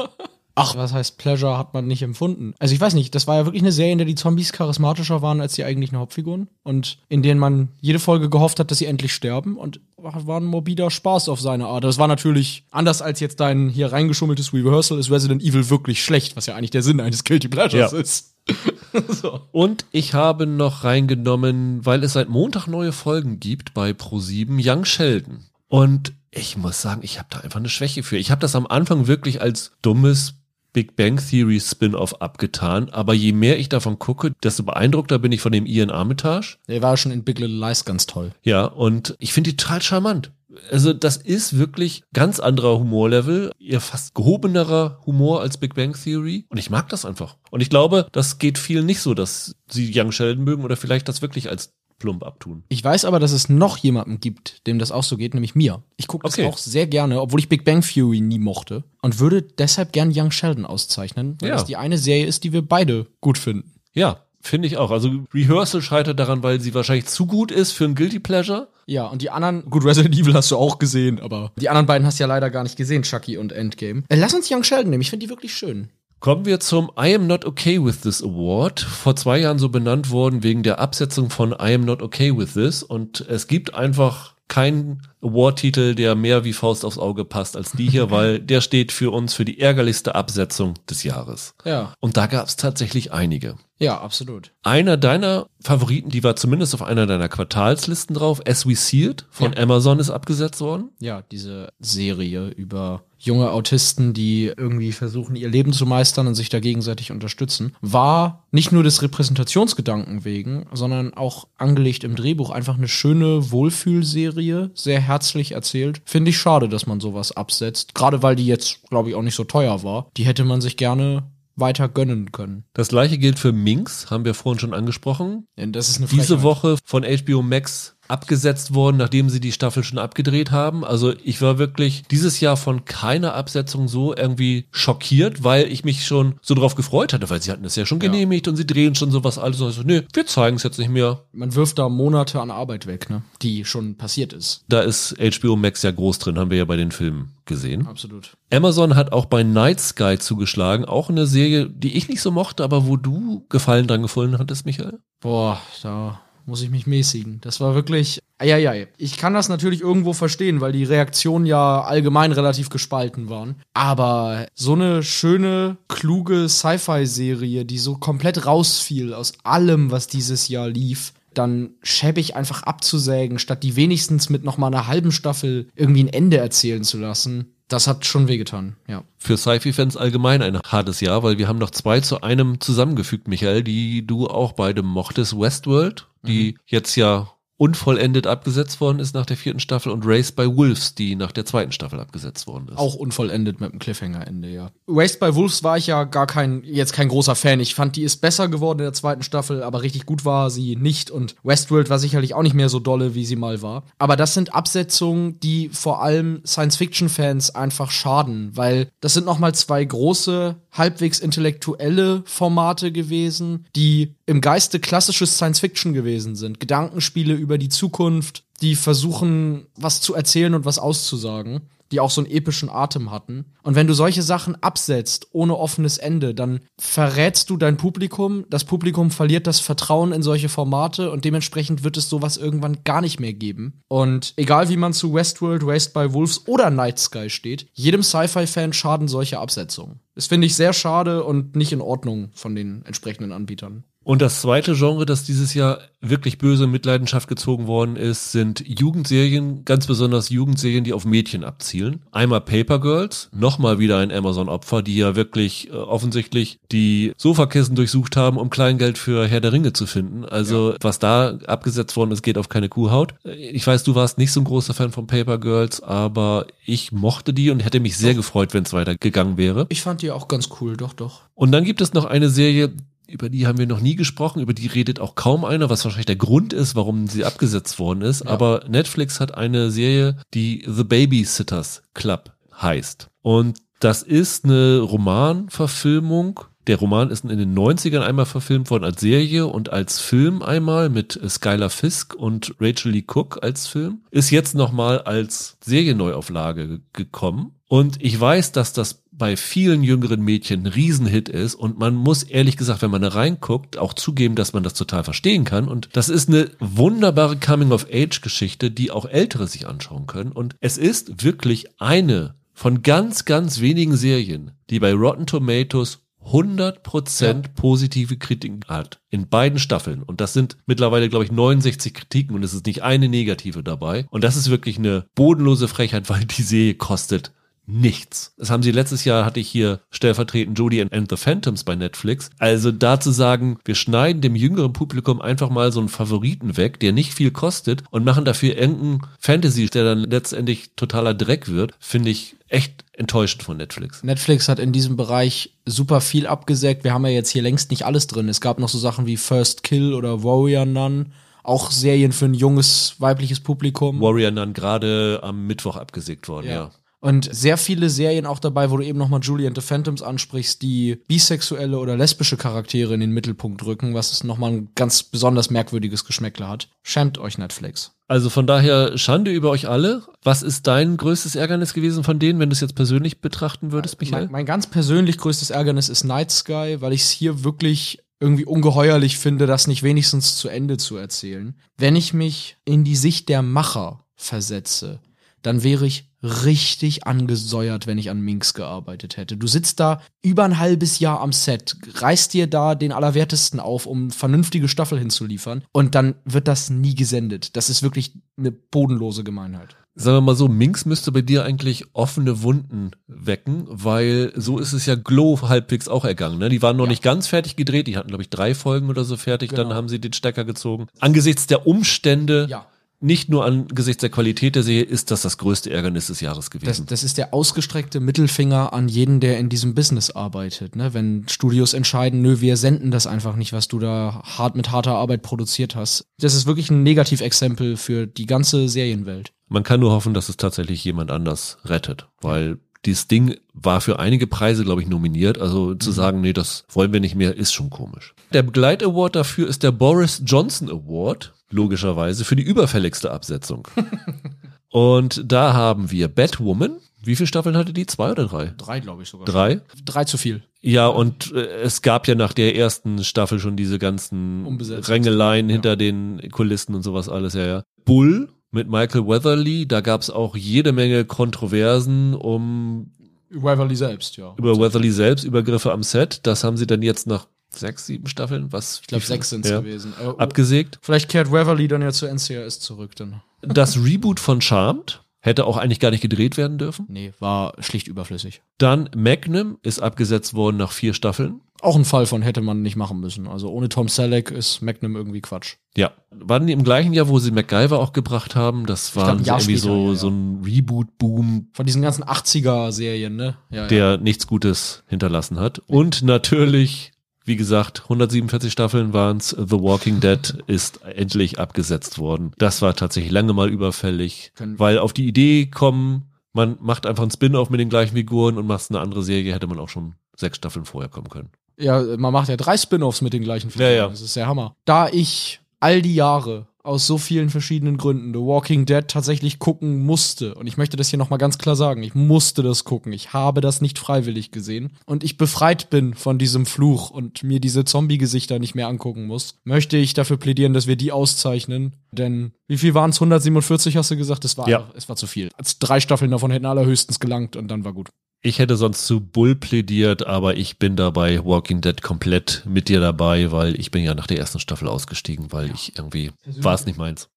[0.53, 2.53] Ach, was heißt Pleasure hat man nicht empfunden?
[2.59, 5.22] Also ich weiß nicht, das war ja wirklich eine Serie, in der die Zombies charismatischer
[5.22, 8.86] waren als die eigentlichen Hauptfiguren und in denen man jede Folge gehofft hat, dass sie
[8.86, 11.86] endlich sterben und war ein morbider Spaß auf seine Art.
[11.86, 16.36] Das war natürlich anders als jetzt dein hier reingeschummeltes Rehearsal ist Resident Evil wirklich schlecht,
[16.36, 17.97] was ja eigentlich der Sinn eines Guilty Pleasures Ja.
[17.97, 18.36] ist.
[19.22, 19.39] so.
[19.53, 24.84] Und ich habe noch reingenommen, weil es seit Montag neue Folgen gibt bei Pro7, Young
[24.84, 25.45] Sheldon.
[25.70, 28.17] Und ich muss sagen, ich habe da einfach eine Schwäche für.
[28.17, 30.36] Ich habe das am Anfang wirklich als dummes
[30.73, 35.41] Big Bang Theory Spin-off abgetan, aber je mehr ich davon gucke, desto beeindruckter bin ich
[35.41, 36.57] von dem Ian Armitage.
[36.69, 38.32] Der war schon in Big Little Lies ganz toll.
[38.43, 40.32] Ja, und ich finde die total charmant.
[40.69, 46.45] Also das ist wirklich ganz anderer Humorlevel, eher fast gehobenerer Humor als Big Bang Theory.
[46.49, 47.38] Und ich mag das einfach.
[47.51, 51.07] Und ich glaube, das geht vielen nicht so, dass sie Young Sheldon mögen oder vielleicht
[51.07, 52.63] das wirklich als plump abtun.
[52.69, 55.81] Ich weiß aber, dass es noch jemanden gibt, dem das auch so geht, nämlich mir.
[55.97, 56.47] Ich gucke das Okay.
[56.47, 58.83] auch sehr gerne, obwohl ich Big Bang Theory nie mochte.
[59.01, 61.55] Und würde deshalb gern Young Sheldon auszeichnen, weil Ja.
[61.55, 63.73] das die eine Serie ist, die wir beide gut finden.
[63.93, 64.89] Ja, finde ich auch.
[64.91, 68.69] Also Rehearsal scheitert daran, weil sie wahrscheinlich zu gut ist für ein Guilty Pleasure.
[68.87, 72.05] Ja, und die anderen, gut, Resident Evil hast du auch gesehen, aber die anderen beiden
[72.07, 74.03] hast du ja leider gar nicht gesehen, Chucky und Endgame.
[74.09, 75.89] Äh, lass uns Young Sheldon nehmen, ich finde die wirklich schön.
[76.22, 78.80] Kommen wir zum I am not okay with this award.
[78.80, 82.53] Vor zwei Jahren so benannt worden wegen der Absetzung von I am not okay with
[82.53, 82.84] this.
[82.84, 87.89] Und es gibt einfach keinen Award-Titel, der mehr wie Faust aufs Auge passt als die
[87.89, 91.55] hier, weil der steht für uns für die ärgerlichste Absetzung des Jahres.
[91.65, 91.95] Ja.
[91.99, 93.55] Und da gab es tatsächlich einige.
[93.80, 94.51] Ja, absolut.
[94.61, 99.26] Einer deiner Favoriten, die war zumindest auf einer deiner Quartalslisten drauf, As We See It
[99.32, 100.91] von Amazon ist abgesetzt worden.
[100.99, 106.49] Ja, diese Serie über junge Autisten, die irgendwie versuchen, ihr Leben zu meistern und sich
[106.49, 112.78] da gegenseitig unterstützen, war nicht nur des Repräsentationsgedanken wegen, sondern auch angelegt im Drehbuch einfach
[112.78, 116.01] eine schöne Wohlfühlserie, sehr herzlich erzählt.
[116.05, 119.36] Finde ich schade, dass man sowas absetzt, gerade weil die jetzt, glaube ich, auch nicht
[119.36, 120.07] so teuer war.
[120.17, 121.24] Die hätte man sich gerne
[121.55, 122.63] weiter gönnen können.
[122.74, 125.45] Das gleiche gilt für Minx, haben wir vorhin schon angesprochen.
[125.57, 126.43] Denn das ist eine diese Frechheit.
[126.43, 130.84] Woche von HBO Max abgesetzt worden, nachdem sie die Staffel schon abgedreht haben.
[130.86, 136.05] Also ich war wirklich dieses Jahr von keiner Absetzung so irgendwie schockiert, weil ich mich
[136.05, 138.09] schon so drauf gefreut hatte, weil sie hatten es ja schon Ja.
[138.09, 139.62] genehmigt und sie drehen schon sowas alles.
[139.62, 141.22] Und so, nö, wir zeigen es jetzt nicht mehr.
[141.32, 143.24] Man wirft da Monate an Arbeit weg, ne?
[143.41, 144.64] Die schon passiert ist.
[144.68, 147.88] Da ist HBO Max ja groß drin, haben wir ja bei den Filmen gesehen.
[147.88, 148.38] Absolut.
[148.53, 152.64] Amazon hat auch bei Night Sky zugeschlagen, auch eine Serie, die ich nicht so mochte,
[152.64, 154.99] aber wo du Gefallen dran gefunden hattest, Michael.
[155.22, 156.20] Boah, da
[156.51, 157.39] muss ich mich mäßigen.
[157.39, 158.19] Das war wirklich.
[158.37, 158.89] Eieiei.
[158.97, 163.55] Ich kann das natürlich irgendwo verstehen, weil die Reaktionen ja allgemein relativ gespalten waren.
[163.73, 170.67] Aber so eine schöne, kluge Sci-Fi-Serie, die so komplett rausfiel aus allem, was dieses Jahr
[170.67, 176.03] lief, dann schäbig einfach abzusägen, statt die wenigstens mit noch mal einer halben Staffel irgendwie
[176.03, 177.53] ein Ende erzählen zu lassen.
[177.72, 179.05] Das hat schon wehgetan, ja.
[179.17, 183.63] Für Sci-Fi-Fans allgemein ein hartes Jahr, weil wir haben noch zwei zu einem zusammengefügt, Michael,
[183.63, 185.39] die du auch beide mochtest.
[185.39, 187.32] Westworld, die jetzt ja
[187.62, 191.45] unvollendet abgesetzt worden ist nach der vierten Staffel und Race by Wolves, die nach der
[191.45, 192.80] zweiten Staffel abgesetzt worden ist.
[192.80, 194.72] Auch unvollendet mit dem Cliffhanger-Ende, ja.
[194.88, 197.59] Raised by Wolves war ich ja gar kein, jetzt kein großer Fan.
[197.59, 200.76] Ich fand, die ist besser geworden in der zweiten Staffel, aber richtig gut war sie
[200.76, 201.12] nicht.
[201.12, 203.84] Und Westworld war sicherlich auch nicht mehr so dolle, wie sie mal war.
[203.99, 209.86] Aber das sind Absetzungen, die vor allem Science-Fiction-Fans einfach schaden, weil das sind nochmal zwei
[209.86, 216.59] große, halbwegs intellektuelle Formate gewesen, die im Geiste klassisches Science-Fiction gewesen sind.
[216.59, 221.61] Gedankenspiele über die Zukunft, die versuchen, was zu erzählen und was auszusagen,
[221.91, 223.45] die auch so einen epischen Atem hatten.
[223.63, 228.63] Und wenn du solche Sachen absetzt, ohne offenes Ende, dann verrätst du dein Publikum, das
[228.63, 233.19] Publikum verliert das Vertrauen in solche Formate und dementsprechend wird es sowas irgendwann gar nicht
[233.19, 233.81] mehr geben.
[233.87, 238.73] Und egal wie man zu Westworld, Raised by Wolves oder Night Sky steht, jedem Sci-Fi-Fan
[238.73, 239.99] schaden solche Absetzungen.
[240.15, 243.83] Das finde ich sehr schade und nicht in Ordnung von den entsprechenden Anbietern.
[244.03, 248.63] Und das zweite Genre, das dieses Jahr wirklich böse in Mitleidenschaft gezogen worden ist, sind
[248.67, 252.01] Jugendserien, ganz besonders Jugendserien, die auf Mädchen abzielen.
[252.11, 258.17] Einmal Paper Girls, nochmal wieder ein Amazon-Opfer, die ja wirklich äh, offensichtlich die Sofakissen durchsucht
[258.17, 260.25] haben, um Kleingeld für Herr der Ringe zu finden.
[260.25, 263.13] Also was da abgesetzt worden ist, geht auf keine Kuhhaut.
[263.23, 267.33] Ich weiß, du warst nicht so ein großer Fan von Paper Girls, aber ich mochte
[267.33, 269.67] die und hätte mich sehr gefreut, wenn es weitergegangen wäre.
[269.69, 271.21] Ich fand die auch ganz cool, doch, doch.
[271.35, 272.73] Und dann gibt es noch eine Serie,
[273.12, 276.05] über die haben wir noch nie gesprochen, über die redet auch kaum einer, was wahrscheinlich
[276.05, 278.24] der Grund ist, warum sie abgesetzt worden ist.
[278.24, 282.32] Aber Netflix hat eine Serie, die The Babysitters Club
[282.62, 283.09] heißt.
[283.22, 286.41] Und das ist eine Romanverfilmung.
[286.68, 290.89] Der Roman ist in den 90ern einmal verfilmt worden als Serie und als Film einmal
[290.89, 294.01] mit Skylar Fisk und Rachel Lee Cook als Film.
[294.12, 297.53] Ist jetzt nochmal als Serienneuauflage gekommen.
[297.68, 302.24] Und ich weiß, dass das bei vielen jüngeren Mädchen ein Riesenhit ist und man muss
[302.24, 305.89] ehrlich gesagt, wenn man da reinguckt, auch zugeben, dass man das total verstehen kann und
[305.93, 311.82] das ist eine wunderbare Coming-of-Age-Geschichte, die auch Ältere sich anschauen können und es ist wirklich
[311.82, 318.99] eine von ganz, ganz wenigen Serien, die bei Rotten Tomatoes 100% positive Kritiken hat.
[319.09, 320.03] In beiden Staffeln.
[320.03, 324.05] Und das sind mittlerweile, glaube ich, 69 Kritiken und es ist nicht eine negative dabei.
[324.12, 327.34] Und das ist wirklich eine bodenlose Frechheit, weil die Serie kostet
[327.66, 328.34] nichts.
[328.38, 331.76] Das haben sie letztes Jahr, hatte ich hier stellvertretend Jodie and, and the Phantoms bei
[331.76, 332.30] Netflix.
[332.39, 336.80] Also da zu sagen, wir schneiden dem jüngeren Publikum einfach mal so einen Favoriten weg,
[336.80, 341.74] der nicht viel kostet und machen dafür irgendeinen Fantasy, der dann letztendlich totaler Dreck wird,
[341.80, 344.03] finde ich echt enttäuschend von Netflix.
[344.03, 346.84] Netflix hat in diesem Bereich super viel abgesägt.
[346.84, 348.28] Wir haben ja jetzt hier längst nicht alles drin.
[348.28, 351.14] Es gab noch so Sachen wie First Kill oder Warrior Nun.
[351.43, 354.01] Auch Serien für ein junges weibliches Publikum.
[354.01, 356.53] Warrior Nun gerade am Mittwoch abgesägt worden, ja.
[356.53, 356.72] ja.
[357.01, 360.61] Und sehr viele Serien auch dabei, wo du eben nochmal Julie and the Phantoms ansprichst,
[360.61, 365.49] die bisexuelle oder lesbische Charaktere in den Mittelpunkt rücken, was es nochmal ein ganz besonders
[365.49, 366.69] merkwürdiges Geschmäckle hat.
[366.83, 367.95] Schämt euch Netflix.
[368.07, 370.03] Also von daher Schande über euch alle.
[370.21, 373.99] Was ist dein größtes Ärgernis gewesen von denen, wenn du es jetzt persönlich betrachten würdest,
[373.99, 374.25] Michael?
[374.25, 378.45] Mein, mein ganz persönlich größtes Ärgernis ist Night Sky, weil ich es hier wirklich irgendwie
[378.45, 381.55] ungeheuerlich finde, das nicht wenigstens zu Ende zu erzählen.
[381.77, 384.99] Wenn ich mich in die Sicht der Macher versetze,
[385.41, 389.38] dann wäre ich richtig angesäuert, wenn ich an Minx gearbeitet hätte.
[389.38, 393.86] Du sitzt da über ein halbes Jahr am Set, reißt dir da den Allerwertesten auf,
[393.86, 397.55] um vernünftige Staffel hinzuliefern und dann wird das nie gesendet.
[397.55, 399.76] Das ist wirklich eine bodenlose Gemeinheit.
[399.93, 404.71] Sagen wir mal so, Minx müsste bei dir eigentlich offene Wunden wecken, weil so ist
[404.71, 406.37] es ja Glow halbwegs auch ergangen.
[406.37, 406.47] Ne?
[406.47, 406.91] Die waren noch ja.
[406.91, 409.63] nicht ganz fertig gedreht, die hatten, glaube ich, drei Folgen oder so fertig, genau.
[409.63, 410.87] dann haben sie den Stecker gezogen.
[411.00, 412.67] Angesichts der Umstände ja
[413.01, 416.67] nicht nur angesichts der Qualität der Serie ist das das größte Ärgernis des Jahres gewesen.
[416.67, 420.75] Das, das ist der ausgestreckte Mittelfinger an jeden, der in diesem Business arbeitet.
[420.75, 420.93] Ne?
[420.93, 424.95] Wenn Studios entscheiden, nö, wir senden das einfach nicht, was du da hart mit harter
[424.95, 426.05] Arbeit produziert hast.
[426.19, 429.33] Das ist wirklich ein Negativexempel für die ganze Serienwelt.
[429.47, 433.99] Man kann nur hoffen, dass es tatsächlich jemand anders rettet, weil dieses Ding war für
[433.99, 435.39] einige Preise, glaube ich, nominiert.
[435.39, 435.93] Also zu mhm.
[435.93, 438.16] sagen, nee, das wollen wir nicht mehr, ist schon komisch.
[438.33, 443.67] Der Begleit-Award dafür ist der Boris Johnson Award logischerweise, für die überfälligste Absetzung.
[444.70, 446.78] Und da haben wir Batwoman.
[447.03, 447.86] Wie viele Staffeln hatte die?
[447.87, 448.53] Zwei oder drei?
[448.58, 449.25] Drei, glaube ich sogar.
[449.25, 449.62] Drei?
[449.83, 450.43] Drei zu viel.
[450.62, 455.53] Ja, und äh, es gab ja nach der ersten Staffel schon diese ganzen Rängeleien ja.
[455.53, 457.63] hinter den Kulissen und sowas alles, ja, ja.
[457.83, 462.91] Bull mit Michael Weatherly, da gab es auch jede Menge Kontroversen um
[463.29, 464.33] Weatherly selbst, ja.
[464.37, 466.19] Über Weatherly selbst, Übergriffe am Set.
[466.23, 468.79] Das haben sie dann jetzt nach sechs, sieben Staffeln, was?
[468.82, 469.93] Ich glaube, sechs sind es ja, gewesen.
[469.99, 470.79] Aber, oh, abgesägt.
[470.82, 473.21] Vielleicht kehrt Waverly dann ja zu NCIS zurück, dann.
[473.41, 476.86] Das Reboot von Charmed hätte auch eigentlich gar nicht gedreht werden dürfen.
[476.89, 478.41] Nee, war schlicht überflüssig.
[478.57, 481.41] Dann Magnum ist abgesetzt worden nach vier Staffeln.
[481.62, 483.28] Auch ein Fall von hätte man nicht machen müssen.
[483.28, 485.55] Also ohne Tom Selleck ist Magnum irgendwie Quatsch.
[485.78, 485.92] Ja.
[486.09, 488.66] Waren die im gleichen Jahr, wo sie MacGyver auch gebracht haben?
[488.66, 489.96] Das war irgendwie so, ja, ja.
[489.96, 491.50] so ein Reboot-Boom.
[491.54, 493.36] Von diesen ganzen 80er-Serien, ne?
[493.50, 495.59] Ja, der nichts Gutes hinterlassen hat.
[495.67, 496.92] Und natürlich
[497.24, 499.29] wie gesagt, 147 Staffeln waren es.
[499.29, 502.32] The Walking Dead ist endlich abgesetzt worden.
[502.38, 507.12] Das war tatsächlich lange mal überfällig, weil auf die Idee kommen, man macht einfach einen
[507.12, 510.38] Spin-off mit den gleichen Figuren und macht eine andere Serie, hätte man auch schon sechs
[510.38, 511.29] Staffeln vorher kommen können.
[511.62, 513.70] Ja, man macht ja drei Spin-offs mit den gleichen Figuren.
[513.70, 513.88] Ja, ja.
[513.88, 514.55] Das ist der Hammer.
[514.66, 519.83] Da ich all die Jahre aus so vielen verschiedenen Gründen The Walking Dead tatsächlich gucken
[519.83, 520.36] musste.
[520.36, 521.82] Und ich möchte das hier nochmal ganz klar sagen.
[521.83, 522.93] Ich musste das gucken.
[522.93, 524.71] Ich habe das nicht freiwillig gesehen.
[524.86, 529.36] Und ich befreit bin von diesem Fluch und mir diese Zombie-Gesichter nicht mehr angucken muss,
[529.43, 531.75] möchte ich dafür plädieren, dass wir die auszeichnen.
[531.92, 532.97] Denn wie viel waren es?
[532.97, 534.24] 147 hast du gesagt?
[534.24, 534.70] Das war, ja.
[534.75, 535.29] es war zu viel.
[535.38, 537.89] Als drei Staffeln davon hätten allerhöchstens gelangt und dann war gut.
[538.23, 542.79] Ich hätte sonst zu Bull plädiert, aber ich bin dabei Walking Dead komplett mit dir
[542.79, 545.53] dabei, weil ich bin ja nach der ersten Staffel ausgestiegen, weil ja.
[545.55, 547.09] ich irgendwie war es nicht meins.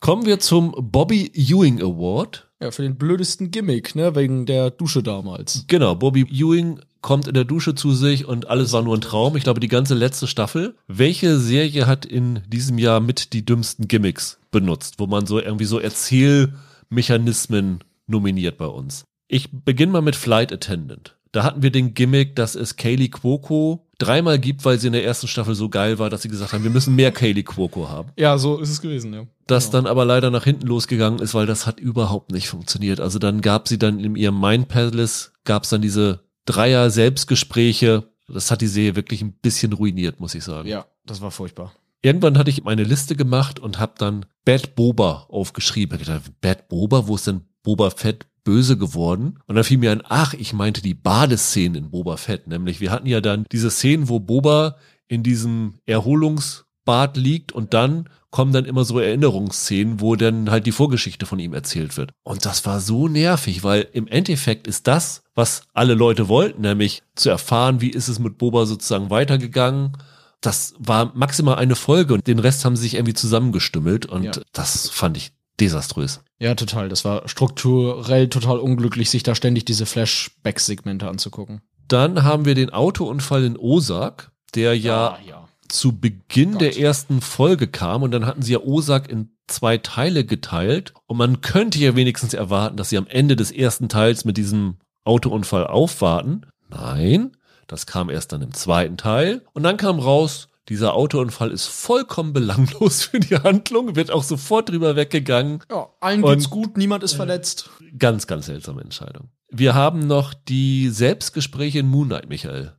[0.00, 2.50] Kommen wir zum Bobby Ewing Award.
[2.60, 5.64] Ja, für den blödesten Gimmick, ne, wegen der Dusche damals.
[5.66, 9.36] Genau, Bobby Ewing kommt in der Dusche zu sich und alles war nur ein Traum.
[9.36, 10.76] Ich glaube, die ganze letzte Staffel.
[10.86, 15.64] Welche Serie hat in diesem Jahr mit die dümmsten Gimmicks benutzt, wo man so irgendwie
[15.64, 19.06] so Erzählmechanismen nominiert bei uns?
[19.32, 21.16] Ich beginne mal mit Flight Attendant.
[21.30, 25.04] Da hatten wir den Gimmick, dass es Kaylee Cuoco dreimal gibt, weil sie in der
[25.04, 28.10] ersten Staffel so geil war, dass sie gesagt haben, wir müssen mehr Kaylee Cuoco haben.
[28.16, 29.26] Ja, so ist es gewesen, ja.
[29.46, 29.82] Das genau.
[29.82, 32.98] dann aber leider nach hinten losgegangen ist, weil das hat überhaupt nicht funktioniert.
[32.98, 38.08] Also dann gab sie dann in ihrem Mind Palace, gab es dann diese Dreier Selbstgespräche.
[38.26, 40.66] Das hat die Serie wirklich ein bisschen ruiniert, muss ich sagen.
[40.66, 41.72] Ja, das war furchtbar.
[42.02, 46.00] Irgendwann hatte ich meine Liste gemacht und habe dann Bad Boba aufgeschrieben.
[46.00, 49.38] Ich dachte, Bad Boba, wo ist denn Boba Fett böse geworden.
[49.46, 52.46] Und dann fiel mir ein, ach, ich meinte die Badeszenen in Boba Fett.
[52.46, 54.76] Nämlich, wir hatten ja dann diese Szenen, wo Boba
[55.08, 60.72] in diesem Erholungsbad liegt und dann kommen dann immer so Erinnerungsszenen, wo dann halt die
[60.72, 62.12] Vorgeschichte von ihm erzählt wird.
[62.22, 67.02] Und das war so nervig, weil im Endeffekt ist das, was alle Leute wollten, nämlich
[67.16, 69.96] zu erfahren, wie ist es mit Boba sozusagen weitergegangen.
[70.40, 74.32] Das war maximal eine Folge und den Rest haben sie sich irgendwie zusammengestümmelt und ja.
[74.52, 76.20] das fand ich desaströs.
[76.38, 76.88] Ja, total.
[76.88, 81.60] Das war strukturell total unglücklich, sich da ständig diese Flashback-Segmente anzugucken.
[81.88, 85.48] Dann haben wir den Autounfall in Osak, der ja, ah, ja.
[85.68, 86.60] zu Beginn Gott.
[86.62, 91.16] der ersten Folge kam und dann hatten sie ja Osak in zwei Teile geteilt und
[91.16, 95.66] man könnte ja wenigstens erwarten, dass sie am Ende des ersten Teils mit diesem Autounfall
[95.66, 96.46] aufwarten.
[96.68, 101.66] Nein, das kam erst dann im zweiten Teil und dann kam raus, Dieser Autounfall ist
[101.66, 105.62] vollkommen belanglos für die Handlung, wird auch sofort drüber weggegangen.
[105.70, 107.68] Ja, allen Und- geht's gut, niemand ist verletzt.
[107.98, 109.28] Ganz, ganz seltsame Entscheidung.
[109.50, 112.72] Wir haben noch die Selbstgespräche in Moonlight, Michael.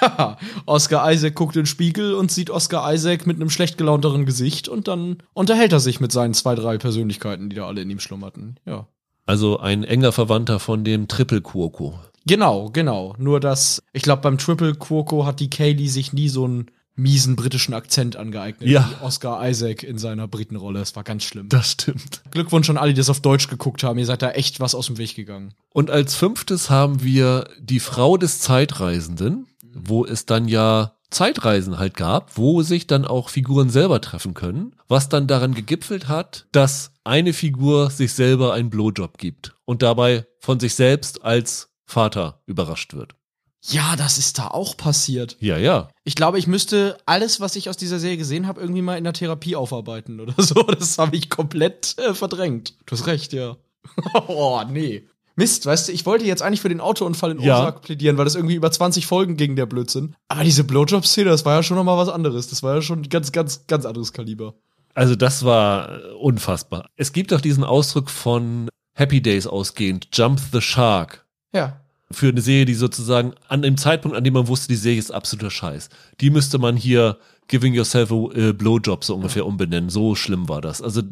[0.00, 4.24] Haha, Oscar Isaac guckt in den Spiegel und sieht Oscar Isaac mit einem schlecht gelaunteren
[4.24, 7.90] Gesicht und dann unterhält er sich mit seinen zwei, drei Persönlichkeiten, die da alle in
[7.90, 8.58] ihm schlummerten.
[8.64, 8.86] Ja.
[9.26, 11.98] Also ein enger Verwandter von dem Triple Quoco.
[12.26, 13.14] Genau, genau.
[13.18, 17.36] Nur dass, ich glaube, beim Triple Quoco hat die Kaylee sich nie so einen miesen
[17.36, 18.90] britischen Akzent angeeignet Ja.
[18.90, 20.80] wie Oscar Isaac in seiner Britenrolle.
[20.80, 21.48] Es war ganz schlimm.
[21.48, 22.22] Das stimmt.
[22.30, 23.98] Glückwunsch an alle, die das auf Deutsch geguckt haben.
[23.98, 25.54] Ihr seid da echt was aus dem Weg gegangen.
[25.72, 31.94] Und als fünftes haben wir die Frau des Zeitreisenden, wo es dann ja Zeitreisen halt
[31.94, 36.92] gab, wo sich dann auch Figuren selber treffen können, was dann daran gegipfelt hat, dass
[37.04, 42.92] eine Figur sich selber einen Blowjob gibt und dabei von sich selbst als Vater überrascht
[42.92, 43.14] wird.
[43.62, 45.36] Ja, das ist da auch passiert.
[45.40, 45.88] Ja, ja.
[46.04, 49.04] Ich glaube, ich müsste alles, was ich aus dieser Serie gesehen habe, irgendwie mal in
[49.04, 50.62] der Therapie aufarbeiten oder so.
[50.62, 52.74] Das habe ich komplett äh, verdrängt.
[52.86, 53.56] Du hast recht, ja.
[54.28, 55.06] oh, nee.
[55.36, 57.60] Mist, weißt du, ich wollte jetzt eigentlich für den Autounfall in Ja.
[57.60, 60.16] Osaka plädieren, weil das irgendwie über 20 Folgen ging, der Blödsinn.
[60.26, 62.48] Aber diese Blowjob-Szene, das war ja schon noch mal was anderes.
[62.48, 64.54] Das war ja schon ganz, ganz, ganz anderes Kaliber.
[64.94, 66.90] Also das war äh, unfassbar.
[66.96, 71.24] Es gibt auch diesen Ausdruck von Happy Days ausgehend, Jump the Shark.
[71.54, 71.80] Ja.
[72.10, 75.10] Für eine Serie, die sozusagen an dem Zeitpunkt, an dem man wusste, die Serie ist
[75.12, 75.88] absoluter Scheiß.
[76.20, 77.18] Die müsste man hier
[77.48, 79.90] Giving Yourself a äh, Blowjob so ungefähr umbenennen.
[79.90, 80.80] So schlimm war das.
[80.82, 81.02] Also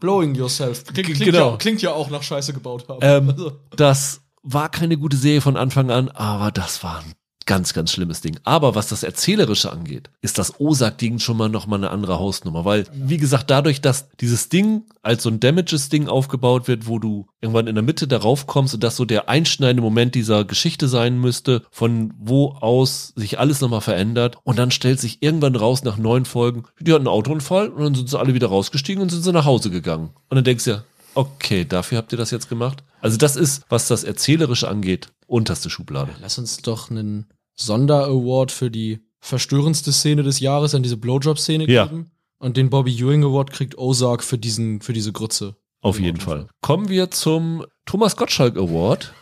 [0.00, 0.84] Blowing yourself.
[0.84, 1.52] Klingt, Genau.
[1.52, 2.98] ja, klingt ja auch nach Scheiße gebaut haben.
[3.02, 3.52] ähm, Also.
[3.76, 7.12] das war keine gute Serie von Anfang an, aber das war ein
[7.46, 8.38] ganz, ganz schlimmes Ding.
[8.44, 12.64] Aber was das Erzählerische angeht, ist das Osak-Ding schon mal noch mal eine andere Hausnummer.
[12.64, 17.26] Weil, wie gesagt, dadurch, dass dieses Ding als so ein Damages-Ding aufgebaut wird, wo du
[17.40, 21.20] irgendwann in der Mitte darauf kommst und das so der einschneidende Moment dieser Geschichte sein
[21.20, 24.38] müsste, von wo aus sich alles nochmal verändert.
[24.44, 27.94] Und dann stellt sich irgendwann raus nach neun Folgen, die hatten einen Autounfall und dann
[27.94, 30.10] sind sie alle wieder rausgestiegen und sind sie nach Hause gegangen.
[30.28, 30.84] Und dann denkst du ja,
[31.14, 32.82] okay, dafür habt ihr das jetzt gemacht?
[33.00, 36.12] Also das ist, was das Erzählerische angeht, unterste Schublade.
[36.20, 41.86] Lass uns doch einen Sonder-Award für die verstörendste Szene des Jahres an diese Blowjob-Szene Ja.
[41.86, 42.10] geben.
[42.38, 45.56] Und den Bobby Ewing Award kriegt Ozark für diesen, für diese Grütze.
[45.80, 46.48] Auf jeden Fall.
[46.60, 49.12] Kommen wir zum Thomas Gottschalk Award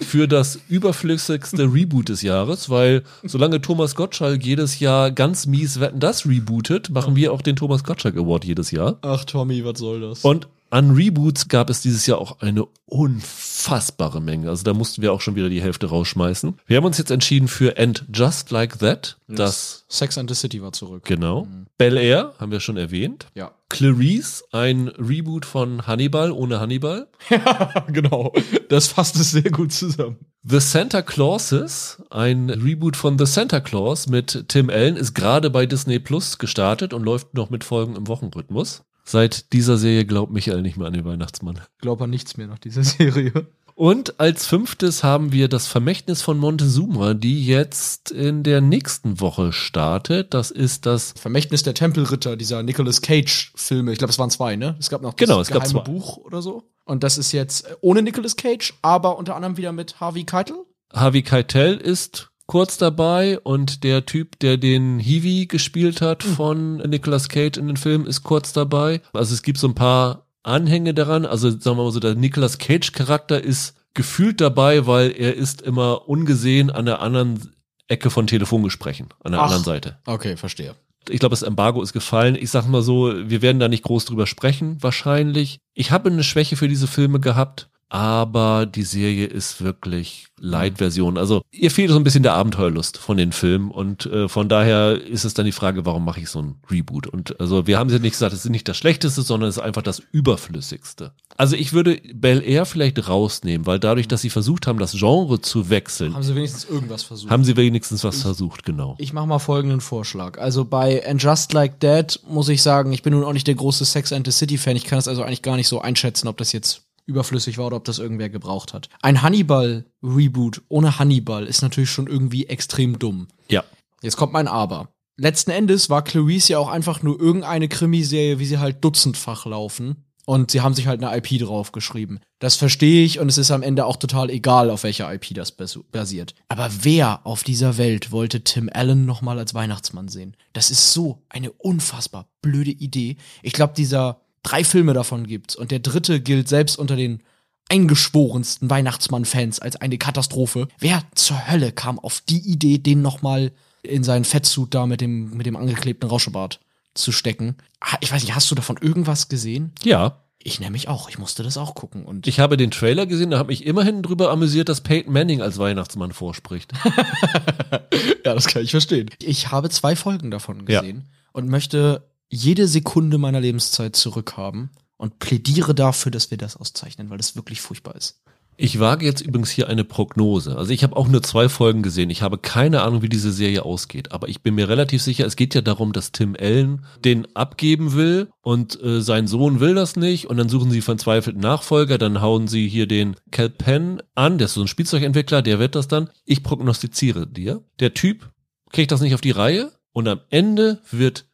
[0.00, 5.98] für das überflüssigste Reboot des Jahres, weil solange Thomas Gottschalk jedes Jahr ganz mies Wetten
[6.00, 8.98] das rebootet, machen wir auch den Thomas Gottschalk Award jedes Jahr.
[9.02, 10.24] Ach, Tommy, was soll das?
[10.24, 14.48] Und an Reboots gab es dieses Jahr auch eine unfassbare Menge.
[14.48, 16.58] Also da mussten wir auch schon wieder die Hälfte rausschmeißen.
[16.66, 19.18] Wir haben uns jetzt entschieden für And Just Like That.
[19.28, 21.04] Das, Sex and the City war zurück.
[21.04, 21.46] genau.
[21.76, 23.26] Bel Air haben wir schon erwähnt.
[23.34, 23.52] Ja.
[23.68, 27.08] Clarice, ein Reboot von Hannibal ohne Hannibal.
[27.92, 28.32] genau.
[28.68, 30.16] Das fasst es sehr gut zusammen.
[30.42, 35.66] The Santa Clauses, ein Reboot von The Santa Claus mit Tim Allen, ist gerade bei
[35.66, 38.82] Disney Plus gestartet und läuft noch mit Folgen im Wochenrhythmus.
[39.08, 41.60] Seit dieser Serie glaubt Michael nicht mehr an den Weihnachtsmann.
[41.80, 43.32] Glaub an nichts mehr nach dieser Serie.
[43.74, 49.52] Und als fünftes haben wir das Vermächtnis von Montezuma, die jetzt in der nächsten Woche
[49.52, 50.34] startet.
[50.34, 53.92] Das ist das Vermächtnis der Tempelritter, dieser Nicolas Cage-Filme.
[53.92, 54.76] Ich glaube, es waren zwei, ne?
[54.78, 55.90] Es gab noch das Genau, es gab geheime zwei.
[55.90, 56.64] Buch oder so.
[56.84, 60.56] Und das ist jetzt ohne Nicolas Cage, aber unter anderem wieder mit Harvey Keitel.
[60.92, 67.28] Harvey Keitel ist kurz dabei und der Typ, der den Hiwi gespielt hat von Nicolas
[67.28, 69.00] Cage in den Film, ist kurz dabei.
[69.12, 71.26] Also es gibt so ein paar Anhänge daran.
[71.26, 75.62] Also sagen wir mal so, der Nicolas Cage Charakter ist gefühlt dabei, weil er ist
[75.62, 77.54] immer ungesehen an der anderen
[77.86, 79.44] Ecke von Telefongesprächen, an der Ach.
[79.44, 79.98] anderen Seite.
[80.06, 80.74] Okay, verstehe.
[81.10, 82.34] Ich glaube, das Embargo ist gefallen.
[82.34, 85.58] Ich sag mal so, wir werden da nicht groß drüber sprechen, wahrscheinlich.
[85.74, 91.18] Ich habe eine Schwäche für diese Filme gehabt, aber die Serie ist wirklich Light-Version.
[91.18, 95.00] Also ihr fehlt so ein bisschen der Abenteuerlust von den Filmen und äh, von daher
[95.00, 97.06] ist es dann die Frage, warum mache ich so ein Reboot?
[97.06, 99.62] Und also wir haben ja nicht gesagt, es ist nicht das Schlechteste, sondern es ist
[99.62, 101.12] einfach das Überflüssigste.
[101.36, 105.40] Also ich würde Bel Air vielleicht rausnehmen, weil dadurch, dass sie versucht haben, das Genre
[105.40, 107.30] zu wechseln, Haben sie wenigstens irgendwas versucht?
[107.30, 108.96] haben sie wenigstens was versucht, genau.
[108.98, 110.38] Ich mache mal folgenden Vorschlag.
[110.38, 113.54] Also bei And Just Like That muss ich sagen, ich bin nun auch nicht der
[113.54, 114.76] große Sex and the City Fan.
[114.76, 117.76] Ich kann das also eigentlich gar nicht so einschätzen, ob das jetzt überflüssig war oder
[117.76, 118.88] ob das irgendwer gebraucht hat.
[119.02, 123.26] Ein Hannibal Reboot ohne Hannibal ist natürlich schon irgendwie extrem dumm.
[123.48, 123.64] Ja.
[124.02, 124.88] Jetzt kommt mein Aber.
[125.16, 130.04] Letzten Endes war Clarice ja auch einfach nur irgendeine Krimiserie, wie sie halt dutzendfach laufen.
[130.26, 132.20] Und sie haben sich halt eine IP draufgeschrieben.
[132.38, 135.52] Das verstehe ich und es ist am Ende auch total egal, auf welcher IP das
[135.52, 136.34] bas- basiert.
[136.48, 140.36] Aber wer auf dieser Welt wollte Tim Allen nochmal als Weihnachtsmann sehen?
[140.52, 143.16] Das ist so eine unfassbar blöde Idee.
[143.42, 147.22] Ich glaube, dieser drei Filme davon gibt's und der dritte gilt selbst unter den
[147.70, 150.68] eingeschworensten Weihnachtsmann-Fans als eine Katastrophe.
[150.78, 153.52] Wer zur Hölle kam auf die Idee, den nochmal
[153.82, 156.60] in seinen Fettsuit da mit dem, mit dem angeklebten Rauschebart
[156.94, 157.56] zu stecken.
[158.00, 159.72] Ich weiß nicht, hast du davon irgendwas gesehen?
[159.84, 161.08] Ja, Ich nämlich auch.
[161.10, 162.04] Ich musste das auch gucken.
[162.04, 165.42] Und ich habe den Trailer gesehen, da habe mich immerhin drüber amüsiert, dass Peyton Manning
[165.42, 166.72] als Weihnachtsmann vorspricht.
[168.24, 169.10] ja, das kann ich verstehen.
[169.22, 170.80] Ich habe zwei Folgen davon Ja.
[170.80, 177.10] gesehen und möchte jede Sekunde meiner Lebenszeit zurückhaben und plädiere dafür, dass wir das auszeichnen,
[177.10, 178.20] weil das wirklich furchtbar ist.
[178.60, 180.56] Ich wage jetzt übrigens hier eine Prognose.
[180.58, 182.10] Also ich habe auch nur zwei Folgen gesehen.
[182.10, 184.10] Ich habe keine Ahnung, wie diese Serie ausgeht.
[184.10, 187.92] Aber ich bin mir relativ sicher, es geht ja darum, dass Tim Allen den abgeben
[187.92, 190.26] will und äh, sein Sohn will das nicht.
[190.26, 191.98] Und dann suchen sie verzweifelten Nachfolger.
[191.98, 194.38] Dann hauen sie hier den Cal Penn an.
[194.38, 196.10] Der ist so ein Spielzeugentwickler, der wird das dann.
[196.24, 197.62] Ich prognostiziere dir.
[197.78, 198.28] Der Typ
[198.72, 199.70] kriegt das nicht auf die Reihe.
[199.92, 201.26] Und am Ende wird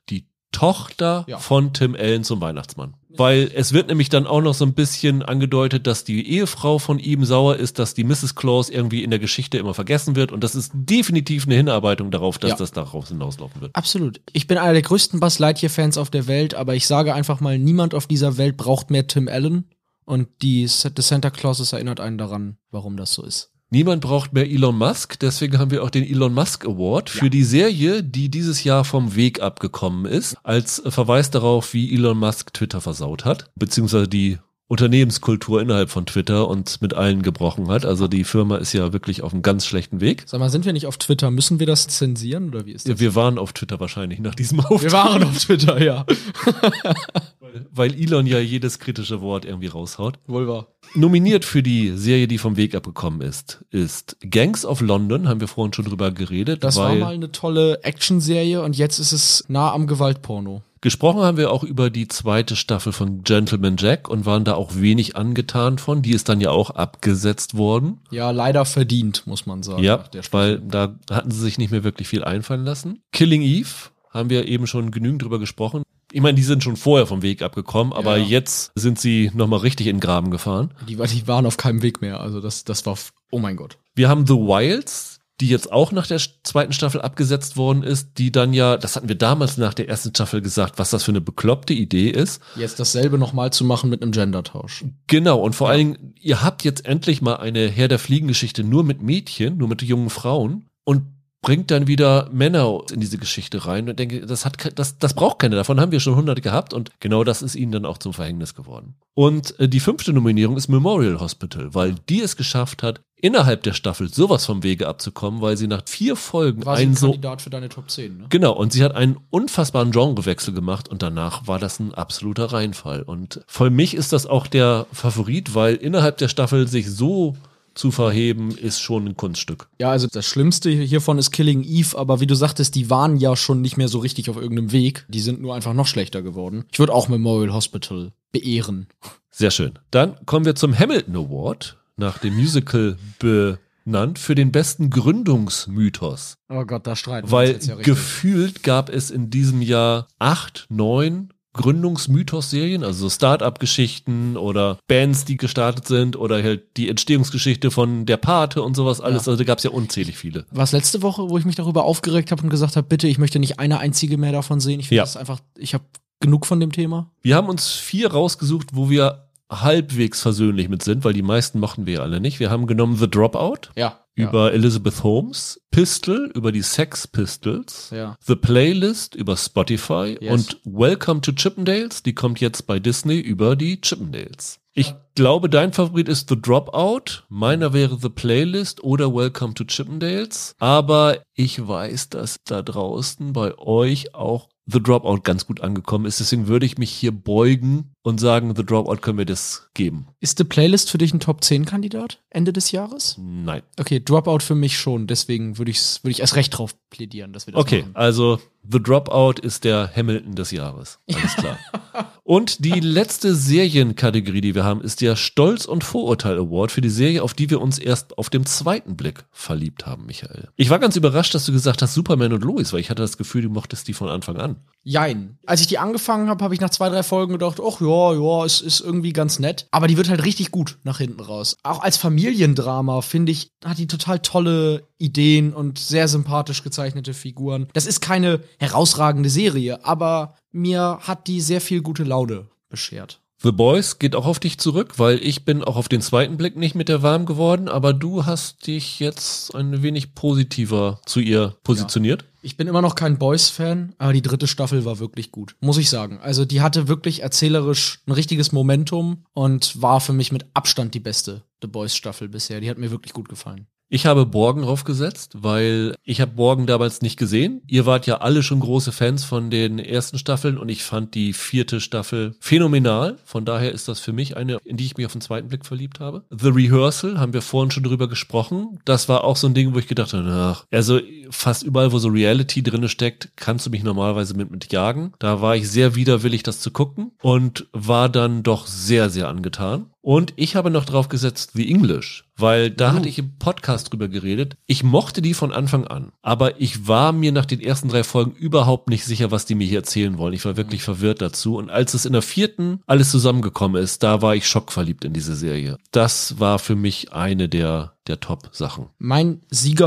[0.54, 1.38] Tochter Ja.
[1.38, 2.94] von Tim Allen zum Weihnachtsmann.
[3.16, 6.98] Weil es wird nämlich dann auch noch so ein bisschen angedeutet, dass die Ehefrau von
[6.98, 8.34] ihm sauer ist, dass die Mrs.
[8.34, 10.32] Claus irgendwie in der Geschichte immer vergessen wird.
[10.32, 12.56] Und das ist definitiv eine Hinarbeitung darauf, dass Ja.
[12.56, 13.76] das daraus hinauslaufen wird.
[13.76, 14.20] Absolut.
[14.32, 17.56] Ich bin einer der größten Buzz Lightyear-Fans auf der Welt, aber ich sage einfach mal,
[17.58, 19.68] niemand auf dieser Welt braucht mehr Tim Allen.
[20.06, 23.52] Und die The Santa Clauses erinnert einen daran, warum das so ist.
[23.74, 27.42] Niemand braucht mehr Elon Musk, deswegen haben wir auch den Elon Musk Award für die
[27.42, 32.80] Serie, die dieses Jahr vom Weg abgekommen ist, als Verweis darauf, wie Elon Musk Twitter
[32.80, 34.38] versaut hat, beziehungsweise die
[34.68, 37.84] Unternehmenskultur innerhalb von Twitter und mit allen gebrochen hat.
[37.84, 40.22] Also die Firma ist ja wirklich auf einem ganz schlechten Weg.
[40.26, 41.32] Sag mal, sind wir nicht auf Twitter?
[41.32, 43.00] Müssen wir das zensieren oder wie ist das?
[43.00, 46.06] Wir waren auf Twitter wahrscheinlich nach diesem Auftritt, Wir waren auf Twitter, ja.
[47.70, 50.18] weil Elon ja jedes kritische Wort irgendwie raushaut.
[50.26, 50.66] Wohl wahr.
[50.94, 55.48] Nominiert für die Serie, die vom Weg abgekommen ist, ist Gangs of London, haben wir
[55.48, 56.62] vorhin schon drüber geredet.
[56.62, 60.62] Das war mal eine tolle Actionserie und jetzt ist es nah am Gewaltporno.
[60.84, 64.74] Gesprochen haben wir auch über die zweite Staffel von Gentleman Jack und waren da auch
[64.74, 66.02] wenig angetan von.
[66.02, 68.00] Die ist dann ja auch abgesetzt worden.
[68.10, 69.82] Ja, leider verdient, muss man sagen.
[69.82, 73.00] ja, weil da hatten sie sich nicht mehr wirklich viel einfallen lassen.
[73.12, 73.70] Killing Eve
[74.10, 75.84] haben wir eben schon genügend drüber gesprochen.
[76.14, 78.24] Ich meine, die sind schon vorher vom Weg abgekommen, aber Ja.
[78.24, 80.72] jetzt sind sie nochmal richtig in den Graben gefahren.
[80.88, 82.20] Die, die waren auf keinem Weg mehr.
[82.20, 82.96] Also das, das war,
[83.32, 83.78] oh mein Gott.
[83.96, 88.30] Wir haben The Wilds, die jetzt auch nach der zweiten Staffel abgesetzt worden ist, die
[88.30, 91.20] dann ja, das hatten wir damals nach der ersten Staffel gesagt, was das für eine
[91.20, 92.40] bekloppte Idee ist.
[92.54, 94.84] Jetzt dasselbe nochmal zu machen mit einem Gendertausch.
[95.08, 98.84] Genau, und vor allen Dingen, ihr habt jetzt endlich mal eine Herr der Fliegen-Geschichte nur
[98.84, 101.02] mit Mädchen, nur mit jungen Frauen und
[101.44, 105.38] bringt dann wieder Männer in diese Geschichte rein und denke, das hat das, das braucht
[105.38, 105.56] keiner.
[105.56, 108.54] Davon haben wir schon hunderte gehabt und genau das ist ihnen dann auch zum Verhängnis
[108.54, 108.94] geworden.
[109.12, 113.74] Und äh, die fünfte Nominierung ist Memorial Hospital, weil die es geschafft hat, innerhalb der
[113.74, 117.50] Staffel sowas vom Wege abzukommen, weil sie nach vier Folgen War ein so Kandidat für
[117.50, 118.24] deine Top 10, ne?
[118.30, 123.02] Genau, und sie hat einen unfassbaren Genrewechsel gemacht und danach war das ein absoluter Reinfall.
[123.02, 127.36] Und für mich ist das auch der Favorit, weil innerhalb der Staffel sich so
[127.74, 129.68] zu verheben, ist schon ein Kunststück.
[129.80, 133.36] Ja, also das Schlimmste hiervon ist Killing Eve, aber wie du sagtest, die waren ja
[133.36, 135.04] schon nicht mehr so richtig auf irgendeinem Weg.
[135.08, 136.64] Die sind nur einfach noch schlechter geworden.
[136.72, 138.86] Ich würde auch Memorial Hospital beehren.
[139.30, 139.78] Sehr schön.
[139.90, 146.36] Dann kommen wir zum Hamilton Award, nach dem Musical benannt, für den besten Gründungsmythos.
[146.48, 153.08] Oh Gott, da streiten Weil gefühlt gab es in diesem Jahr acht, neun Gründungsmythos-Serien, also
[153.08, 158.74] so Start-up-Geschichten oder Bands, die gestartet sind oder halt die Entstehungsgeschichte von der Pate und
[158.74, 159.26] sowas alles.
[159.26, 159.32] Ja.
[159.32, 160.44] Also da gab es ja unzählig viele.
[160.50, 163.38] Was letzte Woche, wo ich mich darüber aufgeregt habe und gesagt habe, bitte, ich möchte
[163.38, 164.80] nicht eine einzige mehr davon sehen.
[164.80, 165.02] Ich finde Ja.
[165.04, 165.84] das einfach, ich habe
[166.20, 167.10] genug von dem Thema.
[167.22, 169.23] Wir haben uns vier rausgesucht, wo wir
[169.62, 172.40] halbwegs versöhnlich mit sind, weil die meisten mochten wir alle nicht.
[172.40, 174.00] Wir haben genommen The Dropout Ja.
[174.14, 178.16] über Elizabeth Holmes, Pistol über die Sex Pistols, Ja.
[178.24, 180.32] The Playlist über Spotify Yes.
[180.32, 184.58] und Welcome to Chippendales, die kommt jetzt bei Disney über die Chippendales.
[184.76, 190.56] Ich glaube, dein Favorit ist The Dropout, meiner wäre The Playlist oder Welcome to Chippendales,
[190.58, 196.18] aber ich weiß, dass da draußen bei euch auch The Dropout ganz gut angekommen ist,
[196.20, 200.06] deswegen würde ich mich hier beugen und sagen, The Dropout können wir das geben.
[200.20, 203.16] Ist die Playlist für dich ein Top 10 Kandidat Ende des Jahres?
[203.18, 203.62] Nein.
[203.80, 207.46] Okay, Dropout für mich schon, deswegen würde ich würde ich erst recht drauf plädieren, dass
[207.46, 207.96] wir das Okay, machen.
[207.96, 208.38] also
[208.70, 210.98] The Dropout ist der Hamilton des Jahres.
[211.12, 211.58] Alles klar.
[212.22, 216.88] und die letzte Serienkategorie, die wir haben, ist der Stolz- und Vorurteil Award für die
[216.88, 220.48] Serie, auf die wir uns erst auf dem zweiten Blick verliebt haben, Michael.
[220.56, 223.18] Ich war ganz überrascht, dass du gesagt hast Superman und Lois, weil ich hatte das
[223.18, 224.56] Gefühl, du mochtest die von Anfang an.
[224.82, 225.38] Jein.
[225.46, 228.44] Als ich die angefangen habe, habe ich nach zwei, drei Folgen gedacht, ach ja, ja,
[228.44, 229.66] es ist irgendwie ganz nett.
[229.70, 231.56] Aber die wird halt richtig gut nach hinten raus.
[231.62, 237.68] Auch als Familiendrama, finde ich, hat die total tolle Ideen und sehr sympathisch gezeichnete Figuren.
[237.72, 243.23] Das ist keine herausragende Serie, aber mir hat die sehr viel gute Laune beschert.
[243.42, 246.56] The Boys geht auch auf dich zurück, weil ich bin auch auf den zweiten Blick
[246.56, 251.56] nicht mit der warm geworden, aber du hast dich jetzt ein wenig positiver zu ihr
[251.62, 252.24] positioniert.
[252.40, 255.88] Ich bin immer noch kein Boys-Fan, aber die dritte Staffel war wirklich gut, muss ich
[255.88, 256.18] sagen.
[256.20, 261.00] Also die hatte wirklich erzählerisch ein richtiges Momentum und war für mich mit Abstand die
[261.00, 262.60] beste The Boys-Staffel bisher.
[262.60, 263.66] Die hat mir wirklich gut gefallen.
[263.94, 267.62] Ich habe Borgen draufgesetzt, weil ich habe Borgen damals nicht gesehen.
[267.68, 271.32] Ihr wart ja alle schon große Fans von den ersten Staffeln und ich fand die
[271.32, 273.18] vierte Staffel phänomenal.
[273.24, 275.64] Von daher ist das für mich eine, in die ich mich auf den zweiten Blick
[275.64, 276.24] verliebt habe.
[276.36, 278.80] The Rehearsal haben wir vorhin schon drüber gesprochen.
[278.84, 280.98] Das war auch so ein Ding, wo ich gedacht habe, ach, also
[281.30, 285.12] fast überall, wo so Reality drinne steckt, kannst du mich normalerweise mit, mit jagen.
[285.20, 289.90] Da war ich sehr widerwillig, das zu gucken und war dann doch sehr, sehr angetan.
[290.00, 292.94] Und ich habe noch drauf gesetzt The English, weil da Oh.
[292.96, 294.56] hatte ich im Podcast drüber geredet.
[294.66, 298.32] Ich mochte die von Anfang an, aber ich war mir nach den ersten drei Folgen
[298.32, 300.34] überhaupt nicht sicher, was die mir hier erzählen wollen.
[300.34, 301.56] Ich war wirklich verwirrt dazu.
[301.56, 305.34] Und als es in der vierten alles zusammengekommen ist, da war ich schockverliebt in diese
[305.36, 305.78] Serie.
[305.92, 308.86] Das war für mich eine der, der Top-Sachen.
[308.98, 309.40] Mein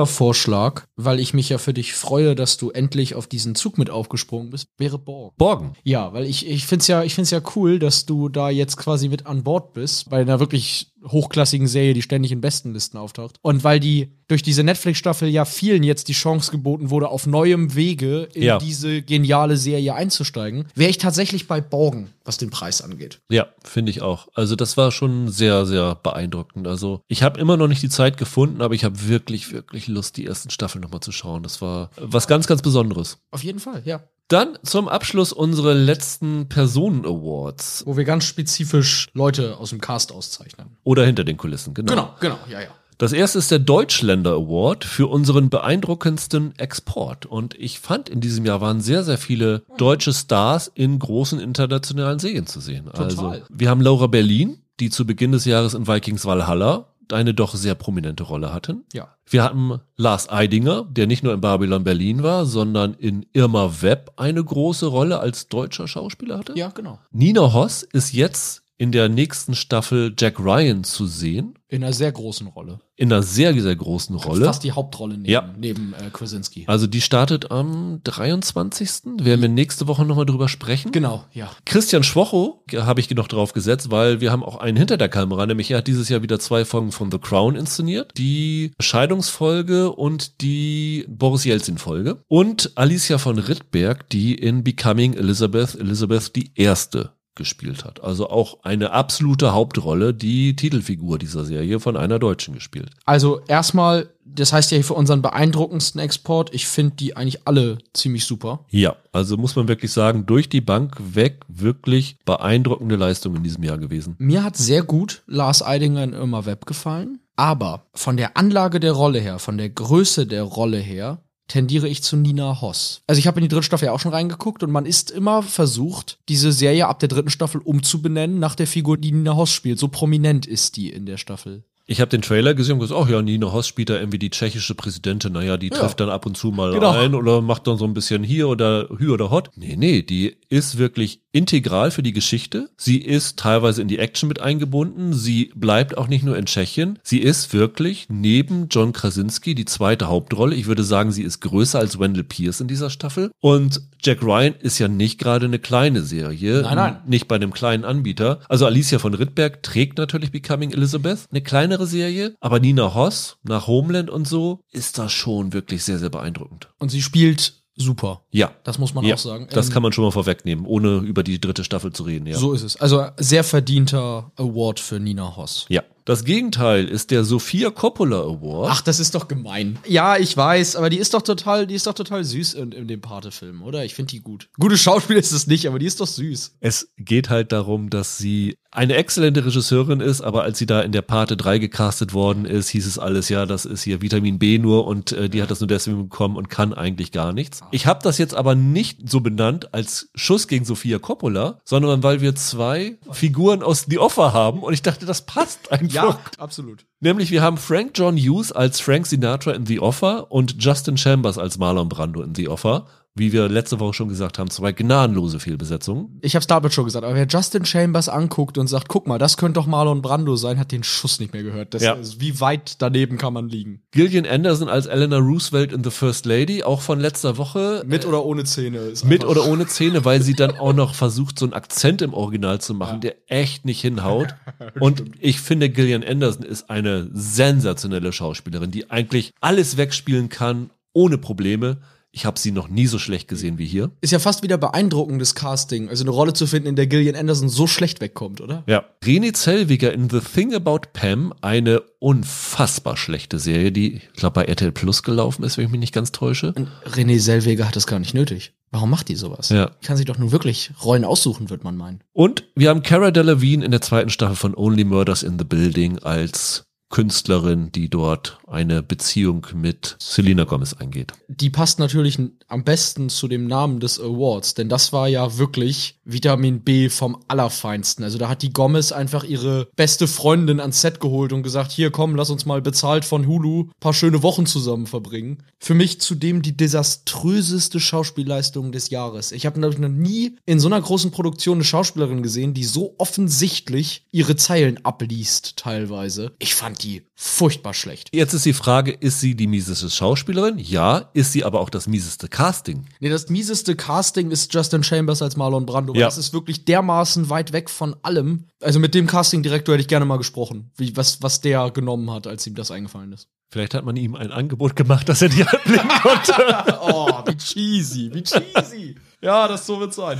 [0.07, 3.89] Siegervorschlag, weil ich mich ja für dich freue, dass du endlich auf diesen Zug mit
[3.89, 5.35] aufgesprungen bist, wäre Borg.
[5.37, 5.73] Borgen.
[5.83, 8.77] Ja, weil ich, ich finde es ja, ich find's ja cool, dass du da jetzt
[8.77, 13.37] quasi mit an Bord bist, bei einer wirklich hochklassigen Serie, die ständig in Bestenlisten auftaucht.
[13.41, 17.75] Und weil die durch diese Netflix-Staffel ja vielen jetzt die Chance geboten wurde, auf neuem
[17.75, 18.57] Wege in Ja.
[18.57, 23.19] diese geniale Serie einzusteigen, wäre ich tatsächlich bei Borgen, was den Preis angeht.
[23.29, 24.27] Ja, finde ich auch.
[24.33, 26.67] Also das war schon sehr, sehr beeindruckend.
[26.67, 30.17] Also ich habe immer noch nicht die Zeit gefunden, aber ich habe wirklich, wirklich Lust,
[30.17, 31.43] die ersten Staffeln nochmal zu schauen.
[31.43, 33.19] Das war was ganz, ganz Besonderes.
[33.31, 34.01] Auf jeden Fall, ja.
[34.27, 37.83] Dann zum Abschluss unsere letzten Personen-Awards.
[37.85, 40.77] Wo wir ganz spezifisch Leute aus dem Cast auszeichnen.
[40.83, 41.93] Oder hinter den Kulissen, genau.
[41.93, 42.67] Genau, genau, ja, ja.
[42.97, 47.27] Das erste ist der Deutschländer Award für unseren beeindruckendsten Export.
[47.27, 52.17] Und ich fand, in diesem Jahr waren sehr, sehr viele deutsche Stars in großen internationalen
[52.17, 52.89] Serien zu sehen.
[52.91, 57.55] Also, wir haben Laura Berlin, die zu Beginn des Jahres in Vikings Valhalla eine doch
[57.55, 58.85] sehr prominente Rolle hatten.
[58.93, 59.15] Ja.
[59.25, 64.13] Wir hatten Lars Eidinger, der nicht nur in Babylon Berlin war, sondern in Irma Webb
[64.15, 66.53] eine große Rolle als deutscher Schauspieler hatte.
[66.55, 66.99] Ja, genau.
[67.11, 71.55] Nina Hoss ist jetzt in der nächsten Staffel Jack Ryan zu sehen.
[71.69, 72.79] In einer sehr großen Rolle.
[72.95, 74.45] In einer sehr, sehr großen Rolle.
[74.45, 75.53] Fast die Hauptrolle neben, Ja.
[75.57, 76.63] neben äh, Krasinski.
[76.67, 78.89] Also die startet am 23.
[79.19, 80.91] Werden wir nächste Woche nochmal drüber sprechen.
[80.91, 81.51] Genau, ja.
[81.65, 85.45] Christian Schwocho habe ich noch drauf gesetzt, weil wir haben auch einen hinter der Kamera,
[85.45, 88.13] nämlich er hat dieses Jahr wieder zwei Folgen von The Crown inszeniert.
[88.17, 92.23] Die Scheidungsfolge und die Boris Jelzin-Folge.
[92.27, 98.03] Und Alicia von Rittberg, die in Becoming Elizabeth, Elizabeth die Erste gespielt hat.
[98.03, 102.89] Also auch eine absolute Hauptrolle, die Titelfigur dieser Serie von einer Deutschen gespielt.
[103.05, 107.77] Also erstmal, das heißt ja hier für unseren beeindruckendsten Export, ich finde die eigentlich alle
[107.93, 108.65] ziemlich super.
[108.69, 113.63] Ja, also muss man wirklich sagen, durch die Bank weg wirklich beeindruckende Leistung in diesem
[113.63, 114.15] Jahr gewesen.
[114.17, 118.91] Mir hat sehr gut Lars Eidinger in Irma Web gefallen, aber von der Anlage der
[118.91, 123.01] Rolle her, von der Größe der Rolle her, tendiere ich zu Nina Hoss.
[123.07, 125.43] Also ich habe in die dritte Staffel ja auch schon reingeguckt und man ist immer
[125.43, 129.79] versucht, diese Serie ab der dritten Staffel umzubenennen nach der Figur, die Nina Hoss spielt.
[129.79, 131.63] So prominent ist die in der Staffel.
[131.89, 134.29] Ich habe den Trailer gesehen und gesagt, ach ja, Nina Hoss spielt da irgendwie die
[134.29, 135.31] tschechische Präsidentin.
[135.31, 135.77] Naja, die Ja.
[135.77, 136.91] trifft dann ab und zu mal Genau.
[136.91, 139.51] ein oder macht dann so ein bisschen hier oder hü oder hot.
[139.55, 142.69] Nee, nee, die ist wirklich integral für die Geschichte.
[142.77, 145.13] Sie ist teilweise in die Action mit eingebunden.
[145.13, 146.97] Sie bleibt auch nicht nur in Tschechien.
[147.03, 150.55] Sie ist wirklich neben John Krasinski die zweite Hauptrolle.
[150.55, 153.29] Ich würde sagen, sie ist größer als Wendell Pierce in dieser Staffel.
[153.39, 156.63] Und Jack Ryan ist ja nicht gerade eine kleine Serie.
[156.63, 156.97] Nein, nein.
[157.05, 158.39] Nicht bei einem kleinen Anbieter.
[158.49, 163.67] Also Alicia von Rittberg trägt natürlich Becoming Elizabeth, eine kleinere Serie, aber Nina Hoss nach
[163.67, 166.69] Homeland und so ist das schon wirklich sehr, sehr beeindruckend.
[166.79, 168.21] Und sie spielt super.
[168.31, 168.51] Ja.
[168.63, 169.47] Das muss man ja, auch sagen.
[169.51, 172.37] Das Ähm, kann man schon mal vorwegnehmen, ohne über die dritte Staffel zu reden, ja.
[172.37, 172.75] So ist es.
[172.81, 175.65] Also sehr verdienter Award für Nina Hoss.
[175.69, 175.83] Ja.
[176.07, 178.69] Das Gegenteil ist der Sophia Coppola Award.
[178.71, 179.77] Ach, das ist doch gemein.
[179.85, 182.87] Ja, ich weiß, aber die ist doch total, die ist doch total süß in, in
[182.87, 183.83] dem Pate-Film, oder?
[183.83, 184.47] Ich finde die gut.
[184.57, 186.55] Gute Schauspiel ist es nicht, aber die ist doch süß.
[186.61, 190.91] Es geht halt darum, dass sie eine exzellente Regisseurin ist, aber als sie da in
[190.91, 194.59] der Pate 3 gecastet worden ist, hieß es alles, ja, das ist hier Vitamin B
[194.59, 197.61] nur und äh, die hat das nur deswegen bekommen und kann eigentlich gar nichts.
[197.71, 202.21] Ich habe das jetzt aber nicht so benannt als Schuss gegen Sophia Coppola, sondern weil
[202.21, 205.96] wir zwei Figuren aus The Offer haben und ich dachte, das passt einfach.
[206.37, 206.85] Absolut.
[206.99, 211.37] Nämlich wir haben Frank John Hughes als Frank Sinatra in The Offer und Justin Chambers
[211.37, 212.87] als Marlon Brando in The Offer.
[213.17, 216.17] Wie wir letzte Woche schon gesagt haben, zwei gnadenlose Fehlbesetzungen.
[216.21, 219.37] Ich hab's damit schon gesagt, aber wer Justin Chambers anguckt und sagt, guck mal, das
[219.37, 221.73] könnte doch Marlon Brando sein, hat den Schuss nicht mehr gehört.
[221.73, 221.93] Das Ja.
[221.93, 223.81] ist, wie weit daneben kann man liegen?
[223.91, 227.83] Gillian Anderson als Eleanor Roosevelt in The First Lady, auch von letzter Woche.
[227.85, 228.77] Mit oder ohne Zähne?
[228.79, 232.13] Ist Mit oder ohne Zähne, weil sie dann auch noch versucht, so einen Akzent im
[232.13, 234.35] Original zu machen, der echt nicht hinhaut.
[234.79, 241.17] Und ich finde, Gillian Anderson ist eine sensationelle Schauspielerin, die eigentlich alles wegspielen kann, ohne
[241.17, 241.77] Probleme.
[242.17, 243.91] Ich habe sie noch nie so schlecht gesehen wie hier.
[244.01, 247.47] Ist ja fast wieder beeindruckendes Casting, also eine Rolle zu finden, in der Gillian Anderson
[247.47, 248.63] so schlecht wegkommt, oder?
[248.65, 248.85] Ja.
[249.03, 254.45] René Zellweger in The Thing About Pam, eine unfassbar schlechte Serie, die, ich glaube, bei
[254.45, 256.53] RTL Plus gelaufen ist, wenn ich mich nicht ganz täusche.
[256.53, 258.53] Und René Selweger hat das gar nicht nötig.
[258.71, 259.49] Warum macht die sowas?
[259.49, 259.69] Ja.
[259.81, 262.01] Die kann sich doch nun wirklich Rollen aussuchen, wird man meinen.
[262.13, 265.99] Und wir haben Cara Delevingne in der zweiten Staffel von Only Murders in the Building
[265.99, 271.11] als Künstlerin, die dort eine Beziehung mit Selena Gomez eingeht.
[271.27, 275.99] Die passt natürlich am besten zu dem Namen des Awards, denn das war ja wirklich
[276.05, 278.05] Vitamin B vom Allerfeinsten.
[278.05, 281.91] Also da hat die Gomez einfach ihre beste Freundin ans Set geholt und gesagt, hier
[281.91, 285.43] komm, lass uns mal bezahlt von Hulu paar schöne Wochen zusammen verbringen.
[285.59, 289.33] Für mich zudem die desaströseste Schauspielleistung des Jahres.
[289.33, 294.05] Ich habe noch nie in so einer großen Produktion eine Schauspielerin gesehen, die so offensichtlich
[294.11, 296.31] ihre Zeilen abliest teilweise.
[296.39, 298.09] Ich fand die furchtbar schlecht.
[298.13, 300.57] Jetzt ist die Frage, ist sie die mieseste Schauspielerin?
[300.59, 301.09] Ja.
[301.13, 302.85] Ist sie aber auch das mieseste Casting?
[302.99, 305.93] Nee, das mieseste Casting ist Justin Chambers als Marlon Brando.
[305.93, 306.05] Ja.
[306.05, 308.45] Das ist wirklich dermaßen weit weg von allem.
[308.61, 312.27] Also mit dem Castingdirektor hätte ich gerne mal gesprochen, wie, was, was der genommen hat,
[312.27, 313.29] als ihm das eingefallen ist.
[313.49, 316.33] Vielleicht hat man ihm ein Angebot gemacht, dass er die ablehnen konnte.
[316.81, 318.95] oh, wie cheesy, wie cheesy.
[319.21, 320.19] Ja, das so wird sein.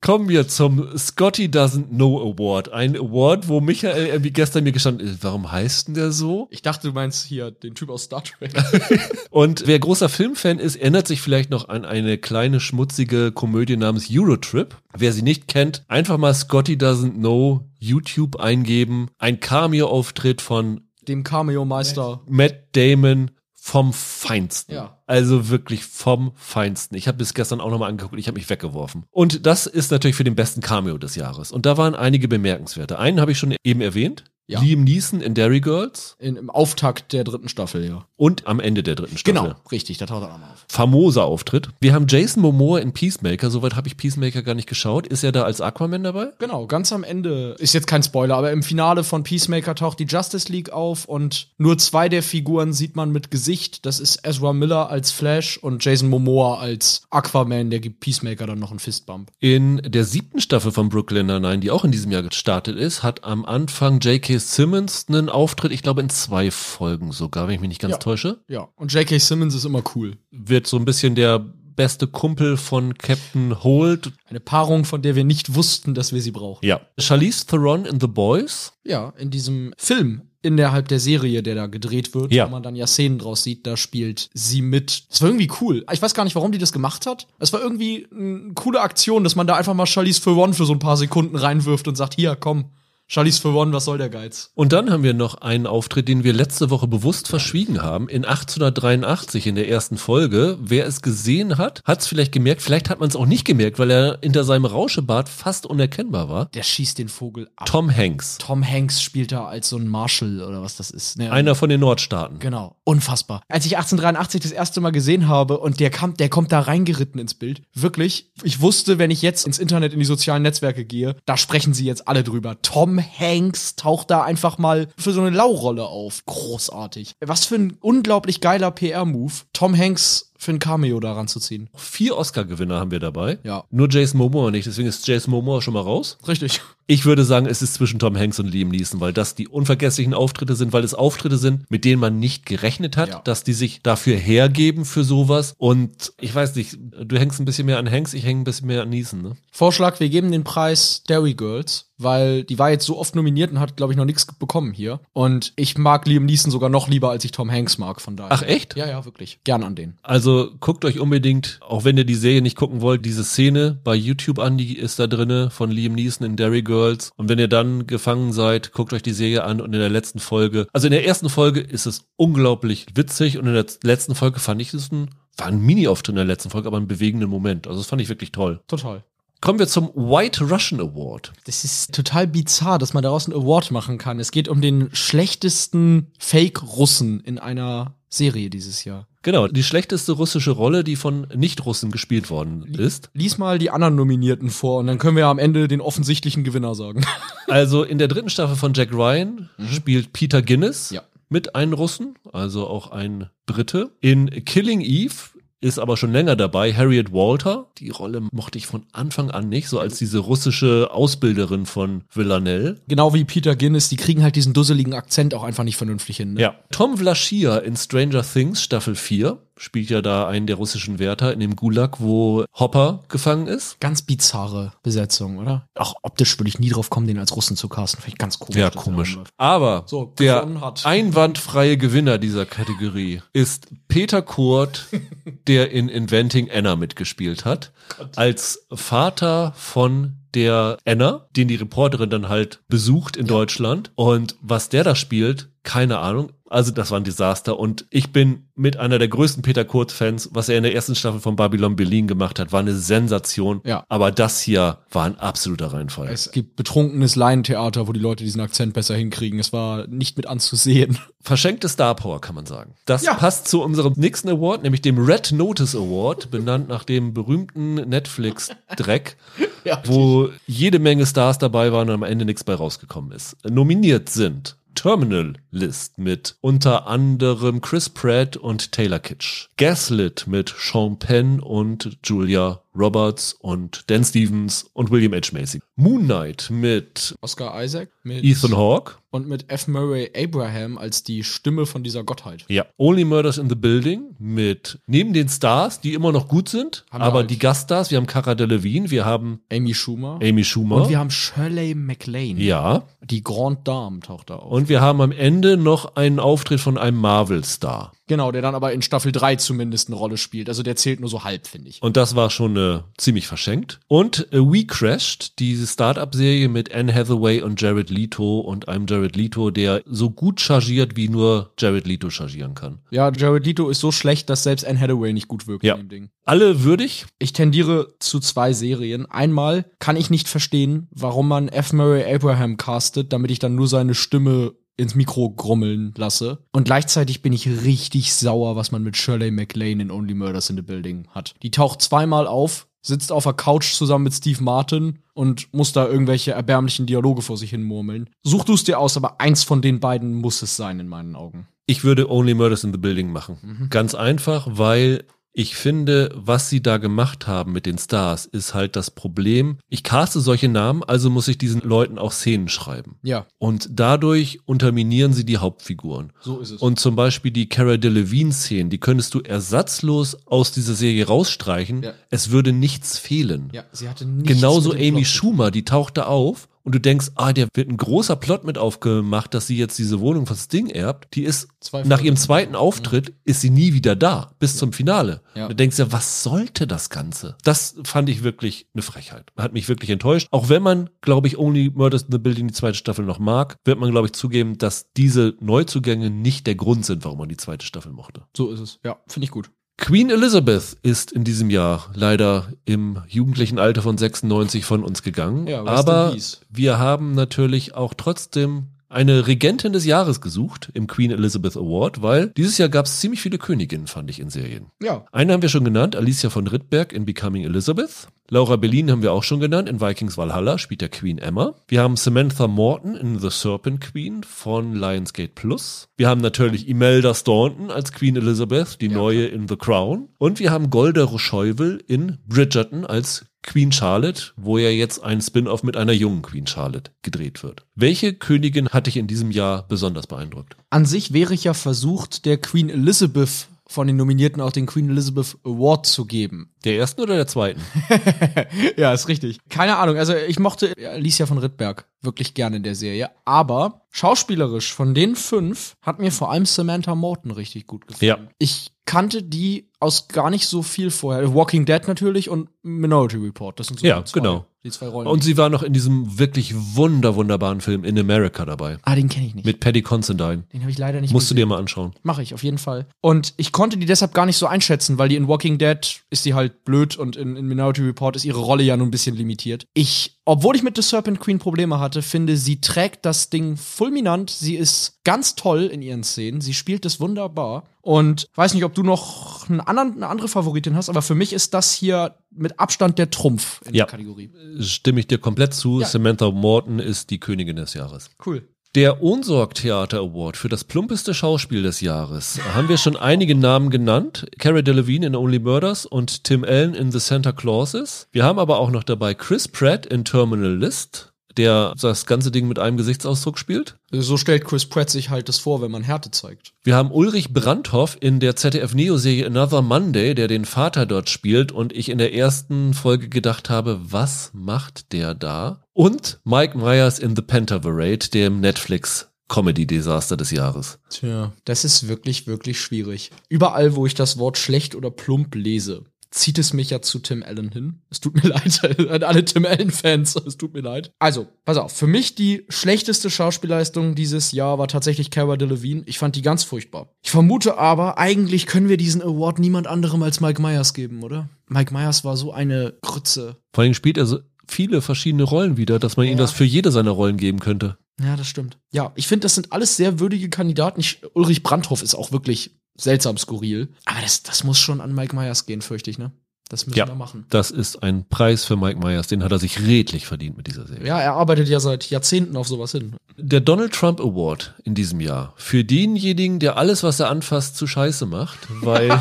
[0.00, 2.72] Kommen wir zum Scotty Doesn't Know Award.
[2.72, 6.46] Ein Award, wo Michael irgendwie gestern mir gestanden ist, warum heißt denn der so?
[6.50, 8.52] Ich dachte, du meinst hier den Typ aus Star Trek.
[9.30, 14.06] Und wer großer Filmfan ist, erinnert sich vielleicht noch an eine kleine schmutzige Komödie namens
[14.08, 14.76] Eurotrip.
[14.96, 19.08] Wer sie nicht kennt, einfach mal Scotty Doesn't Know YouTube eingeben.
[19.18, 22.22] Ein Cameo-Auftritt von Dem Cameo-Meister.
[22.28, 23.32] Matt Damon
[23.68, 24.72] vom Feinsten.
[24.72, 24.98] Ja.
[25.06, 26.96] Also wirklich vom Feinsten.
[26.96, 29.04] Ich habe bis gestern auch nochmal angeguckt, ich habe mich weggeworfen.
[29.10, 31.52] Und das ist natürlich für den besten Cameo des Jahres.
[31.52, 32.98] Und da waren einige bemerkenswerte.
[32.98, 34.24] Einen habe ich schon eben erwähnt.
[34.50, 34.60] Ja.
[34.60, 38.06] Liam Neeson in Derry Girls In, Im Auftakt der dritten Staffel, ja.
[38.16, 39.42] und am Ende der dritten Staffel.
[39.42, 40.64] Genau, richtig, da taucht er nochmal auf.
[40.70, 41.68] Famoser Auftritt.
[41.80, 43.50] Wir haben Jason Momoa in Peacemaker.
[43.50, 45.06] Soweit habe ich Peacemaker gar nicht geschaut.
[45.06, 46.28] Ist er da als Aquaman dabei?
[46.38, 50.04] Genau, ganz am Ende, ist jetzt kein Spoiler, aber im Finale von Peacemaker taucht die
[50.04, 53.84] Justice League auf und nur zwei der Figuren sieht man mit Gesicht.
[53.84, 58.58] Das ist Ezra Miller als Flash und Jason Momoa als Aquaman, der gibt Peacemaker dann
[58.58, 59.30] noch einen Fistbump.
[59.40, 63.24] In der siebten Staffel von Brooklyn Nine-Nine, die auch in diesem Jahr gestartet ist, hat
[63.24, 64.37] am Anfang J.K.
[64.40, 67.98] Simmons einen Auftritt, ich glaube in zwei Folgen sogar, wenn ich mich nicht ganz Ja.
[67.98, 68.38] täusche.
[68.48, 69.18] Ja, und J.K.
[69.18, 70.16] Simmons ist immer cool.
[70.30, 74.12] Wird so ein bisschen der beste Kumpel von Captain Holt.
[74.28, 76.66] Eine Paarung, von der wir nicht wussten, dass wir sie brauchen.
[76.66, 76.80] Ja.
[76.98, 78.72] Charlize Theron in The Boys.
[78.84, 82.46] Ja, in diesem Film innerhalb der Serie, der da gedreht wird, Ja.
[82.46, 85.04] wo man dann ja Szenen draus sieht, da spielt sie mit.
[85.10, 85.84] Das war irgendwie cool.
[85.92, 87.26] Ich weiß gar nicht, warum die das gemacht hat.
[87.40, 90.72] Es war irgendwie eine coole Aktion, dass man da einfach mal Charlize Theron für so
[90.72, 92.66] ein paar Sekunden reinwirft und sagt, hier, komm,
[93.10, 94.50] Charlize Theron, was soll der Geiz?
[94.54, 98.06] Und dann haben wir noch einen Auftritt, den wir letzte Woche bewusst verschwiegen haben.
[98.06, 100.58] In 1883 in der ersten Folge.
[100.60, 102.60] Wer es gesehen hat, hat es vielleicht gemerkt.
[102.60, 106.44] Vielleicht hat man es auch nicht gemerkt, weil er hinter seinem Rauschebart fast unerkennbar war.
[106.52, 107.66] Der schießt den Vogel ab.
[107.66, 108.36] Tom Hanks.
[108.36, 111.16] Tom Hanks spielt da als so ein Marshal oder was das ist.
[111.16, 111.32] Ne?
[111.32, 112.40] Einer von den Nordstaaten.
[112.40, 113.40] Genau, unfassbar.
[113.48, 117.18] Als ich 1883 das erste Mal gesehen habe und der kam, der kommt da reingeritten
[117.18, 117.62] ins Bild.
[117.72, 121.72] Wirklich, ich wusste, wenn ich jetzt ins Internet in die sozialen Netzwerke gehe, da sprechen
[121.72, 122.60] sie jetzt alle drüber.
[122.60, 126.24] Tom Hanks taucht da einfach mal für so eine Laurolle auf.
[126.26, 127.14] Großartig.
[127.20, 131.68] Was für ein unglaublich geiler PR-Move, Tom Hanks für ein Cameo daran zu ziehen.
[131.74, 133.38] Vier Oscar-Gewinner haben wir dabei.
[133.42, 133.64] Ja.
[133.70, 136.16] Nur Jason Momoa nicht, deswegen ist Jason Momoa schon mal raus.
[136.26, 136.60] Richtig.
[136.90, 140.14] Ich würde sagen, es ist zwischen Tom Hanks und Liam Neeson, weil das die unvergesslichen
[140.14, 143.20] Auftritte sind, weil es Auftritte sind, mit denen man nicht gerechnet hat, Ja.
[143.24, 145.54] dass die sich dafür hergeben für sowas.
[145.58, 148.68] Und ich weiß nicht, du hängst ein bisschen mehr an Hanks, ich hänge ein bisschen
[148.68, 149.36] mehr an Neeson, ne?
[149.50, 153.58] Vorschlag, wir geben den Preis Derry Girls, weil die war jetzt so oft nominiert und
[153.60, 155.00] hat, glaube ich, noch nichts bekommen hier.
[155.12, 158.32] Und ich mag Liam Neeson sogar noch lieber, als ich Tom Hanks mag, von daher.
[158.32, 158.76] Ach, echt?
[158.76, 159.40] Ja, ja, wirklich.
[159.44, 159.98] Gern an den.
[160.02, 163.94] Also guckt euch unbedingt, auch wenn ihr die Serie nicht gucken wollt, diese Szene bei
[163.96, 166.77] YouTube an, die ist da drinne von Liam Neeson in Derry Girls.
[167.16, 170.18] Und wenn ihr dann gefangen seid, guckt euch die Serie an und in der letzten
[170.18, 174.40] Folge, also in der ersten Folge ist es unglaublich witzig und in der letzten Folge
[174.40, 177.66] fand ich es ein, war ein Mini-Auftritt in der letzten Folge, aber ein bewegenden Moment.
[177.66, 178.60] Also das fand ich wirklich toll.
[178.66, 179.04] Total.
[179.40, 181.32] Kommen wir zum White Russian Award.
[181.44, 184.18] Das ist total bizarr, dass man daraus einen Award machen kann.
[184.18, 189.06] Es geht um den schlechtesten Fake-Russen in einer Serie dieses Jahr.
[189.22, 193.10] Genau, die schlechteste russische Rolle, die von Nicht-Russen gespielt worden ist.
[193.14, 196.74] Lies mal die anderen Nominierten vor und dann können wir am Ende den offensichtlichen Gewinner
[196.74, 197.04] sagen.
[197.50, 201.00] Also in der dritten Staffel von Jack Ryan spielt Peter Guinness Ja.
[201.30, 203.90] mit einem Russen, also auch ein Brite.
[204.02, 205.14] In Killing Eve
[205.60, 207.66] ist aber schon länger dabei Harriet Walter.
[207.78, 212.80] Die Rolle mochte ich von Anfang an nicht, so als diese russische Ausbilderin von Villanelle.
[212.86, 216.34] Genau wie Peter Guinness, die kriegen halt diesen dusseligen Akzent auch einfach nicht vernünftig hin.
[216.34, 216.40] Ne?
[216.40, 216.54] Ja.
[216.70, 221.40] Tom Vlaschia in Stranger Things Staffel 4 spielt ja da einen der russischen Wärter in
[221.40, 223.80] dem Gulag, wo Hopper gefangen ist.
[223.80, 225.66] Ganz bizarre Besetzung, oder?
[225.74, 228.00] Auch optisch würde ich nie drauf kommen, den als Russen zu casten.
[228.00, 228.56] Finde ich ganz komisch.
[228.56, 229.18] Ja, komisch.
[229.36, 230.46] Aber So, der
[230.84, 234.86] einwandfreie Gewinner dieser Kategorie ist Peter Kurt,
[235.46, 237.72] der in Inventing Anna mitgespielt hat,
[238.16, 243.90] als Vater von der Anna, den die Reporterin dann halt besucht in Deutschland.
[243.94, 246.32] Und was der da spielt, keine Ahnung.
[246.50, 250.30] Also das war ein Desaster und ich bin mit einer der größten Peter Kurt-Fans.
[250.32, 253.60] Was er in der ersten Staffel von Babylon Berlin gemacht hat, war eine Sensation.
[253.64, 253.84] Ja.
[253.88, 256.08] Aber das hier war ein absoluter Reinfall.
[256.08, 259.38] Es gibt betrunkenes Laientheater, wo die Leute diesen Akzent besser hinkriegen.
[259.38, 260.98] Es war nicht mit anzusehen.
[261.20, 262.74] Verschenkte Star Power, kann man sagen.
[262.86, 263.14] Das Ja.
[263.14, 269.16] passt zu unserem nächsten Award, nämlich dem Red Notice Award, benannt nach dem berühmten Netflix-Dreck,
[269.64, 269.82] Ja.
[269.84, 273.36] wo jede Menge Stars dabei waren und am Ende nichts bei rausgekommen ist.
[273.48, 279.48] Nominiert sind Terminal List mit unter anderem Chris Pratt und Taylor Kitsch.
[279.56, 285.32] Gaslit mit Sean Penn und Julia Roberts und Dan Stevens und William H.
[285.32, 285.60] Macy.
[285.76, 288.94] Moon Knight mit Oscar Isaac mit Ethan Hawke.
[289.10, 289.66] und mit F.
[289.68, 292.44] Murray Abraham als die Stimme von dieser Gottheit.
[292.48, 292.66] Ja.
[292.76, 297.02] Only Murders in the Building mit neben den Stars, die immer noch gut sind, Haben
[297.02, 300.18] aber halt- die Gaststars, wir haben Cara Delevingne, wir haben Amy Schumer.
[300.22, 300.76] Amy Schumer.
[300.82, 302.40] Und wir haben Shirley MacLaine.
[302.40, 302.84] ja.
[303.02, 304.52] Die Grande Dame taucht da auf.
[304.52, 307.92] Und wir haben am Ende noch einen Auftritt von einem Marvel-Star.
[308.08, 310.48] Genau, der dann aber in Staffel 3 zumindest eine Rolle spielt.
[310.48, 311.82] Also der zählt nur so halb, finde ich.
[311.82, 313.80] Und das war schon äh, ziemlich verschenkt.
[313.86, 319.16] Und äh, We Crashed, diese Start-up-Serie mit Anne Hathaway und Jared Leto und einem Jared
[319.16, 322.78] Leto, der so gut chargiert, wie nur Jared Leto chargieren kann.
[322.90, 325.74] Ja, Jared Leto ist so schlecht, dass selbst Anne Hathaway nicht gut wirkt Ja.
[325.74, 326.10] in dem Ding.
[326.24, 327.06] Alle würdig.
[327.18, 329.06] Ich tendiere zu zwei Serien.
[329.10, 331.72] Einmal kann ich nicht verstehen, warum man F.
[331.72, 336.38] Murray Abraham castet, damit ich dann nur seine Stimme ins Mikro grummeln lasse.
[336.52, 340.56] Und gleichzeitig bin ich richtig sauer, was man mit Shirley MacLaine in Only Murders in
[340.56, 341.34] the Building hat.
[341.42, 345.86] Die taucht zweimal auf, sitzt auf der Couch zusammen mit Steve Martin und muss da
[345.86, 348.08] irgendwelche erbärmlichen Dialoge vor sich hin murmeln.
[348.22, 351.16] Such du es dir aus, aber eins von den beiden muss es sein in meinen
[351.16, 351.48] Augen.
[351.66, 353.66] Ich würde Only Murders in the Building machen.
[353.68, 355.04] Ganz einfach, weil
[355.38, 359.58] ich finde, was sie da gemacht haben mit den Stars, ist halt das Problem.
[359.68, 362.96] Ich caste solche Namen, also muss ich diesen Leuten auch Szenen schreiben.
[363.04, 366.12] Ja, Und dadurch unterminieren sie die Hauptfiguren.
[366.20, 366.60] so ist es.
[366.60, 371.84] Und zum Beispiel die Cara Delevingne-Szenen, die könntest du ersatzlos aus dieser Serie rausstreichen.
[371.84, 371.92] Ja.
[372.10, 373.50] Es würde nichts fehlen.
[373.52, 375.06] ja, sie hatte nichts Genauso Amy Plot.
[375.06, 379.32] Schumer, die tauchte auf und du denkst, ah, der wird ein großer Plot mit aufgemacht,
[379.32, 381.14] dass sie jetzt diese Wohnung von Sting erbt.
[381.14, 385.22] Die ist Zwei nach ihrem zweiten Auftritt ist sie nie wieder da, bis zum Finale.
[385.34, 385.44] Ja.
[385.44, 387.38] Und du denkst ja, was sollte das Ganze?
[387.42, 389.32] Das fand ich wirklich eine Frechheit.
[389.38, 390.28] Hat mich wirklich enttäuscht.
[390.30, 393.56] Auch wenn man, glaube ich, Only Murders in the Building die zweite Staffel noch mag,
[393.64, 397.38] wird man, glaube ich, zugeben, dass diese Neuzugänge nicht der Grund sind, warum man die
[397.38, 398.26] zweite Staffel mochte.
[398.36, 398.78] So ist es.
[398.84, 399.50] Ja, finde ich gut.
[399.78, 405.46] Queen Elizabeth ist in diesem Jahr leider im jugendlichen Alter von 96 von uns gegangen.
[405.46, 406.14] Ja, aber
[406.50, 412.28] wir haben natürlich auch trotzdem eine Regentin des Jahres gesucht im Queen Elizabeth Award, weil
[412.30, 414.66] dieses Jahr gab es ziemlich viele Königinnen, fand ich in Serien.
[414.82, 418.08] Ja, Eine haben wir schon genannt, Alicia von Rittberg in Becoming Elizabeth.
[418.30, 421.54] Laura Berlin haben wir auch schon genannt, in Vikings Valhalla spielt der Queen Emma.
[421.66, 425.88] Wir haben Samantha Morton in The Serpent Queen von Lionsgate Plus.
[425.96, 430.10] Wir haben natürlich Imelda Staunton als Queen Elizabeth, die neue in The Crown.
[430.18, 435.62] Und wir haben Golda Rocheuvel in Bridgerton als Queen Charlotte, wo ja jetzt ein Spin-off
[435.62, 437.64] mit einer jungen Queen Charlotte gedreht wird.
[437.76, 440.54] Welche Königin hat dich in diesem Jahr besonders beeindruckt?
[440.68, 444.90] an sich wäre ich ja versucht, der Queen Elizabeth von den Nominierten auch den Queen
[444.90, 446.50] Elizabeth Award zu geben.
[446.68, 447.60] Der ersten oder der zweiten?
[448.76, 449.38] ja, ist richtig.
[449.48, 454.72] Keine Ahnung, also ich mochte Alicia von Rittberg wirklich gerne in der Serie, aber schauspielerisch
[454.72, 458.06] von den fünf hat mir vor allem Samantha Morton richtig gut gefallen.
[458.06, 458.18] Ja.
[458.38, 461.34] Ich kannte die aus gar nicht so viel vorher.
[461.34, 463.58] Walking Dead natürlich und Minority Report.
[463.58, 464.46] Das sind so Ja, die zwei, genau.
[464.64, 465.06] die zwei Rollen.
[465.08, 468.78] Und sie war noch in diesem wirklich wunder, wunderbaren Film In America dabei.
[468.82, 469.44] ah, den kenne ich nicht.
[469.44, 470.44] Mit Paddy Considine.
[470.52, 471.48] den habe ich leider nicht Musst du gesehen.
[471.48, 471.92] dir mal anschauen.
[472.02, 472.86] Mache ich auf jeden Fall.
[473.00, 476.24] Und ich konnte die deshalb gar nicht so einschätzen, weil die in Walking Dead ist
[476.24, 479.16] die halt blöd und in, in Minority Report ist ihre Rolle ja nur ein bisschen
[479.16, 479.66] limitiert.
[479.74, 484.30] Ich, obwohl ich mit The Serpent Queen Probleme hatte, finde, sie trägt das Ding fulminant.
[484.30, 486.40] Sie ist ganz toll in ihren Szenen.
[486.40, 487.64] Sie spielt es wunderbar.
[487.80, 491.32] Und weiß nicht, ob du noch einen anderen, eine andere Favoritin hast, aber für mich
[491.32, 493.86] ist das hier mit Abstand der Trumpf in Ja.
[493.86, 494.30] der Kategorie.
[494.60, 495.80] Stimme ich dir komplett zu.
[495.80, 495.86] Ja.
[495.86, 498.10] Samantha Morton ist die Königin des Jahres.
[498.24, 498.46] Cool.
[498.74, 502.38] Der Ohnsorg Theater Award für das plumpeste Schauspiel des Jahres.
[502.54, 504.26] Haben wir schon einige Namen genannt.
[504.38, 508.08] Cara Delevingne in Only Murders und Tim Allen in The Santa Clauses.
[508.12, 512.48] Wir haben aber auch noch dabei Chris Pratt in Terminal List, der das ganze Ding
[512.48, 513.76] mit einem Gesichtsausdruck spielt.
[513.90, 516.52] So stellt Chris Pratt sich halt das vor, wenn man Härte zeigt.
[516.62, 521.72] Wir haben Ulrich Brandhoff in der ZDF-Neo-Serie Another Monday, der den Vater dort spielt und
[521.72, 525.62] ich in der ersten Folge gedacht habe, was macht der da?
[525.72, 530.78] Und Mike Myers in The Pentaverate, dem Netflix Comedy-Desaster des Jahres.
[530.90, 533.10] Tja, das ist wirklich, wirklich schwierig.
[533.28, 537.22] Überall, wo ich das Wort schlecht oder plump lese, zieht es mich ja zu Tim
[537.22, 537.80] Allen hin.
[537.90, 538.60] Es tut mir leid
[538.90, 540.16] an alle Tim Allen-Fans.
[540.26, 540.92] Es tut mir leid.
[540.98, 541.72] Also, pass auf.
[541.72, 545.82] Für mich die schlechteste Schauspielleistung dieses Jahr war tatsächlich Cara Delevingne.
[545.86, 546.90] Ich fand die ganz furchtbar.
[547.02, 551.28] Ich vermute aber, eigentlich können wir diesen Award niemand anderem als Mike Myers geben, oder?
[551.48, 553.36] Mike Myers war so eine Grütze.
[553.52, 556.18] Vor allem spielt er so viele verschiedene Rollen wieder, dass man ihm Ja.
[556.18, 557.76] das für jede seiner Rollen geben könnte.
[558.00, 558.58] Ja, das stimmt.
[558.72, 560.80] Ja, ich finde, das sind alles sehr würdige Kandidaten.
[560.80, 563.68] Ich, Ulrich Brandhoff ist auch wirklich seltsam skurril.
[563.84, 566.12] Aber das, das muss schon an Mike Myers gehen, fürchte ich, ne?
[566.48, 566.86] Das müssen Ja.
[566.88, 567.26] wir machen.
[567.28, 570.66] Das ist ein Preis für Mike Myers, den hat er sich redlich verdient mit dieser
[570.66, 570.86] Serie.
[570.86, 572.96] Ja, er arbeitet ja seit Jahrzehnten auf sowas hin.
[573.18, 577.66] Der Donald Trump Award in diesem Jahr für denjenigen, der alles, was er anfasst, zu
[577.66, 578.98] scheiße macht, weil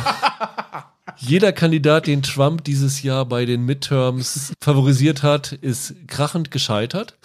[1.20, 7.18] jeder Kandidat, den Trump dieses Jahr bei den Midterms favorisiert hat, ist krachend gescheitert.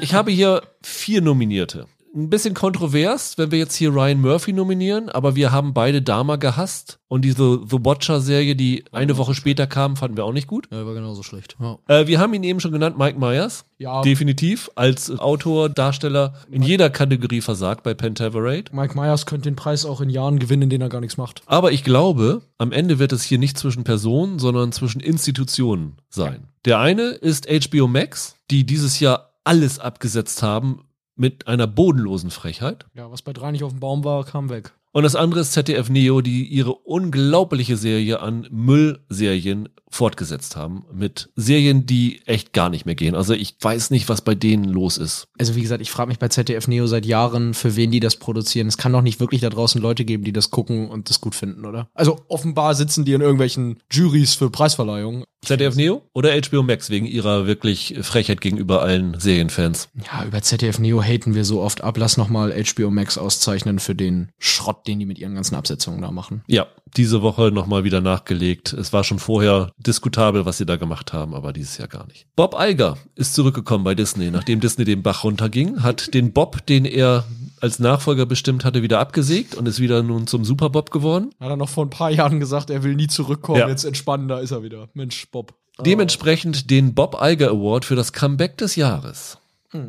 [0.00, 1.86] Ich habe hier vier Nominierte.
[2.18, 6.34] Ein bisschen kontrovers, wenn wir jetzt hier Ryan Murphy nominieren, aber wir haben beide Dama
[6.34, 10.66] gehasst und diese The Watcher-Serie, die eine Woche später kam, fanden wir auch nicht gut.
[10.72, 11.56] Ja, war genauso schlecht.
[11.60, 11.78] Ja.
[11.86, 13.66] Äh, wir haben ihn eben schon genannt, Mike Myers.
[13.78, 14.02] Ja.
[14.02, 18.74] Definitiv als Autor, Darsteller in jeder Kategorie versagt bei Pentaverate.
[18.74, 21.42] Mike Myers könnte den Preis auch in Jahren gewinnen, in denen er gar nichts macht.
[21.46, 26.48] Aber ich glaube, am Ende wird es hier nicht zwischen Personen, sondern zwischen Institutionen sein.
[26.64, 30.80] Der eine ist HBO Max, die dieses Jahr alles abgesetzt haben
[31.18, 32.86] mit einer bodenlosen Frechheit.
[32.94, 34.72] Ja, was bei drei nicht auf dem Baum war, kam weg.
[34.98, 40.84] Und das andere ist ZDF Neo, die ihre unglaubliche Serie an Müllserien fortgesetzt haben.
[40.92, 43.14] Mit Serien, die echt gar nicht mehr gehen.
[43.14, 45.28] Also ich weiß nicht, was bei denen los ist.
[45.38, 48.16] Also wie gesagt, ich frage mich bei ZDF Neo seit Jahren, für wen die das
[48.16, 48.66] produzieren.
[48.66, 51.36] Es kann doch nicht wirklich da draußen Leute geben, die das gucken und das gut
[51.36, 51.88] finden, oder?
[51.94, 55.22] Also offenbar sitzen die in irgendwelchen Juries für Preisverleihungen.
[55.44, 59.88] ZDF Neo oder HBO Max wegen ihrer wirklich Frechheit gegenüber allen Serienfans.
[60.12, 61.96] Ja, über ZDF Neo haten wir so oft ab.
[61.96, 66.02] Lass noch mal HBO Max auszeichnen für den Schrott, den die mit ihren ganzen Absetzungen
[66.02, 66.42] da machen.
[66.48, 66.66] Ja,
[66.96, 68.72] diese Woche nochmal wieder nachgelegt.
[68.72, 72.26] Es war schon vorher diskutabel, was sie da gemacht haben, aber dieses Jahr gar nicht.
[72.34, 76.84] Bob Iger ist zurückgekommen bei Disney, nachdem Disney den Bach runterging, hat den Bob, den
[76.84, 77.24] er
[77.60, 81.30] als Nachfolger bestimmt hatte, wieder abgesägt und ist wieder nun zum Super Bob geworden.
[81.40, 83.58] Hat er noch vor ein paar Jahren gesagt, er will nie zurückkommen.
[83.60, 83.68] Ja.
[83.68, 84.88] Jetzt entspannen, da ist er wieder.
[84.94, 85.54] Mensch, Bob.
[85.84, 89.38] Dementsprechend den Bob Iger Award für das Comeback des Jahres.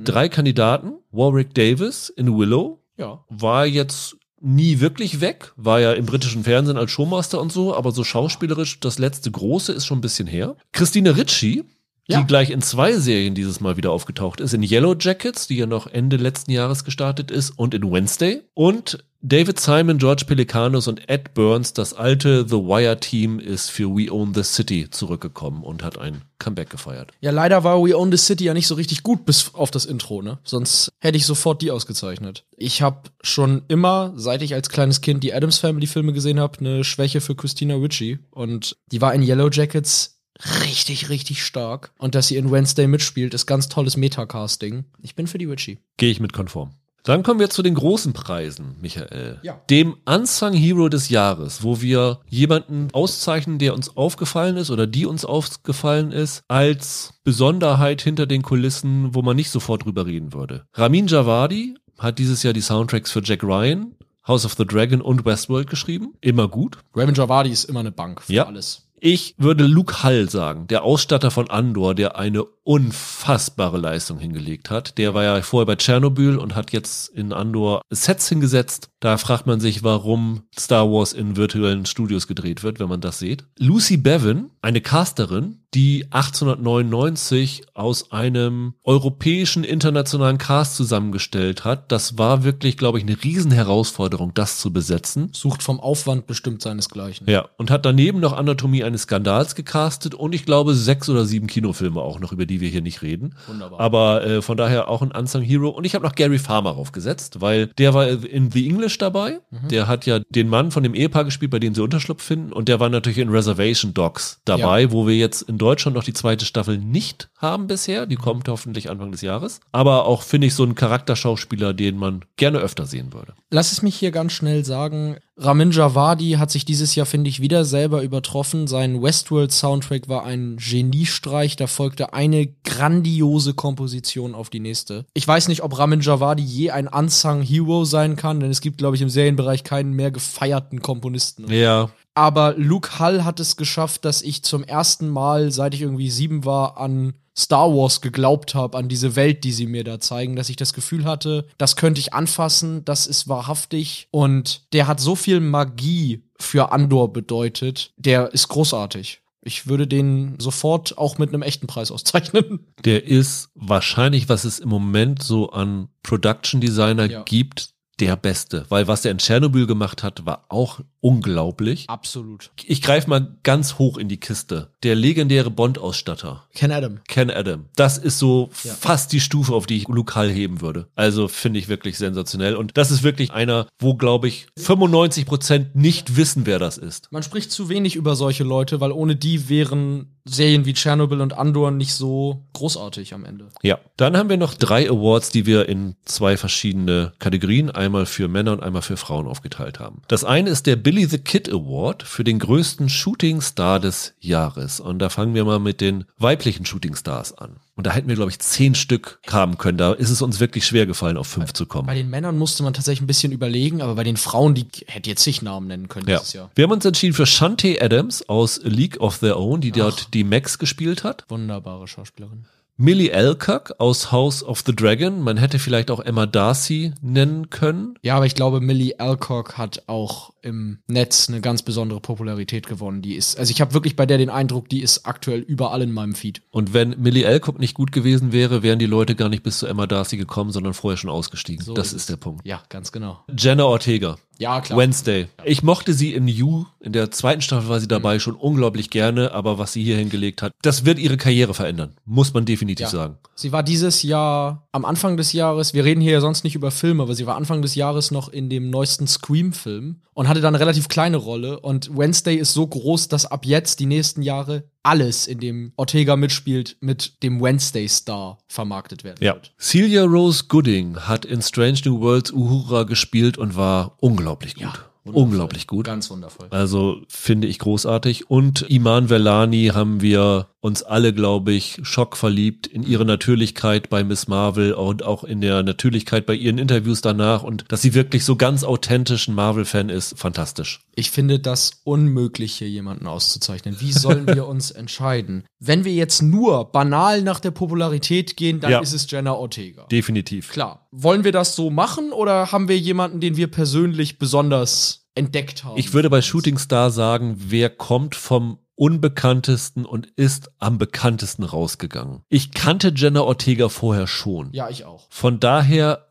[0.03, 3.23] Drei Kandidaten, Warwick Davis in Willow, Ja.
[3.29, 7.91] war jetzt nie wirklich weg, war ja im britischen Fernsehen als Showmaster und so, aber
[7.91, 10.55] so schauspielerisch das letzte große ist schon ein bisschen her.
[10.71, 11.63] Christine Ritchie,
[12.07, 12.21] Ja.
[12.21, 15.65] die gleich in zwei Serien dieses Mal wieder aufgetaucht ist, in Yellow Jackets, die ja
[15.65, 18.41] noch Ende letzten Jahres gestartet ist, und in Wednesday.
[18.53, 23.89] Und David Simon, George Pelicanos und Ed Burns, das alte The Wire Team, ist für
[23.89, 27.11] We Own the City zurückgekommen und hat ein Comeback gefeiert.
[27.19, 29.85] Ja, leider war We Own the City ja nicht so richtig gut bis auf das
[29.85, 30.39] Intro, ne?
[30.45, 32.45] Sonst hätte ich sofort die ausgezeichnet.
[32.55, 36.57] Ich habe schon immer, seit ich als kleines Kind die Adams Family Filme gesehen habe,
[36.59, 40.21] eine Schwäche für Christina Ritchie und die war in Yellow Jackets
[40.63, 41.91] richtig, richtig stark.
[41.97, 44.85] Und dass sie in Wednesday mitspielt, ist ganz tolles Metacasting.
[45.01, 45.79] Ich bin für die Ritchie.
[45.97, 46.71] Gehe ich mit konform.
[47.03, 49.39] Dann kommen wir zu den großen Preisen, Michael.
[49.41, 49.59] Ja.
[49.69, 55.05] Dem Unsung Hero des Jahres, wo wir jemanden auszeichnen, der uns aufgefallen ist oder die
[55.05, 60.65] uns aufgefallen ist, als Besonderheit hinter den Kulissen, wo man nicht sofort drüber reden würde.
[60.73, 63.95] Ramin Javadi hat dieses Jahr die Soundtracks für Jack Ryan,
[64.27, 66.13] House of the Dragon und Westworld geschrieben.
[66.21, 66.77] Immer gut.
[66.93, 68.45] Raven Javadi ist immer eine Bank für Ja.
[68.45, 68.85] alles.
[69.01, 74.97] Ich würde Luke Hall sagen, der Ausstatter von Andor, der eine unfassbare Leistung hingelegt hat.
[74.97, 78.89] Der war ja vorher bei Tschernobyl und hat jetzt in Andor Sets hingesetzt.
[78.99, 83.19] Da fragt man sich, warum Star Wars in virtuellen Studios gedreht wird, wenn man das
[83.19, 83.45] sieht.
[83.57, 91.91] Lucy Bevan, eine Casterin, die 1899 aus einem europäischen internationalen Cast zusammengestellt hat.
[91.91, 95.29] Das war wirklich, glaube ich, eine Riesenherausforderung, das zu besetzen.
[95.33, 97.29] Sucht vom Aufwand bestimmt seinesgleichen.
[97.29, 101.47] Ja, und hat daneben noch Anatomie eines Skandals gecastet und ich glaube sechs oder sieben
[101.47, 103.35] Kinofilme auch noch, über die wir hier nicht reden.
[103.47, 103.79] Wunderbar.
[103.79, 105.69] Aber äh, von daher auch ein Unsung Hero.
[105.69, 109.39] Und ich habe noch Gary Farmer aufgesetzt, weil der war in The English dabei.
[109.69, 112.51] Der hat ja den Mann von dem Ehepaar gespielt, bei dem sie Unterschlupf finden.
[112.51, 116.13] Und der war natürlich in Reservation Dogs dabei, wo wir jetzt in Deutschland noch die
[116.13, 118.05] zweite Staffel nicht haben bisher.
[118.05, 119.59] Die kommt hoffentlich Anfang des Jahres.
[119.71, 123.33] Aber auch finde ich so ein Charakterschauspieler, den man gerne öfter sehen würde.
[123.51, 125.17] Lass es mich hier ganz schnell sagen.
[125.41, 128.67] Ramin Javadi hat sich dieses Jahr, finde ich, wieder selber übertroffen.
[128.67, 131.55] Sein Westworld-Soundtrack war ein Geniestreich.
[131.55, 135.05] Da folgte eine grandiose Komposition auf die nächste.
[135.13, 138.79] Ich weiß nicht, ob Ramin Javadi je ein Unsung Hero sein kann, denn es gibt,
[138.79, 141.49] glaube ich, im Serienbereich keinen mehr gefeierten Komponisten.
[141.49, 146.09] Ja, Aber Luke Hull hat es geschafft, dass ich zum ersten Mal, seit ich irgendwie
[146.09, 150.35] sieben war, an Star Wars geglaubt habe, an diese Welt, die sie mir da zeigen,
[150.35, 154.99] dass ich das Gefühl hatte, das könnte ich anfassen, das ist wahrhaftig und der hat
[154.99, 159.21] so viel Magie für Andor bedeutet, der ist großartig.
[159.41, 162.59] Ich würde den sofort auch mit einem echten Preis auszeichnen.
[162.83, 167.23] der ist wahrscheinlich, was es im Moment so an Production Designer Ja.
[167.23, 167.69] gibt,
[167.99, 168.65] der Beste.
[168.69, 171.85] Weil was der in Tschernobyl gemacht hat, war auch unglaublich.
[171.87, 172.51] Absolut.
[172.65, 174.69] Ich greife mal ganz hoch in die Kiste.
[174.83, 176.43] Der legendäre Bond-Ausstatter.
[176.53, 176.99] Ken Adam.
[177.07, 177.65] Ken Adam.
[177.75, 178.73] Das ist so Ja.
[178.73, 180.87] fast die Stufe, auf die ich Luke Hall heben würde.
[180.95, 182.55] Also finde ich wirklich sensationell.
[182.55, 187.11] Und das ist wirklich einer, wo, glaube ich, 95 Prozent nicht wissen, wer das ist.
[187.11, 191.33] Man spricht zu wenig über solche Leute, weil ohne die wären Serien wie Tschernobyl und
[191.33, 193.47] Andor nicht so großartig am Ende.
[193.63, 193.79] Ja.
[193.97, 198.53] Dann haben wir noch drei Awards, die wir in zwei verschiedene Kategorien, einmal für Männer
[198.53, 200.01] und einmal für Frauen aufgeteilt haben.
[200.07, 204.79] Das eine ist der Billy the Kid Award für den größten Shooting Star des Jahres.
[204.79, 207.57] Und da fangen wir mal mit den weiblichen Shooting Stars an.
[207.75, 209.77] Und da hätten wir, glaube ich, zehn Stück haben können.
[209.77, 211.87] Da ist es uns wirklich schwer gefallen, auf fünf zu kommen.
[211.87, 215.09] Bei den Männern musste man tatsächlich ein bisschen überlegen, aber bei den Frauen, die hätte
[215.09, 216.17] jetzt zig Namen nennen können Ja.
[216.17, 216.51] dieses Jahr.
[216.55, 220.25] Wir haben uns entschieden für Shantae Adams aus League of Their Own, die dort die
[220.25, 221.23] Max gespielt hat.
[221.29, 222.45] Wunderbare Schauspielerin.
[222.81, 225.21] Millie Alcock aus House of the Dragon.
[225.21, 227.95] Man hätte vielleicht auch Emma Darcy nennen können.
[228.01, 233.01] Ja, aber ich glaube, Millie Alcock hat auch im Netz eine ganz besondere Popularität gewonnen.
[233.01, 235.91] Die ist, also ich habe wirklich bei der den Eindruck, die ist aktuell überall in
[235.91, 236.41] meinem Feed.
[236.51, 239.67] Und wenn Millie Alcock nicht gut gewesen wäre, wären die Leute gar nicht bis zu
[239.67, 241.65] Emma Darcy gekommen, sondern vorher schon ausgestiegen.
[241.65, 242.45] So das ist ist der Punkt.
[242.45, 243.19] Ja, ganz genau.
[243.37, 244.17] Jenna Ortega.
[244.39, 244.79] Ja, klar.
[244.79, 245.27] Wednesday.
[245.43, 249.33] Ich mochte sie in You, in der zweiten Staffel war sie dabei, schon unglaublich gerne,
[249.33, 251.95] aber was sie hier hingelegt hat, das wird ihre Karriere verändern.
[252.05, 252.89] Muss man definitiv Ja.
[252.89, 253.17] sagen.
[253.35, 256.71] Sie war dieses Jahr, am Anfang des Jahres, wir reden hier ja sonst nicht über
[256.71, 260.55] Filme, aber sie war Anfang des Jahres noch in dem neuesten Scream-Film und hatte dann
[260.55, 261.59] eine relativ kleine Rolle.
[261.59, 266.15] Und Wednesday ist so groß, dass ab jetzt die nächsten Jahre alles, in dem Ortega
[266.15, 269.33] mitspielt, mit dem Wednesday-Star vermarktet werden Ja.
[269.35, 269.53] wird.
[269.59, 274.63] Celia Rose Gooding hat in Strange New Worlds Uhura gespielt und war unglaublich gut.
[274.63, 274.88] wundervoll.
[275.03, 275.85] Unglaublich gut.
[275.85, 276.47] Ganz wundervoll.
[276.49, 278.29] Also finde ich großartig.
[278.29, 284.27] Und Iman Velani haben wir uns alle, glaube ich, schockverliebt in ihre Natürlichkeit bei Miss
[284.27, 288.35] Marvel und auch in der Natürlichkeit bei ihren Interviews danach und dass sie wirklich so
[288.35, 290.19] ganz authentisch ein Marvel-Fan ist.
[290.19, 290.81] Fantastisch.
[290.95, 293.79] Ich finde das unmöglich, hier jemanden auszuzeichnen.
[293.79, 295.45] Wie sollen wir uns entscheiden?
[295.59, 298.79] Wenn wir jetzt nur banal nach der Popularität gehen, dann Ja.
[298.79, 299.85] ist es Jenna Ortega.
[299.87, 300.49] Definitiv.
[300.49, 300.87] Klar.
[300.91, 305.77] Wollen wir das so machen oder haben wir jemanden, den wir persönlich besonders entdeckt haben?
[305.77, 312.21] Ich würde bei Shooting Star sagen, wer kommt vom unbekanntesten und ist am bekanntesten rausgegangen.
[312.29, 314.49] Ich kannte Jenna Ortega vorher schon.
[314.53, 315.07] Ja, ich auch.
[315.09, 316.07] Von daher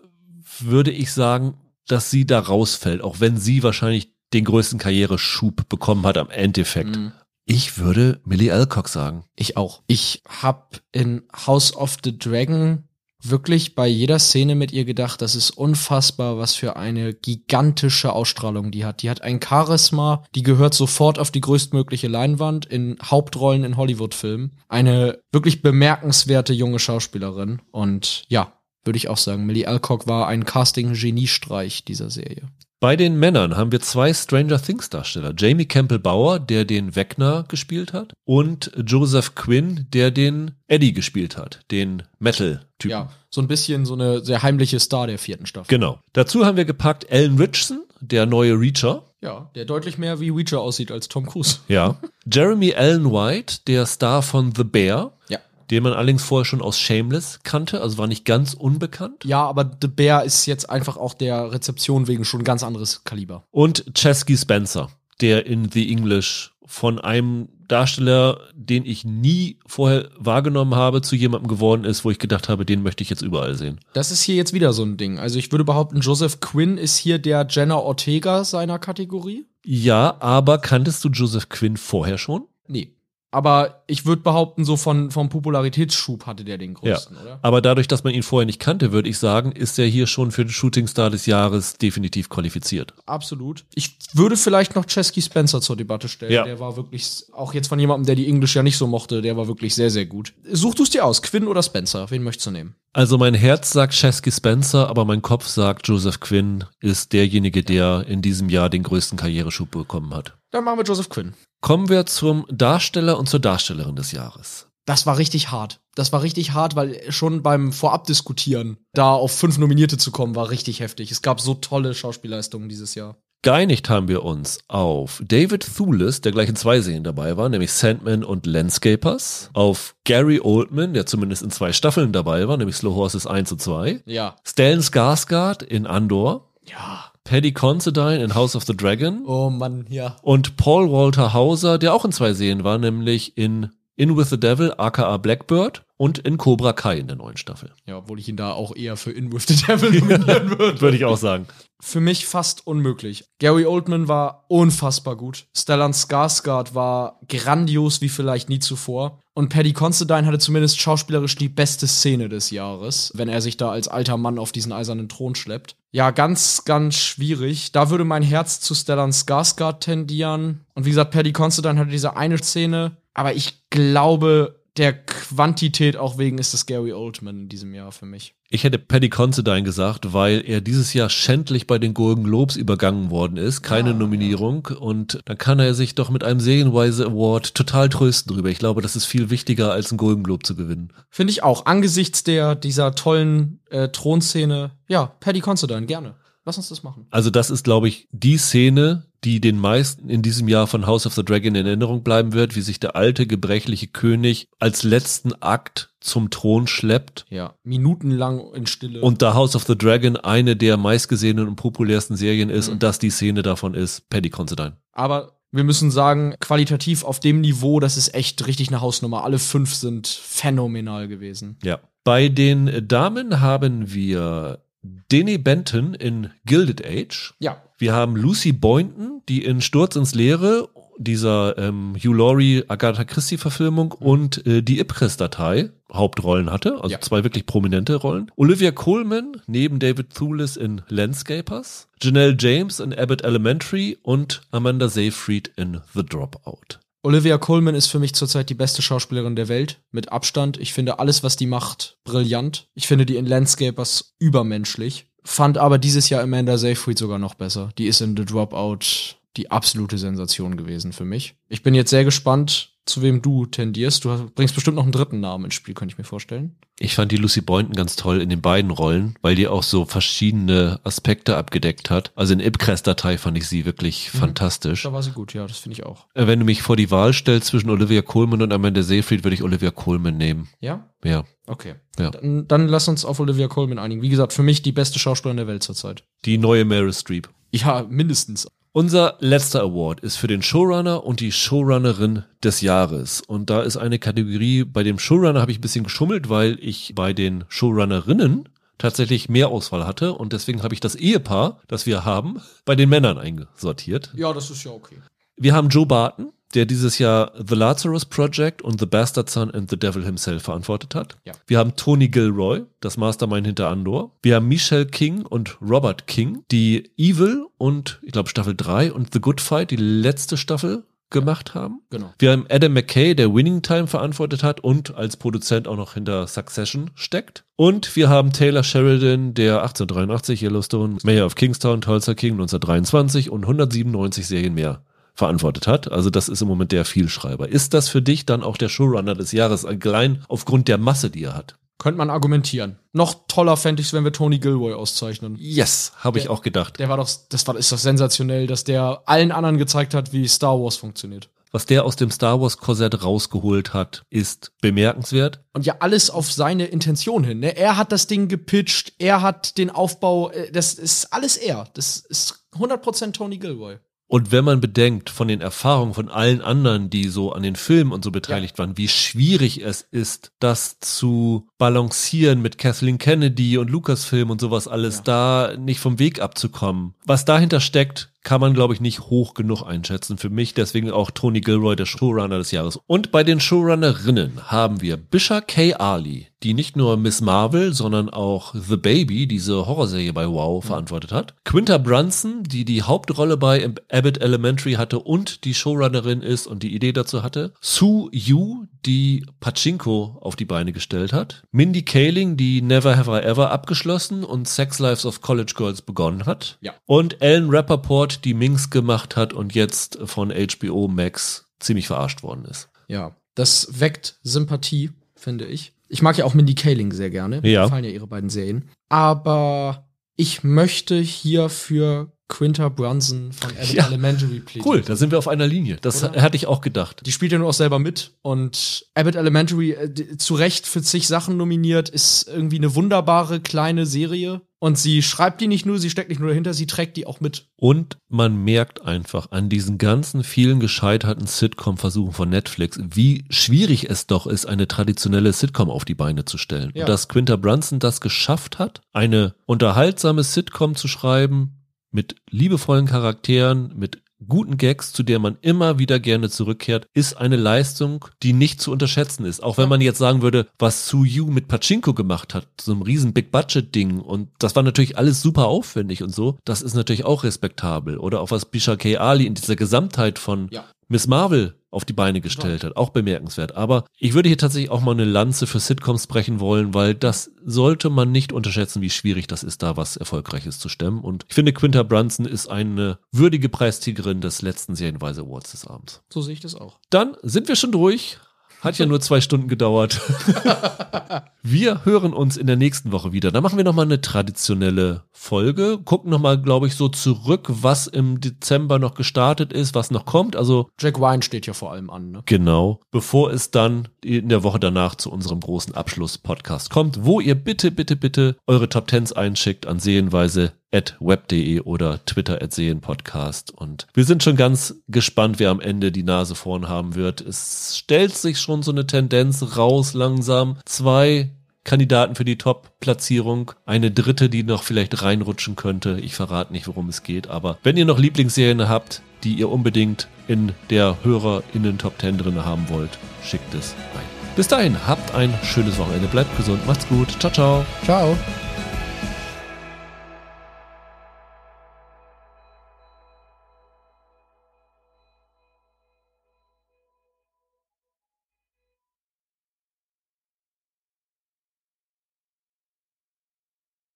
[0.60, 1.54] würde ich sagen,
[1.86, 6.96] dass sie da rausfällt, auch wenn sie wahrscheinlich den größten Karriereschub bekommen hat am Endeffekt.
[6.96, 7.12] Mhm.
[7.50, 9.24] Ich würde Millie Alcock sagen.
[9.34, 9.80] Ich auch.
[9.86, 12.84] Ich hab in House of the Dragon
[13.22, 18.70] wirklich bei jeder Szene mit ihr gedacht, das ist unfassbar, was für eine gigantische Ausstrahlung
[18.70, 19.02] die hat.
[19.02, 24.58] Die hat ein Charisma, die gehört sofort auf die größtmögliche Leinwand in Hauptrollen in Hollywood-Filmen.
[24.68, 27.62] Eine wirklich bemerkenswerte junge Schauspielerin.
[27.70, 28.57] Und ja,
[28.88, 32.48] würde ich auch sagen, Millie Alcock war ein Casting-Geniestreich dieser Serie.
[32.80, 35.34] Bei den Männern haben wir zwei Stranger Things Darsteller.
[35.36, 41.36] Jamie Campbell Bauer, der den Wegner gespielt hat, und Joseph Quinn, der den Eddie gespielt
[41.36, 42.90] hat, den Metal-Typen.
[42.90, 45.68] Ja, so ein bisschen so eine sehr heimliche Star der vierten Staffel.
[45.68, 45.98] Genau.
[46.14, 49.02] Dazu haben wir gepackt Alan Richardson, der neue Reacher.
[49.20, 51.58] Ja, der deutlich mehr wie Reacher aussieht als Tom Cruise.
[51.68, 51.98] Ja.
[52.32, 55.18] Jeremy Allen White, der Star von The Bear.
[55.28, 55.40] Ja.
[55.70, 59.24] Den man allerdings vorher schon aus Shameless kannte, also war nicht ganz unbekannt.
[59.24, 63.04] Ja, aber The Bear ist jetzt einfach auch der Rezeption wegen schon ein ganz anderes
[63.04, 63.44] Kaliber.
[63.50, 64.88] Und Chesky Spencer,
[65.20, 71.48] der in The English von einem Darsteller, den ich nie vorher wahrgenommen habe, zu jemandem
[71.48, 73.80] geworden ist, wo ich gedacht habe, den möchte ich jetzt überall sehen.
[73.92, 75.18] Das ist hier jetzt wieder so ein Ding.
[75.18, 79.46] Also ich würde behaupten, Joseph Quinn ist hier der Jenna Ortega seiner Kategorie.
[79.64, 82.44] Ja, aber kanntest du Joseph Quinn vorher schon?
[82.66, 82.94] Nee.
[83.30, 87.22] Aber ich würde behaupten, so von, vom Popularitätsschub hatte der den größten, ja.
[87.22, 87.38] oder?
[87.42, 90.30] Aber dadurch, dass man ihn vorher nicht kannte, würde ich sagen, ist er hier schon
[90.30, 92.94] für den Shootingstar des Jahres definitiv qualifiziert.
[93.04, 93.66] Absolut.
[93.74, 96.32] Ich würde vielleicht noch Chesky Spencer zur Debatte stellen.
[96.32, 96.44] Ja.
[96.44, 99.36] Der war wirklich, auch jetzt von jemandem, der die Englisch ja nicht so mochte, der
[99.36, 100.32] war wirklich sehr, sehr gut.
[100.50, 102.10] Such du es dir aus, Quinn oder Spencer?
[102.10, 102.76] Wen möchtest du nehmen?
[102.94, 108.06] Also mein Herz sagt Chesky Spencer, aber mein Kopf sagt, Joseph Quinn ist derjenige, der
[108.08, 110.34] in diesem Jahr den größten Karriereschub bekommen hat.
[110.50, 111.34] Dann machen wir Joseph Quinn.
[111.60, 114.68] Kommen wir zum Darsteller und zur Darstellerin des Jahres.
[114.86, 115.80] Das war richtig hart.
[115.94, 120.50] Das war richtig hart, weil schon beim Vorabdiskutieren da auf fünf Nominierte zu kommen, war
[120.50, 121.10] richtig heftig.
[121.10, 123.16] Es gab so tolle Schauspielleistungen dieses Jahr.
[123.42, 127.70] Geeinigt haben wir uns auf David Thewlis, der gleich in zwei Serien dabei war, nämlich
[127.70, 129.50] Sandman und Landscapers.
[129.52, 133.60] Auf Gary Oldman, der zumindest in zwei Staffeln dabei war, nämlich Slow Horses 1 und
[133.60, 134.02] 2.
[134.06, 134.36] Ja.
[134.44, 136.48] Stellan Skarsgård in Andor.
[136.64, 137.07] Ja.
[137.28, 139.26] Paddy Considine in House of the Dragon.
[139.26, 140.16] Oh Mann, ja.
[140.22, 144.40] Und Paul Walter Hauser, der auch in zwei Serien war, nämlich in In With the
[144.40, 147.72] Devil, aka Blackbird und in Cobra Kai in der neuen Staffel.
[147.84, 150.80] Ja, obwohl ich ihn da auch eher für In With the Devil nominieren würde.
[150.80, 151.46] Würde ich auch sagen.
[151.80, 153.24] Für mich fast unmöglich.
[153.38, 155.46] Gary Oldman war unfassbar gut.
[155.56, 159.20] Stellan Skarsgård war grandios wie vielleicht nie zuvor.
[159.34, 163.70] Und Paddy Considine hatte zumindest schauspielerisch die beste Szene des Jahres, wenn er sich da
[163.70, 165.76] als alter Mann auf diesen eisernen Thron schleppt.
[165.92, 167.70] Ja, ganz, ganz schwierig.
[167.70, 170.64] Da würde mein Herz zu Stellan Skarsgård tendieren.
[170.74, 172.96] Und wie gesagt, Paddy Considine hatte diese eine Szene.
[173.14, 178.06] Aber ich glaube, der Quantität auch wegen ist es Gary Oldman in diesem Jahr für
[178.06, 178.34] mich.
[178.50, 183.10] Ich hätte Paddy Considine gesagt, weil er dieses Jahr schändlich bei den Golden Globes übergangen
[183.10, 183.62] worden ist.
[183.62, 184.66] Keine Ah, Nominierung.
[184.80, 188.48] Und dann kann er sich doch mit einem Serienweise Award total trösten drüber.
[188.48, 190.92] Ich glaube, das ist viel wichtiger, als einen Golden Globe zu gewinnen.
[191.10, 191.66] Finde ich auch.
[191.66, 194.70] Angesichts der, dieser tollen äh, Thronszene.
[194.88, 196.14] Ja, Paddy Considine, gerne.
[196.48, 197.06] Lass uns das machen.
[197.10, 201.04] Also das ist, glaube ich, die Szene, die den meisten in diesem Jahr von House
[201.04, 205.34] of the Dragon in Erinnerung bleiben wird, wie sich der alte, gebrechliche König als letzten
[205.42, 207.26] Akt zum Thron schleppt.
[207.28, 209.02] Ja, minutenlang in Stille.
[209.02, 212.98] Und da House of the Dragon eine der meistgesehenen und populärsten Serien ist und das
[212.98, 214.78] die Szene davon ist, Paddy Considine.
[214.92, 219.22] Aber wir müssen sagen, qualitativ auf dem Niveau, das ist echt richtig eine Hausnummer.
[219.22, 221.58] Alle fünf sind phänomenal gewesen.
[221.62, 221.78] Ja.
[222.04, 224.62] Bei den Damen haben wir
[225.10, 227.34] Denny Benton in Gilded Age.
[227.38, 227.62] Ja.
[227.78, 230.68] Wir haben Lucy Boynton, die in Sturz ins Leere
[231.00, 237.00] dieser ähm, Hugh Laurie Agatha Christie Verfilmung und äh, die Ipcress-Datei Hauptrollen hatte, also Ja.
[237.00, 238.30] zwei wirklich prominente Rollen.
[238.36, 245.52] Olivia Colman neben David Thewlis in Landscapers, Janelle James in Abbott Elementary und Amanda Seyfried
[245.56, 246.80] in The Dropout.
[247.02, 250.58] Olivia Colman ist für mich zurzeit die beste Schauspielerin der Welt, mit Abstand.
[250.58, 252.68] Ich finde alles, was die macht, brillant.
[252.74, 255.06] Ich finde die in Landscapers übermenschlich.
[255.22, 257.70] Fand aber dieses Jahr Amanda Seyfried sogar noch besser.
[257.78, 261.36] Die ist in The Dropout die absolute Sensation gewesen für mich.
[261.48, 264.04] Ich bin jetzt sehr gespannt, zu wem du tendierst.
[264.04, 266.56] Du bringst bestimmt noch einen dritten Namen ins Spiel, könnte ich mir vorstellen.
[266.80, 269.84] Ich fand die Lucy Boynton ganz toll in den beiden Rollen, weil die auch so
[269.84, 272.12] verschiedene Aspekte abgedeckt hat.
[272.14, 274.84] Also in Ipcress-Datei fand ich sie wirklich fantastisch.
[274.84, 276.06] Da war sie gut, ja, das finde ich auch.
[276.14, 279.34] Äh, Wenn du mich vor die Wahl stellst zwischen Olivia Colman und Amanda Seyfried, würde
[279.34, 280.48] ich Olivia Colman nehmen.
[280.60, 280.88] Ja?
[281.04, 281.24] Ja.
[281.46, 281.74] Okay.
[281.98, 282.10] Ja.
[282.10, 284.02] Dann, dann lass uns auf Olivia Colman einigen.
[284.02, 286.04] Wie gesagt, für mich die beste Schauspielerin der Welt zurzeit.
[286.24, 287.28] Die neue Meryl Streep.
[287.50, 288.46] Ja, mindestens.
[288.78, 293.20] Unser letzter Award ist für den Showrunner und die Showrunnerin des Jahres.
[293.20, 296.92] Und da ist eine Kategorie, bei dem Showrunner habe ich ein bisschen geschummelt, weil ich
[296.94, 298.48] bei den Showrunnerinnen
[298.78, 300.12] tatsächlich mehr Auswahl hatte.
[300.12, 304.12] Und deswegen habe ich das Ehepaar, das wir haben, bei den Männern eingesortiert.
[304.14, 304.98] Ja, das ist ja okay.
[305.36, 309.68] Wir haben Joe Barton, der dieses Jahr The Lazarus Project und The Bastard Son and
[309.70, 311.16] the Devil Himself verantwortet hat.
[311.24, 311.32] Ja.
[311.46, 314.12] Wir haben Tony Gilroy, das Mastermind hinter Andor.
[314.22, 319.12] Wir haben Michelle King und Robert King, die Evil und ich glaube Staffel 3 und
[319.12, 321.80] The Good Fight, die letzte Staffel gemacht haben.
[321.90, 322.12] Genau.
[322.18, 326.26] Wir haben Adam McKay, der Winning Time verantwortet hat und als Produzent auch noch hinter
[326.26, 327.44] Succession steckt.
[327.56, 333.44] Und wir haben Taylor Sheridan, der 1883 Yellowstone, Mayor of Kingstown, Tulsa King 1923 und
[333.44, 334.82] 197 Serien mehr
[335.18, 335.90] verantwortet hat.
[335.90, 337.48] Also das ist im Moment der Vielschreiber.
[337.48, 341.24] Ist das für dich dann auch der Showrunner des Jahres, allein aufgrund der Masse, die
[341.24, 341.56] er hat?
[341.78, 342.78] Könnte man argumentieren.
[342.92, 345.36] Noch toller fände ich es, wenn wir Tony Gilroy auszeichnen.
[345.38, 346.78] Yes, habe ich auch gedacht.
[346.78, 350.26] Der war doch, das war, ist doch sensationell, dass der allen anderen gezeigt hat, wie
[350.26, 351.28] Star Wars funktioniert.
[351.50, 355.40] Was der aus dem Star Wars Korsett rausgeholt hat, ist bemerkenswert.
[355.52, 357.40] Und ja, alles auf seine Intention hin.
[357.40, 357.56] Ne?
[357.56, 361.68] Er hat das Ding gepitcht, er hat den Aufbau, äh, das ist alles er.
[361.74, 363.78] Das ist 100% Tony Gilroy.
[364.08, 367.92] Und wenn man bedenkt von den Erfahrungen von allen anderen, die so an den Filmen
[367.92, 368.64] und so beteiligt ja.
[368.64, 374.66] waren, wie schwierig es ist, das zu balancieren mit Kathleen Kennedy und Lucasfilm und sowas
[374.66, 375.02] alles, ja.
[375.04, 376.94] da nicht vom Weg abzukommen.
[377.04, 380.18] Was dahinter steckt, kann man, glaube ich, nicht hoch genug einschätzen.
[380.18, 382.78] Für mich deswegen auch Tony Gilroy, der Showrunner des Jahres.
[382.86, 385.74] Und bei den Showrunnerinnen haben wir Bisha K.
[385.74, 391.12] Ali, die nicht nur Miss Marvel, sondern auch The Baby, diese Horrorserie bei Wow, verantwortet
[391.12, 391.34] hat.
[391.44, 396.74] Quinta Brunson, die die Hauptrolle bei Abbott Elementary hatte und die Showrunnerin ist und die
[396.74, 397.52] Idee dazu hatte.
[397.60, 401.42] Sue Yu, die Pachinko auf die Beine gestellt hat.
[401.50, 406.26] Mindy Kaling, die Never Have I Ever abgeschlossen und Sex Lives of College Girls begonnen
[406.26, 406.58] hat.
[406.60, 406.72] Ja.
[406.86, 412.44] Und Ellen Rappaport, die Minx gemacht hat und jetzt von HBO Max ziemlich verarscht worden
[412.44, 412.68] ist.
[412.88, 415.72] Ja, das weckt Sympathie, finde ich.
[415.88, 417.36] Ich mag ja auch Mindy Kaling sehr gerne.
[417.36, 417.60] Ja.
[417.60, 418.68] Mir gefallen ja ihre beiden Serien.
[418.88, 423.86] Aber ich möchte hier für Quinta Brunson von Abbott ja.
[423.86, 424.66] Elementary plädiert.
[424.66, 425.78] Cool, da sind wir auf einer Linie.
[425.80, 426.20] Das Oder?
[426.20, 427.00] hatte ich auch gedacht.
[427.06, 431.08] Die spielt ja nur auch selber mit und Abbott Elementary äh, zu Recht für zig
[431.08, 434.42] Sachen nominiert, ist irgendwie eine wunderbare kleine Serie.
[434.60, 437.20] Und sie schreibt die nicht nur, sie steckt nicht nur dahinter, sie trägt die auch
[437.20, 437.46] mit.
[437.56, 444.08] Und man merkt einfach an diesen ganzen vielen gescheiterten Sitcom-Versuchen von Netflix, wie schwierig es
[444.08, 446.72] doch ist, eine traditionelle Sitcom auf die Beine zu stellen.
[446.74, 446.82] Ja.
[446.82, 451.57] Und dass Quinta Brunson das geschafft hat, eine unterhaltsame Sitcom zu schreiben,
[451.90, 457.36] mit liebevollen Charakteren, mit guten Gags, zu der man immer wieder gerne zurückkehrt, ist eine
[457.36, 459.42] Leistung, die nicht zu unterschätzen ist.
[459.42, 462.82] Auch wenn man jetzt sagen würde, was Su Yu mit Pachinko gemacht hat, so einem
[462.82, 467.24] riesen Big-Budget-Ding und das war natürlich alles super aufwendig und so, das ist natürlich auch
[467.24, 467.98] respektabel.
[467.98, 468.96] Oder auch was Bisha K.
[468.96, 470.64] Ali in dieser Gesamtheit von ja.
[470.88, 472.76] Miss Marvel auf die Beine gestellt hat.
[472.76, 473.54] Auch bemerkenswert.
[473.54, 477.30] Aber ich würde hier tatsächlich auch mal eine Lanze für Sitcoms brechen wollen, weil das
[477.44, 481.00] sollte man nicht unterschätzen, wie schwierig das ist, da was Erfolgreiches zu stemmen.
[481.00, 486.02] Und ich finde, Quinta Brunson ist eine würdige Preisträgerin des letzten Serienweise Awards des Abends.
[486.08, 486.78] So sehe ich das auch.
[486.90, 488.18] Dann sind wir schon durch.
[488.60, 490.00] Hat ja nur zwei Stunden gedauert.
[491.42, 493.30] wir hören uns in der nächsten Woche wieder.
[493.30, 495.78] Da machen wir nochmal eine traditionelle Folge.
[495.84, 500.34] Gucken nochmal, glaube ich, so zurück, was im Dezember noch gestartet ist, was noch kommt.
[500.34, 502.10] Also Jack Wine steht ja vor allem an.
[502.10, 502.22] Ne?
[502.26, 502.80] Genau.
[502.90, 507.70] Bevor es dann in der Woche danach zu unserem großen Abschluss-Podcast kommt, wo ihr bitte,
[507.70, 513.52] bitte, bitte eure Top Tens einschickt an Sehenweise at web.de oder Twitter at Seelenpodcast.
[513.52, 517.20] Und wir sind schon ganz gespannt, wer am Ende die Nase vorn haben wird.
[517.20, 520.58] Es stellt sich schon so eine Tendenz raus langsam.
[520.64, 521.30] Zwei
[521.64, 523.52] Kandidaten für die Top-Platzierung.
[523.66, 525.98] Eine dritte, die noch vielleicht reinrutschen könnte.
[526.00, 527.28] Ich verrate nicht, worum es geht.
[527.28, 532.44] Aber wenn ihr noch Lieblingsserien habt, die ihr unbedingt in der HörerInnen Top 10 drin
[532.44, 534.04] haben wollt, schickt es rein.
[534.36, 537.66] Bis dahin, habt ein schönes Wochenende, bleibt gesund, macht's gut, ciao, ciao.
[537.84, 538.16] Ciao.